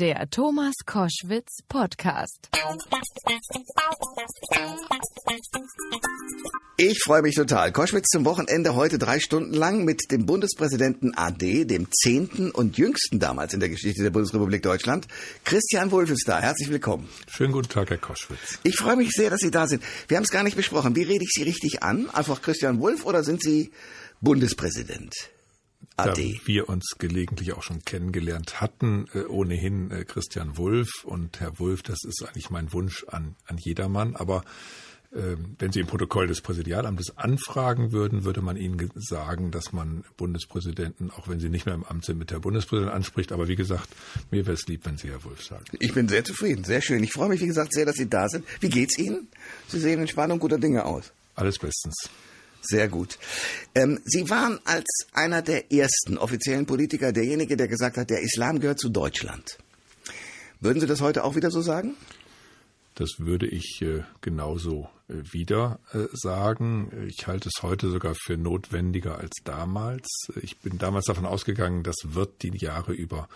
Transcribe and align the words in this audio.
Der 0.00 0.30
Thomas 0.30 0.72
Koschwitz 0.86 1.58
Podcast. 1.68 2.48
Ich 6.78 7.02
freue 7.04 7.20
mich 7.20 7.34
total. 7.34 7.70
Koschwitz 7.70 8.06
zum 8.08 8.24
Wochenende 8.24 8.74
heute 8.74 8.96
drei 8.96 9.20
Stunden 9.20 9.52
lang 9.52 9.84
mit 9.84 10.10
dem 10.10 10.24
Bundespräsidenten 10.24 11.12
AD, 11.14 11.66
dem 11.66 11.88
zehnten 11.92 12.50
und 12.50 12.78
jüngsten 12.78 13.18
damals 13.18 13.52
in 13.52 13.60
der 13.60 13.68
Geschichte 13.68 14.02
der 14.02 14.08
Bundesrepublik 14.08 14.62
Deutschland. 14.62 15.06
Christian 15.44 15.90
Wulff 15.90 16.08
ist 16.08 16.26
da. 16.26 16.40
Herzlich 16.40 16.70
willkommen. 16.70 17.06
Schönen 17.28 17.52
guten 17.52 17.68
Tag, 17.68 17.90
Herr 17.90 17.98
Koschwitz. 17.98 18.58
Ich 18.62 18.76
freue 18.76 18.96
mich 18.96 19.10
sehr, 19.10 19.28
dass 19.28 19.40
Sie 19.40 19.50
da 19.50 19.66
sind. 19.66 19.82
Wir 20.08 20.16
haben 20.16 20.24
es 20.24 20.30
gar 20.30 20.44
nicht 20.44 20.56
besprochen. 20.56 20.96
Wie 20.96 21.02
rede 21.02 21.24
ich 21.24 21.30
Sie 21.30 21.42
richtig 21.42 21.82
an? 21.82 22.08
Einfach 22.08 22.40
Christian 22.40 22.80
Wulff 22.80 23.04
oder 23.04 23.22
sind 23.22 23.42
Sie 23.42 23.70
Bundespräsident? 24.22 25.12
Da 25.96 26.16
wir 26.16 26.68
uns 26.68 26.96
gelegentlich 26.98 27.52
auch 27.52 27.62
schon 27.62 27.84
kennengelernt 27.84 28.60
hatten, 28.60 29.06
äh, 29.14 29.24
ohnehin 29.24 29.90
äh, 29.90 30.04
Christian 30.04 30.56
Wulff 30.56 31.04
und 31.04 31.40
Herr 31.40 31.58
Wulff, 31.58 31.82
das 31.82 32.04
ist 32.04 32.22
eigentlich 32.22 32.50
mein 32.50 32.72
Wunsch 32.72 33.04
an, 33.08 33.36
an 33.46 33.58
jedermann, 33.58 34.16
aber 34.16 34.42
äh, 35.12 35.36
wenn 35.58 35.72
Sie 35.72 35.80
im 35.80 35.86
Protokoll 35.86 36.28
des 36.28 36.40
Präsidialamtes 36.40 37.18
anfragen 37.18 37.90
würden, 37.90 38.24
würde 38.24 38.42
man 38.42 38.56
Ihnen 38.56 38.90
sagen, 38.94 39.50
dass 39.50 39.72
man 39.72 40.04
Bundespräsidenten, 40.16 41.10
auch 41.10 41.28
wenn 41.28 41.40
Sie 41.40 41.48
nicht 41.48 41.66
mehr 41.66 41.74
im 41.74 41.84
Amt 41.84 42.04
sind, 42.04 42.18
mit 42.18 42.30
Herr 42.30 42.40
Bundespräsident 42.40 42.94
anspricht. 42.94 43.32
Aber 43.32 43.48
wie 43.48 43.56
gesagt, 43.56 43.88
mir 44.30 44.46
wäre 44.46 44.54
es 44.54 44.66
lieb, 44.68 44.86
wenn 44.86 44.98
Sie 44.98 45.08
Herr 45.10 45.24
Wulff 45.24 45.42
sagen. 45.42 45.64
Ich 45.80 45.92
bin 45.92 46.08
sehr 46.08 46.24
zufrieden, 46.24 46.64
sehr 46.64 46.80
schön. 46.80 47.02
Ich 47.02 47.12
freue 47.12 47.28
mich, 47.28 47.40
wie 47.40 47.46
gesagt, 47.46 47.72
sehr, 47.72 47.86
dass 47.86 47.96
Sie 47.96 48.08
da 48.08 48.28
sind. 48.28 48.44
Wie 48.60 48.68
geht's 48.68 48.98
Ihnen? 48.98 49.28
Sie 49.66 49.80
sehen 49.80 50.00
in 50.00 50.06
Spannung 50.06 50.38
guter 50.38 50.58
Dinge 50.58 50.84
aus. 50.84 51.12
Alles 51.34 51.58
bestens. 51.58 52.08
Sehr 52.62 52.88
gut. 52.88 53.18
Ähm, 53.74 54.00
Sie 54.04 54.28
waren 54.28 54.60
als 54.64 55.06
einer 55.12 55.42
der 55.42 55.72
ersten 55.72 56.18
offiziellen 56.18 56.66
Politiker 56.66 57.12
derjenige, 57.12 57.56
der 57.56 57.68
gesagt 57.68 57.96
hat, 57.96 58.10
der 58.10 58.22
Islam 58.22 58.60
gehört 58.60 58.80
zu 58.80 58.90
Deutschland. 58.90 59.58
Würden 60.60 60.80
Sie 60.80 60.86
das 60.86 61.00
heute 61.00 61.24
auch 61.24 61.36
wieder 61.36 61.50
so 61.50 61.62
sagen? 61.62 61.94
Das 62.94 63.14
würde 63.18 63.46
ich 63.46 63.80
äh, 63.80 64.02
genauso 64.20 64.90
äh, 65.08 65.14
wieder 65.32 65.80
äh, 65.92 66.04
sagen. 66.12 67.08
Ich 67.08 67.26
halte 67.26 67.48
es 67.48 67.62
heute 67.62 67.88
sogar 67.88 68.14
für 68.14 68.36
notwendiger 68.36 69.18
als 69.18 69.36
damals. 69.44 70.06
Ich 70.42 70.58
bin 70.58 70.76
damals 70.76 71.06
davon 71.06 71.24
ausgegangen, 71.24 71.82
das 71.82 71.96
wird 72.02 72.42
die 72.42 72.52
Jahre 72.58 72.92
über 72.92 73.28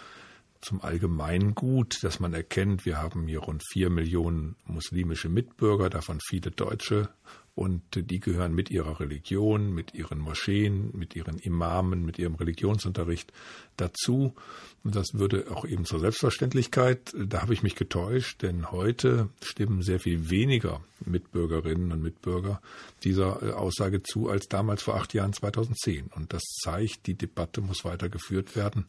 zum 0.61 0.83
Allgemeingut, 0.83 2.02
dass 2.02 2.20
man 2.20 2.33
erkennt, 2.33 2.84
wir 2.86 2.98
haben 2.98 3.27
hier 3.27 3.41
rund 3.41 3.62
vier 3.70 3.91
Millionen 3.91 4.56
muslimische 4.67 5.28
Mitbürger, 5.28 5.91
davon 5.91 6.20
viele 6.27 6.50
Deutsche 6.50 7.11
und 7.55 7.83
die 7.94 8.19
gehören 8.19 8.52
mit 8.52 8.70
ihrer 8.70 8.98
Religion, 8.98 9.72
mit 9.72 9.94
ihren 9.94 10.19
Moscheen, 10.19 10.91
mit 10.92 11.14
ihren 11.14 11.38
Imamen, 11.38 12.05
mit 12.05 12.19
ihrem 12.19 12.34
Religionsunterricht 12.34 13.33
dazu. 13.77 14.34
Und 14.83 14.96
das 14.96 15.14
würde 15.14 15.46
auch 15.50 15.64
eben 15.64 15.84
zur 15.84 16.00
Selbstverständlichkeit. 16.00 17.14
Da 17.16 17.42
habe 17.42 17.55
ich 17.55 17.62
mich 17.62 17.77
getäuscht, 17.77 18.42
denn 18.42 18.72
heute 18.72 19.28
stimmen 19.41 19.83
sehr 19.83 20.00
viel 20.00 20.30
weniger 20.30 20.80
Mitbürgerinnen 21.05 21.92
und 21.92 22.02
Mitbürger 22.02 22.61
dieser 23.05 23.42
äh, 23.42 23.52
Aussage 23.52 24.02
zu 24.02 24.28
als 24.28 24.48
damals 24.48 24.83
vor 24.83 24.96
acht 24.96 25.14
Jahren 25.14 25.33
2010. 25.33 26.08
Und 26.08 26.33
das 26.33 26.42
zeigt, 26.61 27.06
die 27.06 27.14
Debatte 27.14 27.61
muss 27.61 27.84
weitergeführt 27.84 28.56
werden 28.56 28.86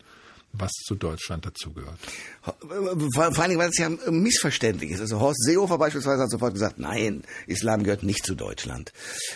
was 0.58 0.72
zu 0.72 0.96
Deutschland 0.96 1.46
dazugehört. 1.46 2.00
Vor, 2.42 3.40
allen 3.40 3.50
Dingen, 3.50 3.60
weil 3.60 3.70
es 3.70 3.78
ja 3.78 3.90
missverständlich 4.10 4.92
ist. 4.92 5.02
Also 5.02 5.20
Horst 5.20 5.44
Seehofer 5.44 5.78
beispielsweise 5.78 6.24
hat 6.24 6.30
sofort 6.30 6.54
gesagt, 6.54 6.80
nein, 6.80 7.24
Islam 7.48 7.84
gehört 7.84 8.04
nicht 8.04 8.26
zu 8.26 8.36
Deutschland. 8.36 8.94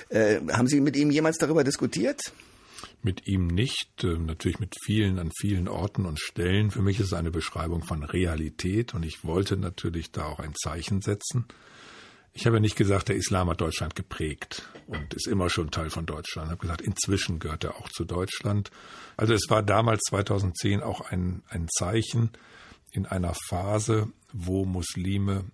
Äh, 0.09 0.39
haben 0.51 0.67
Sie 0.67 0.81
mit 0.81 0.95
ihm 0.95 1.11
jemals 1.11 1.37
darüber 1.37 1.63
diskutiert? 1.63 2.21
Mit 3.01 3.27
ihm 3.27 3.47
nicht, 3.47 4.03
äh, 4.03 4.17
natürlich 4.17 4.59
mit 4.59 4.75
vielen 4.83 5.19
an 5.19 5.31
vielen 5.39 5.67
Orten 5.67 6.05
und 6.05 6.19
Stellen. 6.19 6.71
Für 6.71 6.81
mich 6.81 6.99
ist 6.99 7.07
es 7.07 7.13
eine 7.13 7.31
Beschreibung 7.31 7.83
von 7.83 8.03
Realität 8.03 8.93
und 8.93 9.03
ich 9.03 9.23
wollte 9.23 9.55
natürlich 9.57 10.11
da 10.11 10.25
auch 10.25 10.39
ein 10.39 10.53
Zeichen 10.55 11.01
setzen. 11.01 11.45
Ich 12.39 12.45
habe 12.45 12.55
ja 12.55 12.61
nicht 12.61 12.77
gesagt, 12.77 13.09
der 13.09 13.17
Islam 13.17 13.49
hat 13.49 13.59
Deutschland 13.59 13.95
geprägt 13.97 14.69
und 14.87 15.13
ist 15.13 15.27
immer 15.27 15.49
schon 15.49 15.71
Teil 15.71 15.89
von 15.89 16.05
Deutschland. 16.05 16.47
Ich 16.47 16.51
habe 16.51 16.61
gesagt, 16.61 16.79
inzwischen 16.79 17.39
gehört 17.39 17.65
er 17.65 17.75
auch 17.75 17.89
zu 17.89 18.05
Deutschland. 18.05 18.71
Also 19.17 19.33
es 19.33 19.49
war 19.49 19.61
damals 19.61 19.99
2010 20.07 20.81
auch 20.81 21.01
ein, 21.01 21.43
ein 21.49 21.67
Zeichen 21.67 22.29
in 22.93 23.05
einer 23.05 23.33
Phase, 23.49 24.07
wo 24.31 24.63
Muslime 24.63 25.51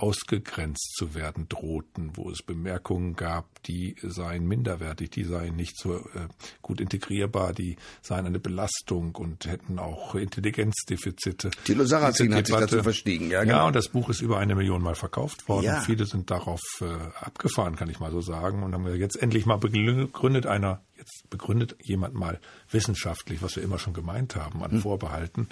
ausgegrenzt 0.00 0.94
zu 0.96 1.14
werden 1.14 1.48
drohten, 1.48 2.16
wo 2.16 2.30
es 2.30 2.42
Bemerkungen 2.42 3.16
gab, 3.16 3.62
die 3.64 3.96
seien 4.02 4.46
minderwertig, 4.46 5.10
die 5.10 5.24
seien 5.24 5.56
nicht 5.56 5.78
so 5.78 5.96
äh, 5.96 6.28
gut 6.62 6.80
integrierbar, 6.80 7.52
die 7.52 7.76
seien 8.00 8.26
eine 8.26 8.38
Belastung 8.38 9.14
und 9.14 9.44
hätten 9.46 9.78
auch 9.78 10.14
Intelligenzdefizite. 10.14 11.50
Thilo 11.64 11.84
Sarrazin 11.84 12.34
hat 12.34 12.46
sich 12.46 12.56
dazu 12.56 12.82
verstiegen, 12.82 13.30
ja. 13.30 13.44
Genau. 13.44 13.56
Ja, 13.56 13.66
und 13.66 13.76
das 13.76 13.88
Buch 13.88 14.08
ist 14.08 14.22
über 14.22 14.38
eine 14.38 14.54
Million 14.54 14.82
Mal 14.82 14.94
verkauft 14.94 15.48
worden. 15.48 15.66
Ja. 15.66 15.80
Viele 15.80 16.06
sind 16.06 16.30
darauf 16.30 16.62
äh, 16.80 16.84
abgefahren, 17.20 17.76
kann 17.76 17.90
ich 17.90 18.00
mal 18.00 18.10
so 18.10 18.20
sagen, 18.20 18.62
und 18.62 18.72
haben 18.72 18.86
jetzt 18.96 19.20
endlich 19.20 19.44
mal 19.44 19.56
begründet 19.58 20.46
einer, 20.46 20.80
jetzt 20.96 21.28
begründet 21.28 21.76
jemand 21.82 22.14
mal 22.14 22.40
wissenschaftlich, 22.70 23.42
was 23.42 23.56
wir 23.56 23.62
immer 23.62 23.78
schon 23.78 23.92
gemeint 23.92 24.36
haben 24.36 24.62
an 24.62 24.72
hm. 24.72 24.80
Vorbehalten. 24.80 25.48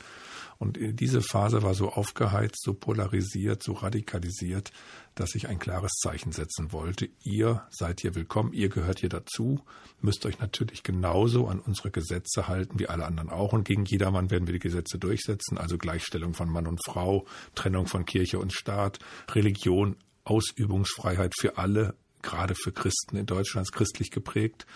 Und 0.59 0.77
diese 0.81 1.23
Phase 1.23 1.63
war 1.63 1.75
so 1.75 1.91
aufgeheizt, 1.91 2.63
so 2.65 2.75
polarisiert, 2.75 3.63
so 3.63 3.75
radikalisiert, 3.75 4.73
dass 5.15 5.37
ich 5.37 5.49
ein 5.49 5.61
klares 5.61 5.93
Zeichen 6.03 6.33
setzen 6.33 6.73
wollte. 6.73 7.09
Ihr 7.23 7.63
seid 7.71 8.01
hier 8.01 8.17
willkommen, 8.17 8.53
ihr 8.53 8.69
gehört 8.69 8.99
hier 8.99 9.09
dazu, 9.09 9.61
müsst 10.01 10.27
euch 10.27 10.41
natürlich 10.41 10.83
genauso 10.83 11.47
an 11.47 11.61
unsere 11.61 11.93
Gesetze 11.93 12.49
halten 12.49 12.81
wie 12.81 12.89
alle 12.89 13.05
anderen 13.05 13.31
auch. 13.31 13.53
Und 13.53 13.65
gegen 13.65 13.85
jedermann 13.85 14.33
werden 14.33 14.49
wir 14.49 14.53
die 14.53 14.59
Gesetze 14.59 14.99
durchsetzen, 14.99 15.59
also 15.59 15.79
Gleichstellung 15.79 16.35
von 16.35 16.51
Mann 16.51 16.67
und 16.67 16.85
Frau, 16.85 17.25
Trennung 17.55 17.87
von 17.87 18.05
Kirche 18.05 18.41
und 18.41 18.53
Staat, 18.53 18.99
Religion, 19.31 19.95
Ausübungsfreiheit 20.25 21.35
für 21.39 21.57
alle, 21.57 21.95
gerade 22.21 22.57
für 22.57 22.73
Christen 22.73 23.17
in 23.17 23.27
Deutschland 23.27 23.71
christlich 23.73 24.11
geprägt 24.11 24.67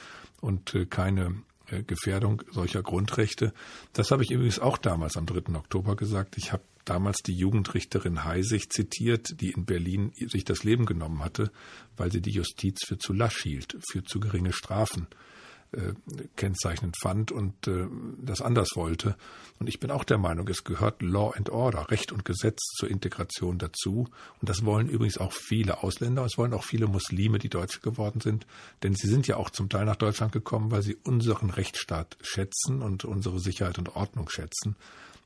und 0.40 0.76
äh, 0.76 0.86
keine 0.86 1.42
Gefährdung 1.80 2.42
solcher 2.50 2.82
Grundrechte. 2.82 3.52
Das 3.92 4.10
habe 4.10 4.22
ich 4.22 4.30
übrigens 4.30 4.58
auch 4.58 4.78
damals 4.78 5.16
am 5.16 5.26
3. 5.26 5.54
Oktober 5.54 5.96
gesagt. 5.96 6.36
Ich 6.36 6.52
habe 6.52 6.62
damals 6.84 7.18
die 7.24 7.34
Jugendrichterin 7.34 8.24
Heisig 8.24 8.72
zitiert, 8.72 9.40
die 9.40 9.50
in 9.50 9.64
Berlin 9.64 10.12
sich 10.26 10.44
das 10.44 10.64
Leben 10.64 10.84
genommen 10.84 11.24
hatte, 11.24 11.50
weil 11.96 12.12
sie 12.12 12.20
die 12.20 12.32
Justiz 12.32 12.84
für 12.84 12.98
zu 12.98 13.12
lasch 13.12 13.42
hielt, 13.42 13.76
für 13.90 14.02
zu 14.02 14.20
geringe 14.20 14.52
Strafen 14.52 15.06
äh, 15.72 15.94
kennzeichnend 16.36 16.96
fand 17.00 17.32
und 17.32 17.66
äh, 17.66 17.86
das 18.20 18.42
anders 18.42 18.70
wollte. 18.74 19.16
Und 19.58 19.68
ich 19.68 19.80
bin 19.80 19.90
auch 19.90 20.04
der 20.04 20.18
Meinung, 20.18 20.46
es 20.48 20.64
gehört 20.64 21.02
Law 21.02 21.32
and 21.36 21.50
Order, 21.50 21.90
Recht 21.90 22.12
und 22.12 22.24
Gesetz 22.24 22.60
zur 22.76 22.90
Integration 22.90 23.58
dazu. 23.58 24.08
Und 24.40 24.48
das 24.48 24.64
wollen 24.64 24.88
übrigens 24.88 25.18
auch 25.18 25.32
viele 25.32 25.82
Ausländer, 25.82 26.24
es 26.24 26.36
wollen 26.36 26.52
auch 26.52 26.64
viele 26.64 26.86
Muslime, 26.86 27.38
die 27.38 27.48
Deutsche 27.48 27.80
geworden 27.80 28.20
sind. 28.20 28.46
Denn 28.82 28.94
sie 28.94 29.08
sind 29.08 29.26
ja 29.26 29.36
auch 29.36 29.50
zum 29.50 29.68
Teil 29.68 29.84
nach 29.84 29.96
Deutschland 29.96 30.32
gekommen, 30.32 30.70
weil 30.70 30.82
sie 30.82 30.96
unseren 31.04 31.50
Rechtsstaat 31.50 32.16
schätzen 32.20 32.82
und 32.82 33.04
unsere 33.04 33.40
Sicherheit 33.40 33.78
und 33.78 33.96
Ordnung 33.96 34.28
schätzen. 34.28 34.76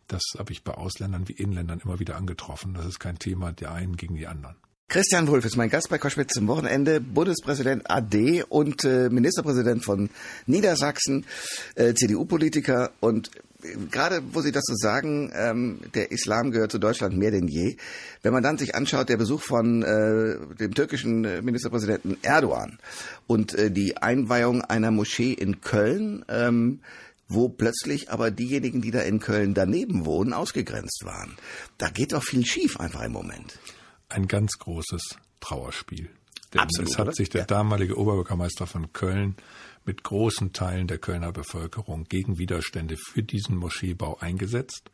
Das 0.08 0.22
habe 0.38 0.52
ich 0.52 0.62
bei 0.62 0.74
Ausländern 0.74 1.28
wie 1.28 1.32
Inländern 1.32 1.80
immer 1.80 1.98
wieder 1.98 2.16
angetroffen. 2.16 2.74
Das 2.74 2.86
ist 2.86 3.00
kein 3.00 3.18
Thema 3.18 3.52
der 3.52 3.72
einen 3.72 3.96
gegen 3.96 4.14
die 4.14 4.26
anderen. 4.26 4.56
Christian 4.88 5.26
Wulff 5.26 5.44
ist 5.44 5.56
mein 5.56 5.68
Gast 5.68 5.88
bei 5.88 5.98
Koschwitz 5.98 6.34
zum 6.34 6.46
Wochenende, 6.46 7.00
Bundespräsident 7.00 7.90
AD 7.90 8.44
und 8.48 8.84
äh, 8.84 9.10
Ministerpräsident 9.10 9.84
von 9.84 10.10
Niedersachsen, 10.46 11.26
äh, 11.74 11.92
CDU-Politiker 11.92 12.92
und 13.00 13.32
äh, 13.64 13.74
gerade 13.90 14.22
wo 14.32 14.42
Sie 14.42 14.52
das 14.52 14.62
so 14.64 14.76
sagen, 14.76 15.32
ähm, 15.34 15.80
der 15.94 16.12
Islam 16.12 16.52
gehört 16.52 16.70
zu 16.70 16.78
Deutschland 16.78 17.16
mehr 17.16 17.32
denn 17.32 17.48
je. 17.48 17.76
Wenn 18.22 18.32
man 18.32 18.44
dann 18.44 18.58
sich 18.58 18.76
anschaut, 18.76 19.08
der 19.08 19.16
Besuch 19.16 19.42
von 19.42 19.82
äh, 19.82 20.36
dem 20.54 20.72
türkischen 20.72 21.24
äh, 21.24 21.42
Ministerpräsidenten 21.42 22.18
Erdogan 22.22 22.78
und 23.26 23.56
äh, 23.56 23.72
die 23.72 23.96
Einweihung 23.96 24.62
einer 24.62 24.92
Moschee 24.92 25.32
in 25.32 25.60
Köln, 25.62 26.24
ähm, 26.28 26.78
wo 27.26 27.48
plötzlich 27.48 28.12
aber 28.12 28.30
diejenigen, 28.30 28.82
die 28.82 28.92
da 28.92 29.00
in 29.00 29.18
Köln 29.18 29.52
daneben 29.52 30.06
wohnen, 30.06 30.32
ausgegrenzt 30.32 31.04
waren. 31.04 31.34
Da 31.76 31.88
geht 31.88 32.12
doch 32.12 32.22
viel 32.22 32.46
schief 32.46 32.78
einfach 32.78 33.02
im 33.02 33.12
Moment 33.12 33.58
ein 34.08 34.28
ganz 34.28 34.52
großes 34.58 35.16
Trauerspiel. 35.40 36.10
Denn 36.52 36.60
Absolut, 36.60 36.90
es 36.90 36.98
hat 36.98 37.14
sich 37.14 37.28
der 37.28 37.42
Ja. 37.42 37.46
damalige 37.46 37.98
Oberbürgermeister 37.98 38.66
von 38.66 38.92
Köln 38.92 39.36
mit 39.84 40.02
großen 40.02 40.52
Teilen 40.52 40.86
der 40.86 40.98
Kölner 40.98 41.32
Bevölkerung 41.32 42.04
gegen 42.04 42.38
Widerstände 42.38 42.96
für 42.96 43.22
diesen 43.22 43.56
Moscheebau 43.56 44.18
eingesetzt. 44.18 44.90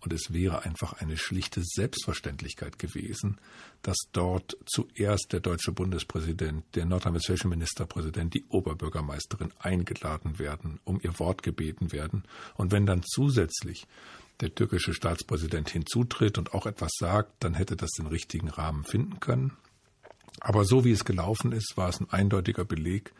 Und 0.00 0.12
es 0.12 0.34
wäre 0.34 0.64
einfach 0.64 0.92
eine 1.00 1.16
schlichte 1.16 1.62
Selbstverständlichkeit 1.64 2.78
gewesen, 2.78 3.40
dass 3.80 3.96
dort 4.12 4.54
zuerst 4.66 5.32
der 5.32 5.40
deutsche 5.40 5.72
Bundespräsident, 5.72 6.62
der 6.74 6.84
nordrhein-westfälische 6.84 7.48
Ministerpräsident, 7.48 8.34
die 8.34 8.44
Oberbürgermeisterin 8.50 9.54
eingeladen 9.58 10.38
werden, 10.38 10.78
um 10.84 11.00
ihr 11.02 11.18
Wort 11.18 11.42
gebeten 11.42 11.90
werden. 11.90 12.24
Und 12.56 12.70
wenn 12.70 12.84
dann 12.84 13.02
zusätzlich 13.02 13.86
der 14.40 14.54
türkische 14.54 14.94
Staatspräsident 14.94 15.70
hinzutritt 15.70 16.38
und 16.38 16.54
auch 16.54 16.66
etwas 16.66 16.92
sagt, 16.98 17.44
dann 17.44 17.54
hätte 17.54 17.76
das 17.76 17.90
den 17.92 18.06
richtigen 18.06 18.48
Rahmen 18.48 18.84
finden 18.84 19.20
können. 19.20 19.52
Aber 20.40 20.64
so 20.64 20.84
wie 20.84 20.90
es 20.92 21.04
gelaufen 21.04 21.52
ist, 21.52 21.76
war 21.76 21.88
es 21.88 22.00
ein 22.00 22.10
eindeutiger 22.10 22.64
Beleg, 22.64 23.12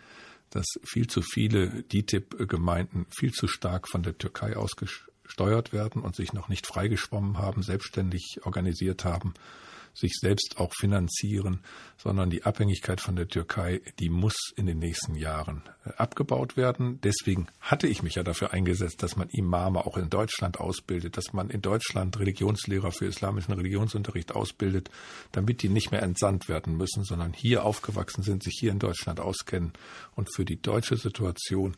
dass 0.50 0.66
viel 0.84 1.06
zu 1.06 1.22
viele 1.22 1.82
DITIB-Gemeinden 1.84 3.06
viel 3.10 3.32
zu 3.32 3.46
stark 3.46 3.88
von 3.88 4.02
der 4.02 4.18
Türkei 4.18 4.56
ausgesch 4.56 5.08
gesteuert 5.24 5.72
werden 5.72 6.02
und 6.02 6.14
sich 6.14 6.32
noch 6.32 6.48
nicht 6.48 6.66
freigeschwommen 6.66 7.38
haben, 7.38 7.62
selbstständig 7.62 8.40
organisiert 8.44 9.04
haben 9.04 9.34
sich 9.94 10.14
selbst 10.20 10.56
auch 10.58 10.72
finanzieren, 10.78 11.60
sondern 11.96 12.28
die 12.28 12.42
Abhängigkeit 12.42 13.00
von 13.00 13.16
der 13.16 13.28
Türkei, 13.28 13.80
die 14.00 14.10
muss 14.10 14.34
in 14.56 14.66
den 14.66 14.78
nächsten 14.78 15.14
Jahren 15.14 15.62
äh, 15.84 15.90
abgebaut 15.96 16.56
werden. 16.56 17.00
Deswegen 17.02 17.46
hatte 17.60 17.86
ich 17.86 18.02
mich 18.02 18.16
ja 18.16 18.24
dafür 18.24 18.52
eingesetzt, 18.52 19.02
dass 19.02 19.16
man 19.16 19.28
Imame 19.30 19.86
auch 19.86 19.96
in 19.96 20.10
Deutschland 20.10 20.58
ausbildet, 20.58 21.16
dass 21.16 21.32
man 21.32 21.48
in 21.48 21.62
Deutschland 21.62 22.18
Religionslehrer 22.18 22.90
für 22.90 23.06
islamischen 23.06 23.54
Religionsunterricht 23.54 24.34
ausbildet, 24.34 24.90
damit 25.32 25.62
die 25.62 25.68
nicht 25.68 25.92
mehr 25.92 26.02
entsandt 26.02 26.48
werden 26.48 26.76
müssen, 26.76 27.04
sondern 27.04 27.32
hier 27.32 27.64
aufgewachsen 27.64 28.22
sind, 28.22 28.42
sich 28.42 28.56
hier 28.58 28.72
in 28.72 28.80
Deutschland 28.80 29.20
auskennen 29.20 29.72
und 30.16 30.34
für 30.34 30.44
die 30.44 30.60
deutsche 30.60 30.96
Situation 30.96 31.76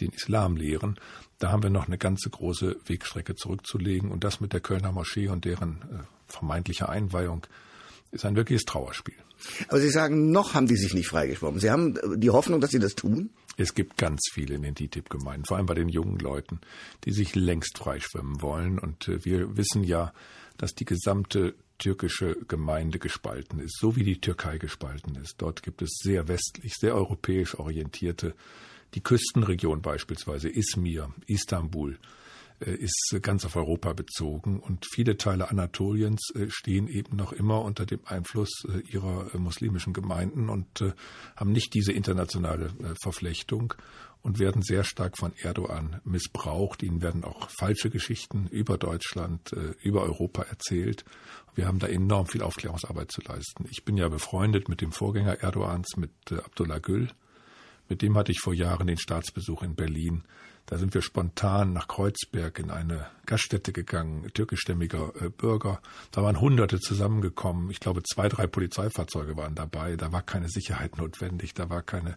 den 0.00 0.10
Islam 0.10 0.56
lehren. 0.56 0.98
Da 1.38 1.52
haben 1.52 1.62
wir 1.62 1.70
noch 1.70 1.86
eine 1.86 1.98
ganze 1.98 2.30
große 2.30 2.76
Wegstrecke 2.86 3.34
zurückzulegen 3.34 4.10
und 4.10 4.24
das 4.24 4.40
mit 4.40 4.52
der 4.52 4.60
Kölner 4.60 4.92
Moschee 4.92 5.28
und 5.28 5.44
deren 5.44 6.06
vermeintlicher 6.28 6.88
Einweihung 6.88 7.46
ist 8.10 8.24
ein 8.24 8.36
wirkliches 8.36 8.64
Trauerspiel. 8.64 9.16
Aber 9.68 9.80
Sie 9.80 9.90
sagen, 9.90 10.30
noch 10.30 10.54
haben 10.54 10.66
die 10.66 10.76
sich 10.76 10.94
nicht 10.94 11.08
freigeschwommen. 11.08 11.60
Sie 11.60 11.70
haben 11.70 11.96
äh, 11.96 12.18
die 12.18 12.30
Hoffnung, 12.30 12.60
dass 12.60 12.70
sie 12.70 12.78
das 12.78 12.94
tun? 12.94 13.30
Es 13.56 13.74
gibt 13.74 13.96
ganz 13.96 14.20
viele 14.32 14.54
in 14.54 14.62
den 14.62 14.74
TTIP-Gemeinden, 14.74 15.44
vor 15.44 15.56
allem 15.56 15.66
bei 15.66 15.74
den 15.74 15.88
jungen 15.88 16.18
Leuten, 16.18 16.60
die 17.04 17.12
sich 17.12 17.34
längst 17.34 17.78
freischwimmen 17.78 18.40
wollen. 18.40 18.78
Und 18.78 19.08
äh, 19.08 19.24
wir 19.24 19.56
wissen 19.56 19.84
ja, 19.84 20.12
dass 20.56 20.74
die 20.74 20.84
gesamte 20.84 21.54
türkische 21.78 22.36
Gemeinde 22.48 22.98
gespalten 22.98 23.60
ist, 23.60 23.78
so 23.78 23.94
wie 23.96 24.02
die 24.02 24.20
Türkei 24.20 24.58
gespalten 24.58 25.14
ist. 25.14 25.36
Dort 25.38 25.62
gibt 25.62 25.80
es 25.82 25.90
sehr 26.02 26.26
westlich, 26.26 26.74
sehr 26.74 26.94
europäisch 26.94 27.56
orientierte, 27.56 28.34
die 28.94 29.02
Küstenregion 29.02 29.82
beispielsweise, 29.82 30.48
Izmir, 30.48 31.12
Istanbul, 31.26 31.98
ist 32.60 33.16
ganz 33.22 33.44
auf 33.44 33.56
Europa 33.56 33.92
bezogen 33.92 34.60
und 34.60 34.86
viele 34.92 35.16
Teile 35.16 35.50
Anatoliens 35.50 36.32
äh, 36.34 36.46
stehen 36.48 36.88
eben 36.88 37.16
noch 37.16 37.32
immer 37.32 37.62
unter 37.62 37.86
dem 37.86 38.00
Einfluss 38.04 38.64
äh, 38.68 38.80
ihrer 38.90 39.36
muslimischen 39.38 39.92
Gemeinden 39.92 40.48
und 40.48 40.84
haben 41.36 41.52
nicht 41.52 41.74
diese 41.74 41.92
internationale 41.92 42.70
Verflechtung 43.02 43.74
und 44.22 44.38
werden 44.38 44.62
sehr 44.62 44.84
stark 44.84 45.16
von 45.16 45.32
Erdogan 45.36 46.00
missbraucht. 46.04 46.82
Ihnen 46.82 47.02
werden 47.02 47.24
auch 47.24 47.48
falsche 47.50 47.90
Geschichten 47.90 48.46
über 48.48 48.76
Deutschland, 48.76 49.52
über 49.80 50.02
Europa 50.02 50.42
erzählt. 50.42 51.04
Wir 51.54 51.66
haben 51.66 51.78
da 51.78 51.86
enorm 51.86 52.26
viel 52.26 52.42
Aufklärungsarbeit 52.42 53.12
zu 53.12 53.20
leisten. 53.22 53.66
Ich 53.70 53.84
bin 53.84 53.96
ja 53.96 54.08
befreundet 54.08 54.68
mit 54.68 54.80
dem 54.80 54.92
Vorgänger 54.92 55.40
Erdogans, 55.40 55.96
mit 55.96 56.10
Abdullah 56.32 56.78
Gül. 56.78 57.08
Mit 57.88 58.02
dem 58.02 58.16
hatte 58.16 58.32
ich 58.32 58.40
vor 58.40 58.54
Jahren 58.54 58.86
den 58.86 58.98
Staatsbesuch 58.98 59.62
in 59.62 59.74
Berlin. 59.74 60.24
Da 60.68 60.76
sind 60.76 60.92
wir 60.92 61.00
spontan 61.00 61.72
nach 61.72 61.88
Kreuzberg 61.88 62.58
in 62.58 62.70
eine 62.70 63.06
Gaststätte 63.24 63.72
gegangen, 63.72 64.30
türkischstämmiger 64.34 65.12
äh, 65.20 65.28
Bürger. 65.30 65.80
Da 66.12 66.22
waren 66.22 66.40
Hunderte 66.40 66.78
zusammengekommen. 66.78 67.70
Ich 67.70 67.80
glaube, 67.80 68.02
zwei, 68.02 68.28
drei 68.28 68.46
Polizeifahrzeuge 68.46 69.36
waren 69.36 69.54
dabei. 69.54 69.96
Da 69.96 70.12
war 70.12 70.22
keine 70.22 70.48
Sicherheit 70.48 70.96
notwendig. 70.98 71.54
Da 71.54 71.70
war 71.70 71.82
keine, 71.82 72.16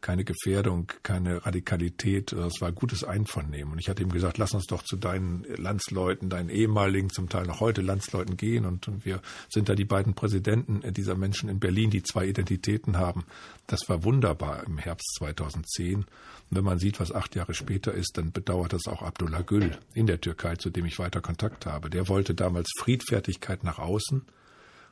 keine 0.00 0.24
Gefährdung, 0.24 0.92
keine 1.02 1.44
Radikalität. 1.44 2.32
Es 2.32 2.60
war 2.60 2.72
gutes 2.72 3.02
Einvernehmen. 3.02 3.72
Und 3.72 3.78
ich 3.78 3.88
hatte 3.88 4.02
ihm 4.02 4.12
gesagt, 4.12 4.36
lass 4.36 4.52
uns 4.52 4.66
doch 4.66 4.82
zu 4.82 4.96
deinen 4.96 5.44
Landsleuten, 5.56 6.30
deinen 6.30 6.48
ehemaligen, 6.50 7.10
zum 7.10 7.28
Teil 7.28 7.46
noch 7.46 7.60
heute 7.60 7.82
Landsleuten 7.82 8.36
gehen. 8.36 8.64
Und, 8.64 8.88
und 8.88 9.04
wir 9.04 9.20
sind 9.50 9.68
da 9.68 9.74
die 9.74 9.84
beiden 9.84 10.14
Präsidenten 10.14 10.82
dieser 10.92 11.16
Menschen 11.16 11.48
in 11.48 11.60
Berlin, 11.60 11.90
die 11.90 12.02
zwei 12.02 12.26
Identitäten 12.26 12.96
haben. 12.96 13.24
Das 13.66 13.88
war 13.88 14.04
wunderbar 14.04 14.64
im 14.64 14.78
Herbst 14.78 15.16
2010. 15.18 15.96
Und 15.96 16.06
wenn 16.50 16.64
man 16.64 16.78
sieht, 16.78 16.98
was 16.98 17.12
acht 17.12 17.34
Jahre 17.34 17.52
später 17.52 17.85
ist, 17.92 18.18
dann 18.18 18.32
bedauert 18.32 18.72
das 18.72 18.86
auch 18.86 19.02
Abdullah 19.02 19.42
Gül 19.42 19.76
in 19.94 20.06
der 20.06 20.20
Türkei, 20.20 20.56
zu 20.56 20.70
dem 20.70 20.86
ich 20.86 20.98
weiter 20.98 21.20
Kontakt 21.20 21.66
habe. 21.66 21.90
Der 21.90 22.08
wollte 22.08 22.34
damals 22.34 22.70
Friedfertigkeit 22.78 23.64
nach 23.64 23.78
außen 23.78 24.22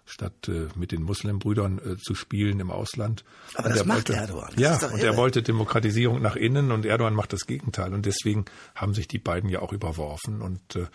statt 0.07 0.49
äh, 0.49 0.69
mit 0.77 0.93
den 0.93 1.03
Muslimbrüdern 1.03 1.79
äh, 1.79 1.97
zu 1.97 2.15
spielen 2.15 2.61
im 2.61 2.71
Ausland. 2.71 3.25
Aber 3.55 3.69
und 3.69 3.77
das 3.77 3.87
macht 3.87 4.09
wollte, 4.09 4.15
Erdogan. 4.15 4.51
Das 4.57 4.83
ja, 4.83 4.89
und 4.89 5.03
er 5.03 5.17
wollte 5.17 5.43
Demokratisierung 5.43 6.21
nach 6.21 6.37
innen 6.37 6.73
und 6.73 6.85
Erdogan 6.85 7.15
macht 7.15 7.33
das 7.33 7.47
Gegenteil. 7.47 7.95
Und 7.95 8.07
deswegen 8.07 8.45
haben 8.75 8.95
sich 8.95 9.09
die 9.09 9.19
beiden 9.19 9.49
ja 9.49 9.61
auch 9.61 9.73
überworfen 9.73 10.43
und 10.43 10.77
äh, 10.77 10.87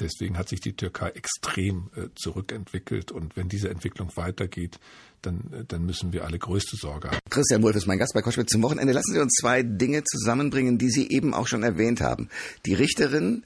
deswegen 0.00 0.38
hat 0.38 0.48
sich 0.48 0.60
die 0.60 0.74
Türkei 0.74 1.10
extrem 1.10 1.90
äh, 1.94 2.08
zurückentwickelt. 2.14 3.12
Und 3.12 3.36
wenn 3.36 3.48
diese 3.48 3.68
Entwicklung 3.68 4.10
weitergeht, 4.16 4.78
dann, 5.22 5.52
äh, 5.52 5.64
dann 5.66 5.84
müssen 5.84 6.12
wir 6.12 6.24
alle 6.24 6.38
größte 6.38 6.76
Sorge 6.76 7.08
haben. 7.08 7.18
Christian 7.30 7.62
Wolf 7.62 7.76
ist 7.76 7.86
mein 7.86 7.98
Gast 7.98 8.14
bei 8.14 8.22
Koschwitz 8.22 8.50
zum 8.50 8.62
Wochenende. 8.62 8.92
Lassen 8.92 9.12
Sie 9.12 9.20
uns 9.20 9.34
zwei 9.34 9.62
Dinge 9.62 10.04
zusammenbringen, 10.04 10.78
die 10.78 10.90
Sie 10.90 11.10
eben 11.10 11.34
auch 11.34 11.46
schon 11.46 11.62
erwähnt 11.62 12.00
haben. 12.00 12.28
Die 12.66 12.74
Richterin, 12.74 13.44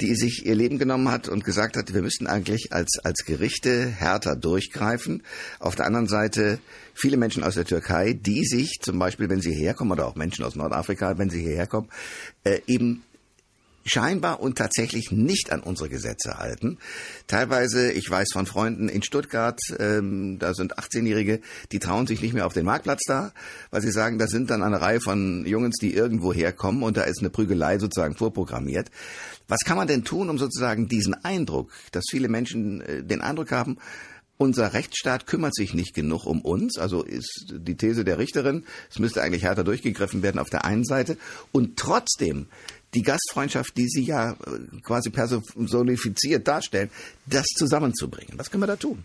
die 0.00 0.14
sich 0.14 0.44
ihr 0.46 0.54
Leben 0.54 0.78
genommen 0.78 1.10
hat 1.10 1.28
und 1.28 1.44
gesagt 1.44 1.76
hat, 1.76 1.94
wir 1.94 2.02
müssten 2.02 2.26
eigentlich 2.26 2.72
als, 2.72 2.98
als 3.02 3.24
Gerichte 3.24 3.86
härter 3.86 4.36
durchgreifen. 4.36 5.22
Auf 5.60 5.76
der 5.76 5.86
anderen 5.86 6.08
Seite 6.08 6.58
viele 6.94 7.16
Menschen 7.16 7.44
aus 7.44 7.54
der 7.54 7.64
Türkei, 7.64 8.12
die 8.12 8.44
sich 8.44 8.80
zum 8.80 8.98
Beispiel, 8.98 9.28
wenn 9.28 9.40
sie 9.40 9.54
herkommen, 9.54 9.92
oder 9.92 10.06
auch 10.06 10.16
Menschen 10.16 10.44
aus 10.44 10.56
Nordafrika, 10.56 11.18
wenn 11.18 11.30
sie 11.30 11.40
hierher 11.42 11.66
kommen, 11.66 11.88
äh, 12.44 12.60
eben 12.66 13.02
scheinbar 13.84 14.40
und 14.40 14.56
tatsächlich 14.56 15.10
nicht 15.10 15.52
an 15.52 15.60
unsere 15.60 15.88
Gesetze 15.88 16.38
halten. 16.38 16.78
Teilweise, 17.26 17.92
ich 17.92 18.08
weiß 18.08 18.28
von 18.32 18.46
Freunden 18.46 18.88
in 18.88 19.02
Stuttgart, 19.02 19.58
ähm, 19.78 20.38
da 20.38 20.54
sind 20.54 20.78
18-Jährige, 20.78 21.40
die 21.72 21.78
trauen 21.78 22.06
sich 22.06 22.22
nicht 22.22 22.34
mehr 22.34 22.46
auf 22.46 22.54
den 22.54 22.64
Marktplatz 22.64 23.02
da, 23.06 23.32
weil 23.70 23.82
sie 23.82 23.92
sagen, 23.92 24.18
da 24.18 24.26
sind 24.26 24.50
dann 24.50 24.62
eine 24.62 24.80
Reihe 24.80 25.00
von 25.00 25.44
Jungs, 25.46 25.76
die 25.80 25.94
irgendwo 25.94 26.32
herkommen 26.32 26.82
und 26.82 26.96
da 26.96 27.02
ist 27.02 27.20
eine 27.20 27.30
Prügelei 27.30 27.78
sozusagen 27.78 28.16
vorprogrammiert. 28.16 28.90
Was 29.48 29.60
kann 29.60 29.76
man 29.76 29.88
denn 29.88 30.04
tun, 30.04 30.30
um 30.30 30.38
sozusagen 30.38 30.88
diesen 30.88 31.14
Eindruck, 31.24 31.70
dass 31.92 32.04
viele 32.10 32.28
Menschen 32.28 32.80
äh, 32.80 33.02
den 33.02 33.20
Eindruck 33.20 33.52
haben, 33.52 33.78
unser 34.36 34.72
Rechtsstaat 34.72 35.26
kümmert 35.26 35.54
sich 35.54 35.74
nicht 35.74 35.94
genug 35.94 36.26
um 36.26 36.40
uns, 36.40 36.76
also 36.76 37.02
ist 37.02 37.54
die 37.56 37.76
These 37.76 38.04
der 38.04 38.18
Richterin, 38.18 38.64
es 38.90 38.98
müsste 38.98 39.22
eigentlich 39.22 39.44
härter 39.44 39.62
durchgegriffen 39.62 40.22
werden 40.22 40.40
auf 40.40 40.50
der 40.50 40.64
einen 40.64 40.84
Seite 40.84 41.16
und 41.52 41.76
trotzdem 41.76 42.48
die 42.94 43.02
Gastfreundschaft, 43.02 43.76
die 43.76 43.88
Sie 43.88 44.02
ja 44.02 44.32
äh, 44.32 44.80
quasi 44.82 45.10
personifiziert 45.10 46.46
darstellen, 46.46 46.90
das 47.26 47.46
zusammenzubringen. 47.56 48.38
Was 48.38 48.50
können 48.50 48.62
wir 48.62 48.68
da 48.68 48.76
tun? 48.76 49.04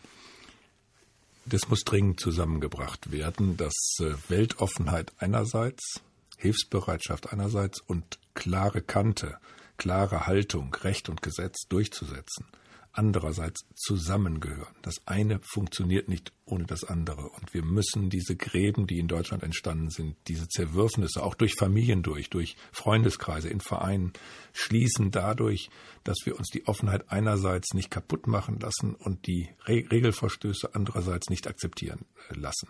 Das 1.45 1.67
muss 1.69 1.83
dringend 1.83 2.19
zusammengebracht 2.19 3.11
werden, 3.11 3.57
dass 3.57 3.73
äh, 3.99 4.13
Weltoffenheit 4.27 5.11
einerseits, 5.17 6.01
Hilfsbereitschaft 6.37 7.33
einerseits 7.33 7.81
und 7.81 8.19
klare 8.35 8.81
Kante, 8.81 9.37
klare 9.77 10.27
Haltung, 10.27 10.73
Recht 10.83 11.09
und 11.09 11.21
Gesetz 11.21 11.67
durchzusetzen 11.67 12.45
andererseits 12.91 13.61
zusammengehören. 13.75 14.75
Das 14.81 15.01
eine 15.05 15.39
funktioniert 15.43 16.09
nicht 16.09 16.33
ohne 16.45 16.65
das 16.65 16.83
andere. 16.83 17.29
Und 17.29 17.53
wir 17.53 17.63
müssen 17.63 18.09
diese 18.09 18.35
Gräben, 18.35 18.87
die 18.87 18.99
in 18.99 19.07
Deutschland 19.07 19.43
entstanden 19.43 19.89
sind, 19.89 20.15
diese 20.27 20.47
Zerwürfnisse 20.47 21.23
auch 21.23 21.35
durch 21.35 21.55
Familien 21.55 22.03
durch, 22.03 22.29
durch 22.29 22.55
Freundeskreise, 22.71 23.49
in 23.49 23.61
Vereinen, 23.61 24.13
schließen 24.53 25.11
dadurch, 25.11 25.69
dass 26.03 26.17
wir 26.25 26.37
uns 26.37 26.49
die 26.49 26.67
Offenheit 26.67 27.11
einerseits 27.11 27.73
nicht 27.73 27.91
kaputt 27.91 28.27
machen 28.27 28.59
lassen 28.59 28.95
und 28.95 29.27
die 29.27 29.49
Re 29.65 29.83
Regelverstöße 29.89 30.73
andererseits 30.73 31.29
nicht 31.29 31.47
akzeptieren 31.47 32.05
äh, 32.29 32.39
lassen. 32.39 32.69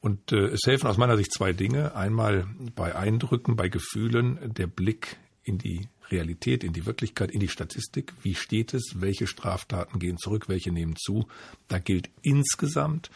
Und 0.00 0.32
äh, 0.32 0.46
es 0.46 0.60
helfen 0.64 0.86
aus 0.86 0.96
meiner 0.96 1.16
Sicht 1.16 1.32
zwei 1.32 1.52
Dinge. 1.52 1.94
Einmal 1.94 2.46
bei 2.74 2.94
Eindrücken, 2.94 3.56
bei 3.56 3.68
Gefühlen 3.68 4.54
der 4.54 4.68
Blick 4.68 5.18
in 5.48 5.58
die 5.58 5.88
Realität, 6.10 6.64
in 6.64 6.72
die 6.72 6.86
Wirklichkeit, 6.86 7.30
in 7.30 7.40
die 7.40 7.48
Statistik. 7.48 8.12
Wie 8.22 8.34
steht 8.34 8.74
es? 8.74 8.94
Welche 8.96 9.26
Straftaten 9.26 9.98
gehen 9.98 10.18
zurück? 10.18 10.48
Welche 10.48 10.72
nehmen 10.72 10.96
zu? 10.96 11.26
Da 11.68 11.78
gilt 11.78 12.10
insgesamt, 12.22 13.10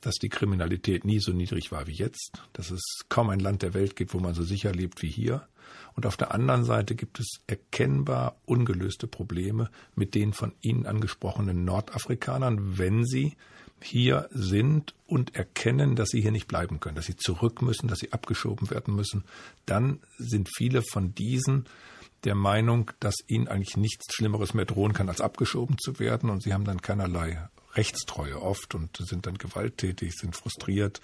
dass 0.00 0.16
die 0.16 0.28
Kriminalität 0.28 1.04
nie 1.04 1.18
so 1.18 1.32
niedrig 1.32 1.72
war 1.72 1.86
wie 1.86 1.92
jetzt, 1.92 2.42
dass 2.52 2.70
es 2.70 2.82
kaum 3.08 3.30
ein 3.30 3.40
Land 3.40 3.62
der 3.62 3.74
Welt 3.74 3.96
gibt, 3.96 4.14
wo 4.14 4.20
man 4.20 4.34
so 4.34 4.44
sicher 4.44 4.72
lebt 4.72 5.02
wie 5.02 5.10
hier. 5.10 5.48
Und 5.94 6.06
auf 6.06 6.16
der 6.16 6.32
anderen 6.32 6.64
Seite 6.64 6.94
gibt 6.94 7.18
es 7.18 7.40
erkennbar 7.46 8.36
ungelöste 8.44 9.06
Probleme 9.06 9.70
mit 9.96 10.14
den 10.14 10.32
von 10.32 10.52
Ihnen 10.60 10.86
angesprochenen 10.86 11.64
Nordafrikanern, 11.64 12.78
wenn 12.78 13.04
sie 13.04 13.36
hier 13.82 14.28
sind 14.30 14.94
und 15.06 15.34
erkennen, 15.34 15.96
dass 15.96 16.08
sie 16.08 16.20
hier 16.20 16.32
nicht 16.32 16.48
bleiben 16.48 16.80
können, 16.80 16.96
dass 16.96 17.06
sie 17.06 17.16
zurück 17.16 17.62
müssen, 17.62 17.88
dass 17.88 17.98
sie 17.98 18.12
abgeschoben 18.12 18.70
werden 18.70 18.94
müssen, 18.94 19.24
dann 19.66 20.00
sind 20.18 20.48
viele 20.56 20.82
von 20.82 21.14
diesen 21.14 21.66
der 22.24 22.34
Meinung, 22.34 22.90
dass 23.00 23.14
ihnen 23.26 23.48
eigentlich 23.48 23.76
nichts 23.76 24.12
Schlimmeres 24.12 24.54
mehr 24.54 24.64
drohen 24.64 24.92
kann, 24.92 25.08
als 25.08 25.20
abgeschoben 25.20 25.78
zu 25.78 25.98
werden. 25.98 26.30
Und 26.30 26.42
sie 26.42 26.52
haben 26.52 26.64
dann 26.64 26.82
keinerlei 26.82 27.48
Rechtstreue 27.74 28.40
oft 28.42 28.74
und 28.74 28.96
sind 28.96 29.26
dann 29.26 29.38
gewalttätig, 29.38 30.14
sind 30.14 30.34
frustriert, 30.34 31.00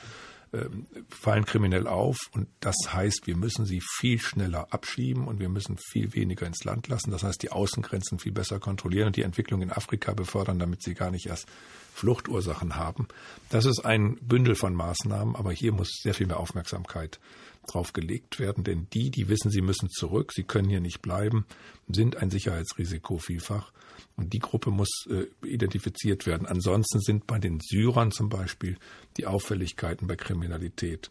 fallen 1.08 1.44
kriminell 1.44 1.86
auf. 1.86 2.18
Und 2.32 2.48
das 2.60 2.76
heißt, 2.92 3.26
wir 3.26 3.36
müssen 3.36 3.66
sie 3.66 3.80
viel 3.98 4.20
schneller 4.20 4.68
abschieben 4.70 5.26
und 5.26 5.40
wir 5.40 5.48
müssen 5.48 5.78
viel 5.78 6.14
weniger 6.14 6.46
ins 6.46 6.64
Land 6.64 6.88
lassen. 6.88 7.10
Das 7.10 7.22
heißt, 7.22 7.42
die 7.42 7.50
Außengrenzen 7.50 8.18
viel 8.18 8.32
besser 8.32 8.60
kontrollieren 8.60 9.08
und 9.08 9.16
die 9.16 9.22
Entwicklung 9.22 9.62
in 9.62 9.72
Afrika 9.72 10.12
befördern, 10.12 10.58
damit 10.58 10.82
sie 10.82 10.94
gar 10.94 11.10
nicht 11.10 11.26
erst 11.26 11.46
Fluchtursachen 11.94 12.76
haben. 12.76 13.06
Das 13.50 13.66
ist 13.66 13.84
ein 13.84 14.16
Bündel 14.16 14.56
von 14.56 14.74
Maßnahmen, 14.74 15.36
aber 15.36 15.52
hier 15.52 15.72
muss 15.72 16.00
sehr 16.02 16.14
viel 16.14 16.26
mehr 16.26 16.40
Aufmerksamkeit 16.40 17.20
drauf 17.66 17.92
gelegt 17.92 18.38
werden, 18.38 18.64
denn 18.64 18.86
die, 18.92 19.10
die 19.10 19.28
wissen, 19.28 19.50
sie 19.50 19.62
müssen 19.62 19.88
zurück, 19.90 20.32
sie 20.32 20.44
können 20.44 20.68
hier 20.68 20.80
nicht 20.80 21.02
bleiben, 21.02 21.46
sind 21.88 22.16
ein 22.16 22.30
Sicherheitsrisiko 22.30 23.18
vielfach. 23.18 23.72
Und 24.16 24.32
die 24.32 24.38
Gruppe 24.38 24.70
muss 24.70 25.06
äh, 25.08 25.26
identifiziert 25.46 26.26
werden. 26.26 26.46
Ansonsten 26.46 27.00
sind 27.00 27.26
bei 27.26 27.38
den 27.38 27.60
Syrern 27.60 28.12
zum 28.12 28.28
Beispiel 28.28 28.76
die 29.16 29.26
Auffälligkeiten 29.26 30.06
bei 30.06 30.16
Kriminalität 30.16 31.10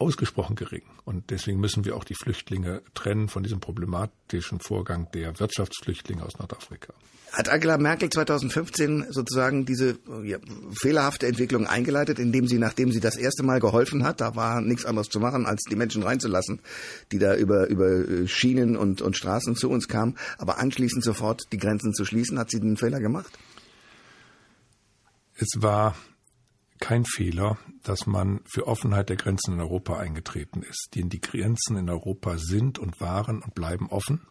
ausgesprochen 0.00 0.56
gering. 0.56 0.82
Und 1.04 1.30
deswegen 1.30 1.60
müssen 1.60 1.84
wir 1.84 1.96
auch 1.96 2.04
die 2.04 2.14
Flüchtlinge 2.14 2.82
trennen 2.94 3.28
von 3.28 3.42
diesem 3.42 3.60
problematischen 3.60 4.60
Vorgang 4.60 5.08
der 5.12 5.38
Wirtschaftsflüchtlinge 5.38 6.24
aus 6.24 6.38
Nordafrika. 6.38 6.94
Hat 7.32 7.48
Angela 7.48 7.78
Merkel 7.78 8.10
2015 8.10 9.06
sozusagen 9.10 9.64
diese 9.64 9.98
ja, 10.24 10.38
fehlerhafte 10.72 11.28
Entwicklung 11.28 11.66
eingeleitet, 11.66 12.18
indem 12.18 12.48
sie, 12.48 12.58
nachdem 12.58 12.90
sie 12.90 12.98
das 12.98 13.16
erste 13.16 13.44
Mal 13.44 13.60
geholfen 13.60 14.02
hat, 14.02 14.20
da 14.20 14.34
war 14.34 14.60
nichts 14.60 14.84
anderes 14.84 15.08
zu 15.08 15.20
machen, 15.20 15.46
als 15.46 15.62
die 15.70 15.76
Menschen 15.76 16.02
reinzulassen, 16.02 16.60
die 17.12 17.20
da 17.20 17.36
über, 17.36 17.68
über 17.68 17.86
äh, 17.86 18.26
Schienen 18.26 18.76
und, 18.76 19.00
und 19.00 19.16
Straßen 19.16 19.54
zu 19.54 19.70
uns 19.70 19.86
kamen, 19.86 20.16
aber 20.38 20.58
anschließend 20.58 21.04
sofort 21.04 21.42
die 21.52 21.58
Grenzen 21.58 21.94
zu 21.94 22.04
schließen, 22.04 22.36
hat 22.36 22.50
sie 22.50 22.58
den 22.58 22.76
Fehler 22.76 22.98
gemacht? 22.98 23.38
Es 25.36 25.48
war 25.56 25.94
kein 26.80 27.04
Fehler, 27.04 27.58
dass 27.82 28.06
man 28.06 28.40
für 28.50 28.66
Offenheit 28.66 29.08
der 29.08 29.16
Grenzen 29.16 29.54
in 29.54 29.60
Europa 29.60 29.98
eingetreten 29.98 30.62
ist. 30.62 30.90
Denn 30.94 31.08
die 31.08 31.20
Grenzen 31.20 31.76
in 31.76 31.88
Europa 31.88 32.38
sind 32.38 32.78
und 32.78 33.00
waren 33.00 33.42
und 33.42 33.54
bleiben 33.54 33.88
offen. 33.88 34.26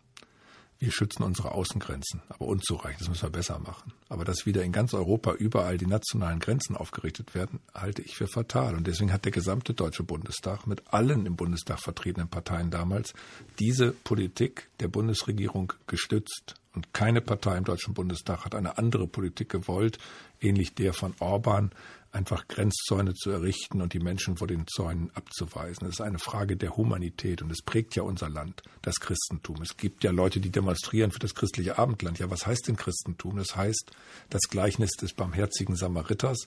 Wir 0.82 0.94
schützen 0.94 1.24
unsere 1.24 1.52
Außengrenzen, 1.52 2.22
aber 2.30 2.46
unzureichend, 2.46 3.02
das 3.02 3.10
müssen 3.10 3.24
wir 3.24 3.32
besser 3.32 3.60
machen. 3.60 3.92
Aber 4.08 4.24
dass 4.24 4.46
wieder 4.46 4.64
in 4.64 4.72
ganz 4.72 4.94
Europa 4.94 5.34
überall 5.34 5.78
die 5.78 5.86
nationalen 5.86 6.40
Grenzen 6.40 6.78
aufgerichtet 6.78 7.36
werden, 7.36 7.60
halte 7.74 8.02
ich 8.02 8.16
für 8.16 8.28
fatal. 8.28 8.76
Und 8.76 8.88
deswegen 8.88 9.12
hat 9.12 9.26
der 9.26 9.34
gesamte 9.34 9.74
Deutsche 9.74 10.04
Bundestag 10.04 10.68
mit 10.68 10.82
allen 10.94 11.26
im 11.26 11.36
Bundestag 11.36 11.82
vertretenen 11.82 12.30
Parteien 12.30 12.72
damals 12.72 13.14
diese 13.60 13.92
Politik 13.92 14.70
der 14.80 14.88
Bundesregierung 14.88 15.74
gestützt. 15.86 16.56
Und 16.74 16.94
keine 16.94 17.20
Partei 17.20 17.58
im 17.58 17.66
Deutschen 17.66 17.94
Bundestag 17.94 18.46
hat 18.46 18.56
eine 18.56 18.78
andere 18.78 19.06
Politik 19.06 19.50
gewollt, 19.50 19.98
ähnlich 20.40 20.76
der 20.76 20.94
von 20.94 21.14
Orban, 21.20 21.72
einfach 22.12 22.48
Grenzzäune 22.48 23.14
zu 23.14 23.30
errichten 23.30 23.82
und 23.82 23.94
die 23.94 24.00
Menschen 24.00 24.38
vor 24.38 24.48
den 24.48 24.66
Zäunen 24.68 25.12
abzuweisen. 25.14 25.86
Das 25.86 25.96
ist 25.96 26.02
eine 26.02 26.20
Frage 26.20 26.58
der 26.58 26.76
Humanität 26.76 27.42
und 27.42 27.52
es 27.52 27.62
prägt 27.62 27.96
ja 27.96 28.04
unser 28.04 28.30
Land, 28.30 28.64
das 28.82 29.00
Christentum. 29.00 29.62
Es 29.62 29.78
gibt 29.78 30.04
ja 30.04 30.12
Leute, 30.12 30.40
die 30.40 30.50
demonstrieren 30.50 31.12
für 31.12 31.20
das 31.20 31.36
christliche 31.36 31.78
Abendland. 31.78 32.20
Ja, 32.20 32.30
was 32.32 32.48
heißt 32.48 32.68
denn 32.68 32.78
Christentum? 32.78 33.38
Das 33.38 33.56
heißt 33.56 33.92
das 34.30 34.42
Gleichnis 34.50 34.92
des 34.92 35.14
barmherzigen 35.14 35.76
Samariters. 35.76 36.46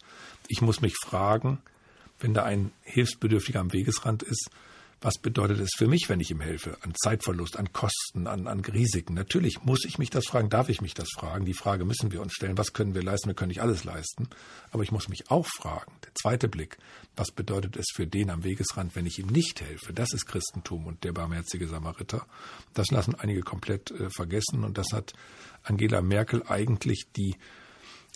Ich 0.49 0.63
muss 0.63 0.81
mich 0.81 0.97
fragen, 0.97 1.59
wenn 2.19 2.35
da 2.35 2.45
ein 2.45 2.73
Hilfsbedürftiger 2.83 3.61
am 3.61 3.73
Wegesrand 3.73 4.23
ist, 4.23 4.51
was 5.03 5.19
bedeutet 5.19 5.59
es 5.59 5.71
für 5.77 5.89
mich, 5.89 6.09
wenn 6.09 6.21
ich 6.21 6.31
ihm 6.31 6.41
helfe? 6.41 6.79
An 6.83 6.95
Zeitverlust, 6.95 7.59
an 7.59 7.73
Kosten, 7.73 8.29
an, 8.29 8.47
an 8.47 8.61
Risiken. 8.61 9.15
Natürlich 9.15 9.63
muss 9.65 9.85
ich 9.85 9.99
mich 9.99 10.11
das 10.11 10.27
fragen, 10.27 10.49
darf 10.49 10.69
ich 10.69 10.81
mich 10.81 10.95
das 10.95 11.09
fragen. 11.11 11.45
Die 11.45 11.55
Frage 11.55 11.85
müssen 11.85 12.13
wir 12.13 12.23
uns 12.23 12.33
stellen, 12.33 12.57
was 12.57 12.73
können 12.73 12.95
wir 12.95 13.03
leisten? 13.03 13.29
Wir 13.29 13.35
können 13.35 13.49
nicht 13.49 13.63
alles 13.63 13.83
leisten. 13.83 14.29
Aber 14.71 14.85
ich 14.85 14.93
muss 14.93 15.09
mich 15.09 15.31
auch 15.31 15.47
fragen, 15.47 15.93
der 16.05 16.15
zweite 16.15 16.49
Blick, 16.49 16.79
was 17.17 17.33
bedeutet 17.33 17.77
es 17.77 17.87
für 17.93 18.07
den 18.07 18.31
am 18.31 18.45
Wegesrand, 18.45 18.95
wenn 18.95 19.07
ich 19.07 19.19
ihm 19.19 19.27
nicht 19.27 19.61
helfe? 19.61 19.93
Das 19.93 20.13
ist 20.13 20.27
Christentum 20.27 20.87
und 20.87 21.03
der 21.03 21.13
barmherzige 21.13 21.67
Samariter. 21.67 22.25
Das 22.73 22.91
lassen 22.93 23.17
einige 23.17 23.41
komplett 23.41 23.91
äh, 23.91 24.09
vergessen 24.09 24.63
und 24.63 24.79
das 24.79 24.93
hat 24.93 25.15
Angela 25.65 26.01
Merkel 26.01 26.45
eigentlich 26.47 27.07
die 27.17 27.37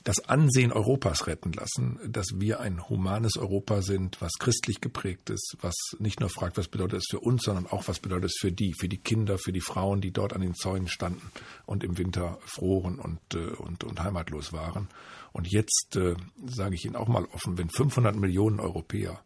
das 0.06 0.20
Ansehen 0.28 0.70
Europas 0.70 1.26
retten 1.26 1.52
lassen, 1.52 1.98
dass 2.06 2.38
wir 2.38 2.60
ein 2.60 2.88
humanes 2.88 3.36
Europa 3.36 3.82
sind, 3.82 4.20
was 4.20 4.34
christlich 4.38 4.80
geprägt 4.80 5.30
ist, 5.30 5.56
was 5.60 5.75
nicht 5.98 6.20
nur 6.20 6.28
fragt, 6.28 6.56
was 6.56 6.68
bedeutet 6.68 7.00
es 7.00 7.06
für 7.10 7.18
uns, 7.18 7.42
sondern 7.42 7.66
auch, 7.66 7.88
was 7.88 7.98
bedeutet 7.98 8.30
es 8.30 8.36
für 8.38 8.52
die, 8.52 8.72
für 8.78 8.88
die 8.88 8.98
Kinder, 8.98 9.36
für 9.36 9.50
die 9.50 9.60
Frauen, 9.60 10.00
die 10.00 10.12
dort 10.12 10.32
an 10.32 10.42
den 10.42 10.54
Zäunen 10.54 10.86
standen 10.86 11.32
und 11.66 11.82
im 11.82 11.98
Winter 11.98 12.38
froren 12.42 13.00
und, 13.00 13.18
äh, 13.34 13.48
und, 13.56 13.82
und 13.82 14.00
heimatlos 14.00 14.52
waren. 14.52 14.88
Und 15.32 15.48
jetzt 15.48 15.96
äh, 15.96 16.14
sage 16.46 16.76
ich 16.76 16.84
Ihnen 16.84 16.94
auch 16.94 17.08
mal 17.08 17.25
offen, 17.25 17.58
wenn 17.58 17.68
500 17.68 18.14
Millionen 18.14 18.60
Europäer 18.60 19.20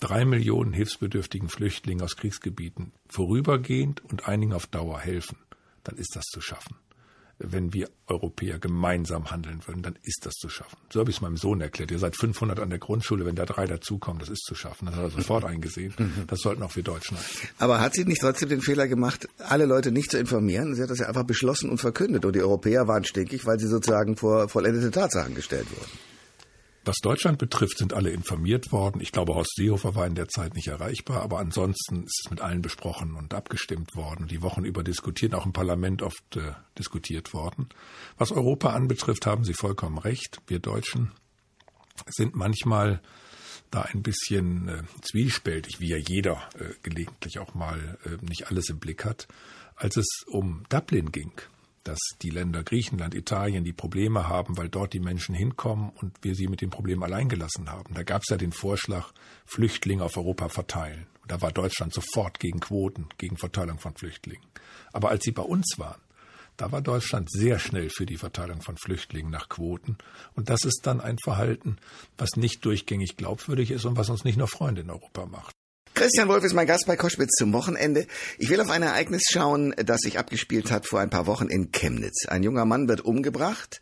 drei 0.00 0.24
Millionen 0.24 0.72
hilfsbedürftigen 0.72 1.48
Flüchtlingen 1.48 2.02
aus 2.02 2.16
Kriegsgebieten 2.16 2.90
vorübergehend 3.08 4.04
und 4.04 4.26
einigen 4.26 4.52
auf 4.52 4.66
Dauer 4.66 4.98
helfen, 4.98 5.38
dann 5.84 5.96
ist 5.96 6.16
das 6.16 6.24
zu 6.24 6.40
schaffen 6.40 6.74
wenn 7.38 7.72
wir 7.72 7.88
Europäer 8.06 8.58
gemeinsam 8.58 9.30
handeln 9.30 9.60
würden, 9.66 9.82
dann 9.82 9.98
ist 10.02 10.26
das 10.26 10.34
zu 10.34 10.48
schaffen. 10.48 10.76
So 10.90 11.00
habe 11.00 11.10
ich 11.10 11.16
es 11.16 11.22
meinem 11.22 11.36
Sohn 11.36 11.60
erklärt. 11.60 11.90
Ihr 11.90 11.98
seid 11.98 12.16
500 12.16 12.60
an 12.60 12.70
der 12.70 12.78
Grundschule, 12.78 13.24
wenn 13.24 13.34
da 13.34 13.44
drei 13.44 13.66
dazukommen, 13.66 14.20
das 14.20 14.28
ist 14.28 14.44
zu 14.44 14.54
schaffen. 14.54 14.86
Das 14.86 14.96
hat 14.96 15.04
er 15.04 15.10
sofort 15.10 15.44
eingesehen. 15.44 15.94
Mhm. 15.98 16.24
Das 16.26 16.40
sollten 16.40 16.62
auch 16.62 16.74
wir 16.76 16.82
Deutschen 16.82 17.16
haben. 17.16 17.26
Aber 17.58 17.80
hat 17.80 17.94
sie 17.94 18.04
nicht 18.04 18.20
trotzdem 18.20 18.48
den 18.48 18.60
Fehler 18.60 18.88
gemacht, 18.88 19.28
alle 19.38 19.66
Leute 19.66 19.90
nicht 19.90 20.10
zu 20.10 20.18
informieren? 20.18 20.74
Sie 20.74 20.82
hat 20.82 20.90
das 20.90 20.98
ja 20.98 21.06
einfach 21.06 21.24
beschlossen 21.24 21.70
und 21.70 21.78
verkündet. 21.78 22.24
Und 22.24 22.34
die 22.36 22.42
Europäer 22.42 22.86
waren 22.86 23.04
stinkig, 23.04 23.46
weil 23.46 23.58
sie 23.58 23.68
sozusagen 23.68 24.16
vor 24.16 24.48
vollendete 24.48 24.90
Tatsachen 24.90 25.34
gestellt 25.34 25.66
wurden. 25.70 26.13
Was 26.86 26.96
Deutschland 26.98 27.38
betrifft, 27.38 27.78
sind 27.78 27.94
alle 27.94 28.10
informiert 28.10 28.70
worden. 28.70 29.00
Ich 29.00 29.10
glaube, 29.10 29.34
Horst 29.34 29.54
Seehofer 29.56 29.94
war 29.94 30.06
in 30.06 30.14
der 30.14 30.28
Zeit 30.28 30.54
nicht 30.54 30.68
erreichbar, 30.68 31.22
aber 31.22 31.38
ansonsten 31.38 32.04
ist 32.04 32.22
es 32.24 32.30
mit 32.30 32.42
allen 32.42 32.60
besprochen 32.60 33.14
und 33.14 33.32
abgestimmt 33.32 33.96
worden. 33.96 34.28
Die 34.28 34.42
Wochen 34.42 34.64
über 34.64 34.84
diskutiert, 34.84 35.34
auch 35.34 35.46
im 35.46 35.54
Parlament 35.54 36.02
oft 36.02 36.36
äh, 36.36 36.52
diskutiert 36.78 37.32
worden. 37.32 37.70
Was 38.18 38.32
Europa 38.32 38.70
anbetrifft, 38.70 39.24
haben 39.24 39.44
Sie 39.44 39.54
vollkommen 39.54 39.96
recht. 39.96 40.42
Wir 40.46 40.58
Deutschen 40.58 41.12
sind 42.06 42.34
manchmal 42.34 43.00
da 43.70 43.82
ein 43.82 44.02
bisschen 44.02 44.68
äh, 44.68 44.82
zwiespältig, 45.00 45.80
wie 45.80 45.88
ja 45.88 45.96
jeder 45.96 46.48
äh, 46.58 46.74
gelegentlich 46.82 47.38
auch 47.38 47.54
mal 47.54 47.98
äh, 48.04 48.22
nicht 48.24 48.48
alles 48.48 48.68
im 48.68 48.78
Blick 48.78 49.06
hat. 49.06 49.26
Als 49.76 49.96
es 49.96 50.06
um 50.26 50.64
Dublin 50.68 51.12
ging, 51.12 51.32
dass 51.84 51.98
die 52.22 52.30
Länder 52.30 52.64
Griechenland, 52.64 53.14
Italien 53.14 53.62
die 53.62 53.72
Probleme 53.72 54.28
haben, 54.28 54.56
weil 54.56 54.68
dort 54.68 54.94
die 54.94 55.00
Menschen 55.00 55.34
hinkommen 55.34 55.90
und 56.00 56.16
wir 56.22 56.34
sie 56.34 56.48
mit 56.48 56.60
dem 56.60 56.70
Problem 56.70 57.02
allein 57.02 57.28
gelassen 57.28 57.70
haben. 57.70 57.94
Da 57.94 58.02
gab 58.02 58.22
es 58.22 58.30
ja 58.30 58.36
den 58.36 58.52
Vorschlag, 58.52 59.12
Flüchtlinge 59.44 60.02
auf 60.02 60.16
Europa 60.16 60.48
verteilen. 60.48 61.06
Und 61.22 61.30
da 61.30 61.40
war 61.40 61.52
Deutschland 61.52 61.92
sofort 61.92 62.40
gegen 62.40 62.60
Quoten, 62.60 63.08
gegen 63.18 63.36
Verteilung 63.36 63.78
von 63.78 63.94
Flüchtlingen. 63.94 64.46
Aber 64.92 65.10
als 65.10 65.24
sie 65.24 65.32
bei 65.32 65.42
uns 65.42 65.74
waren, 65.76 66.00
da 66.56 66.70
war 66.70 66.82
Deutschland 66.82 67.30
sehr 67.30 67.58
schnell 67.58 67.90
für 67.90 68.06
die 68.06 68.16
Verteilung 68.16 68.62
von 68.62 68.76
Flüchtlingen 68.76 69.30
nach 69.30 69.48
Quoten. 69.48 69.98
Und 70.34 70.50
das 70.50 70.64
ist 70.64 70.82
dann 70.84 71.00
ein 71.00 71.18
Verhalten, 71.18 71.78
was 72.16 72.36
nicht 72.36 72.64
durchgängig 72.64 73.16
glaubwürdig 73.16 73.72
ist 73.72 73.84
und 73.84 73.96
was 73.96 74.08
uns 74.08 74.24
nicht 74.24 74.38
nur 74.38 74.48
Freunde 74.48 74.82
in 74.82 74.90
Europa 74.90 75.26
macht. 75.26 75.54
Christian 75.94 76.26
Wolf 76.26 76.42
ist 76.42 76.54
mein 76.54 76.66
Gast 76.66 76.86
bei 76.88 76.96
Koschwitz 76.96 77.36
zum 77.38 77.52
Wochenende. 77.52 78.08
Ich 78.38 78.50
will 78.50 78.60
auf 78.60 78.68
ein 78.68 78.82
Ereignis 78.82 79.22
schauen, 79.30 79.72
das 79.76 80.00
sich 80.00 80.18
abgespielt 80.18 80.72
hat 80.72 80.88
vor 80.88 80.98
ein 80.98 81.08
paar 81.08 81.28
Wochen 81.28 81.46
in 81.46 81.70
Chemnitz. 81.70 82.26
Ein 82.26 82.42
junger 82.42 82.64
Mann 82.64 82.88
wird 82.88 83.02
umgebracht. 83.02 83.80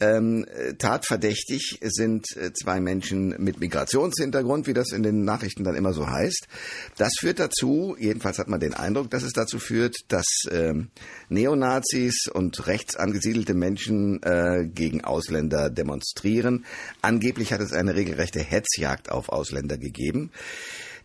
Ähm, 0.00 0.46
tatverdächtig 0.78 1.80
sind 1.82 2.24
äh, 2.36 2.50
zwei 2.54 2.80
Menschen 2.80 3.36
mit 3.38 3.60
Migrationshintergrund, 3.60 4.66
wie 4.66 4.72
das 4.72 4.90
in 4.90 5.02
den 5.02 5.24
Nachrichten 5.24 5.64
dann 5.64 5.74
immer 5.74 5.92
so 5.92 6.08
heißt. 6.08 6.48
Das 6.96 7.12
führt 7.20 7.38
dazu, 7.38 7.94
jedenfalls 8.00 8.38
hat 8.38 8.48
man 8.48 8.58
den 8.58 8.72
Eindruck, 8.72 9.10
dass 9.10 9.22
es 9.22 9.34
dazu 9.34 9.58
führt, 9.58 9.94
dass 10.08 10.26
ähm, 10.50 10.88
Neonazis 11.28 12.26
und 12.32 12.66
rechts 12.66 12.96
angesiedelte 12.96 13.52
Menschen 13.52 14.22
äh, 14.22 14.64
gegen 14.66 15.04
Ausländer 15.04 15.68
demonstrieren. 15.68 16.64
Angeblich 17.02 17.52
hat 17.52 17.60
es 17.60 17.74
eine 17.74 17.94
regelrechte 17.94 18.40
Hetzjagd 18.40 19.10
auf 19.10 19.28
Ausländer 19.28 19.76
gegeben. 19.76 20.32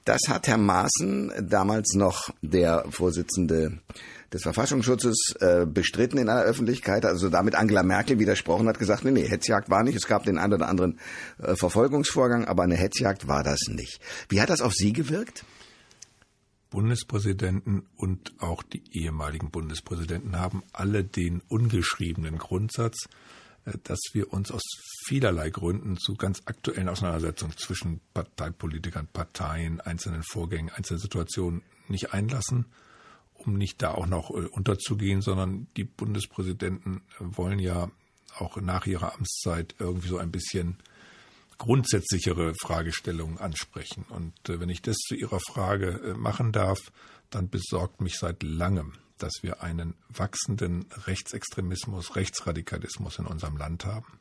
Das 0.06 0.22
hat 0.28 0.48
Herr 0.48 0.58
Maaßen, 0.58 1.48
damals 1.50 1.94
noch 1.94 2.30
der 2.42 2.86
Vorsitzende 2.90 3.80
des 4.34 4.44
Verfassungsschutzes, 4.44 5.36
äh, 5.40 5.66
bestritten 5.66 6.18
in 6.18 6.30
aller 6.30 6.44
Öffentlichkeit, 6.44 7.06
also 7.06 7.30
damit 7.30 7.56
Angela 7.56 7.84
Merkel 7.84 8.20
widersprochen 8.20 8.68
hat, 8.68 8.80
gesagt, 8.80 9.04
nee, 9.04 9.12
nee, 9.12 9.28
Hetzjagd 9.28 9.70
war 9.70 9.84
nicht. 9.84 9.96
Es 9.96 10.08
gab 10.08 10.24
den 10.24 10.38
einen 10.38 10.54
oder 10.54 10.68
anderen 10.68 11.00
äh, 11.40 11.56
Verfolgungsvorgang, 11.56 12.46
aber 12.46 12.64
eine 12.64 12.76
Hetzjagd 12.76 13.28
war 13.28 13.44
das 13.44 13.60
nicht. 13.68 14.00
Wie 14.30 14.42
hat 14.42 14.50
das 14.50 14.62
auf 14.62 14.74
Sie 14.74 14.94
gewirkt? 14.94 15.44
Bundespräsidenten 16.70 17.88
und 17.98 18.34
auch 18.40 18.62
die 18.62 18.84
ehemaligen 18.92 19.50
Bundespräsidenten 19.50 20.38
haben 20.38 20.62
alle 20.72 21.04
den 21.04 21.42
ungeschriebenen 21.48 22.38
Grundsatz, 22.38 23.10
äh, 23.66 23.74
dass 23.84 24.00
wir 24.14 24.32
uns 24.32 24.52
aus 24.52 24.62
vielerlei 25.10 25.50
Gründen 25.50 25.98
zu 25.98 26.14
ganz 26.14 26.44
aktuellen 26.46 26.88
Auseinandersetzungen 26.88 27.58
zwischen 27.58 28.00
Parteipolitikern, 28.14 29.08
Parteien, 29.08 29.82
einzelnen 29.82 30.22
Vorgängen, 30.22 30.70
einzelnen 30.70 31.00
Situationen 31.00 31.64
nicht 31.88 32.14
einlassen, 32.14 32.68
um 33.34 33.56
nicht 33.56 33.82
da 33.82 33.92
auch 33.96 34.06
noch 34.06 34.30
äh, 34.30 34.46
unterzugehen, 34.46 35.24
sondern 35.24 35.68
die 35.78 35.84
Bundespräsidenten 35.84 37.02
wollen 37.18 37.58
ja 37.58 37.90
auch 38.38 38.58
nach 38.58 38.86
ihrer 38.86 39.16
Amtszeit 39.16 39.74
irgendwie 39.80 40.10
so 40.10 40.20
ein 40.20 40.32
bisschen 40.32 40.78
grundsätzlichere 41.58 42.54
Fragestellungen 42.62 43.40
ansprechen. 43.40 44.06
Und 44.10 44.48
äh, 44.48 44.60
wenn 44.60 44.70
ich 44.70 44.84
das 44.84 44.96
zu 44.98 45.16
Ihrer 45.16 45.40
Frage 45.40 46.16
machen 46.20 46.52
darf, 46.52 46.80
dann 47.32 47.50
besorgt 47.50 48.00
mich 48.00 48.18
seit 48.20 48.44
langem 48.44 48.94
dass 49.18 49.34
wir 49.42 49.62
einen 49.62 49.96
wachsenden 50.08 50.86
Rechtsextremismus, 51.06 52.16
Rechtsradikalismus 52.16 53.20
in 53.20 53.26
unserem 53.26 53.58
Land 53.58 53.84
haben 53.84 54.18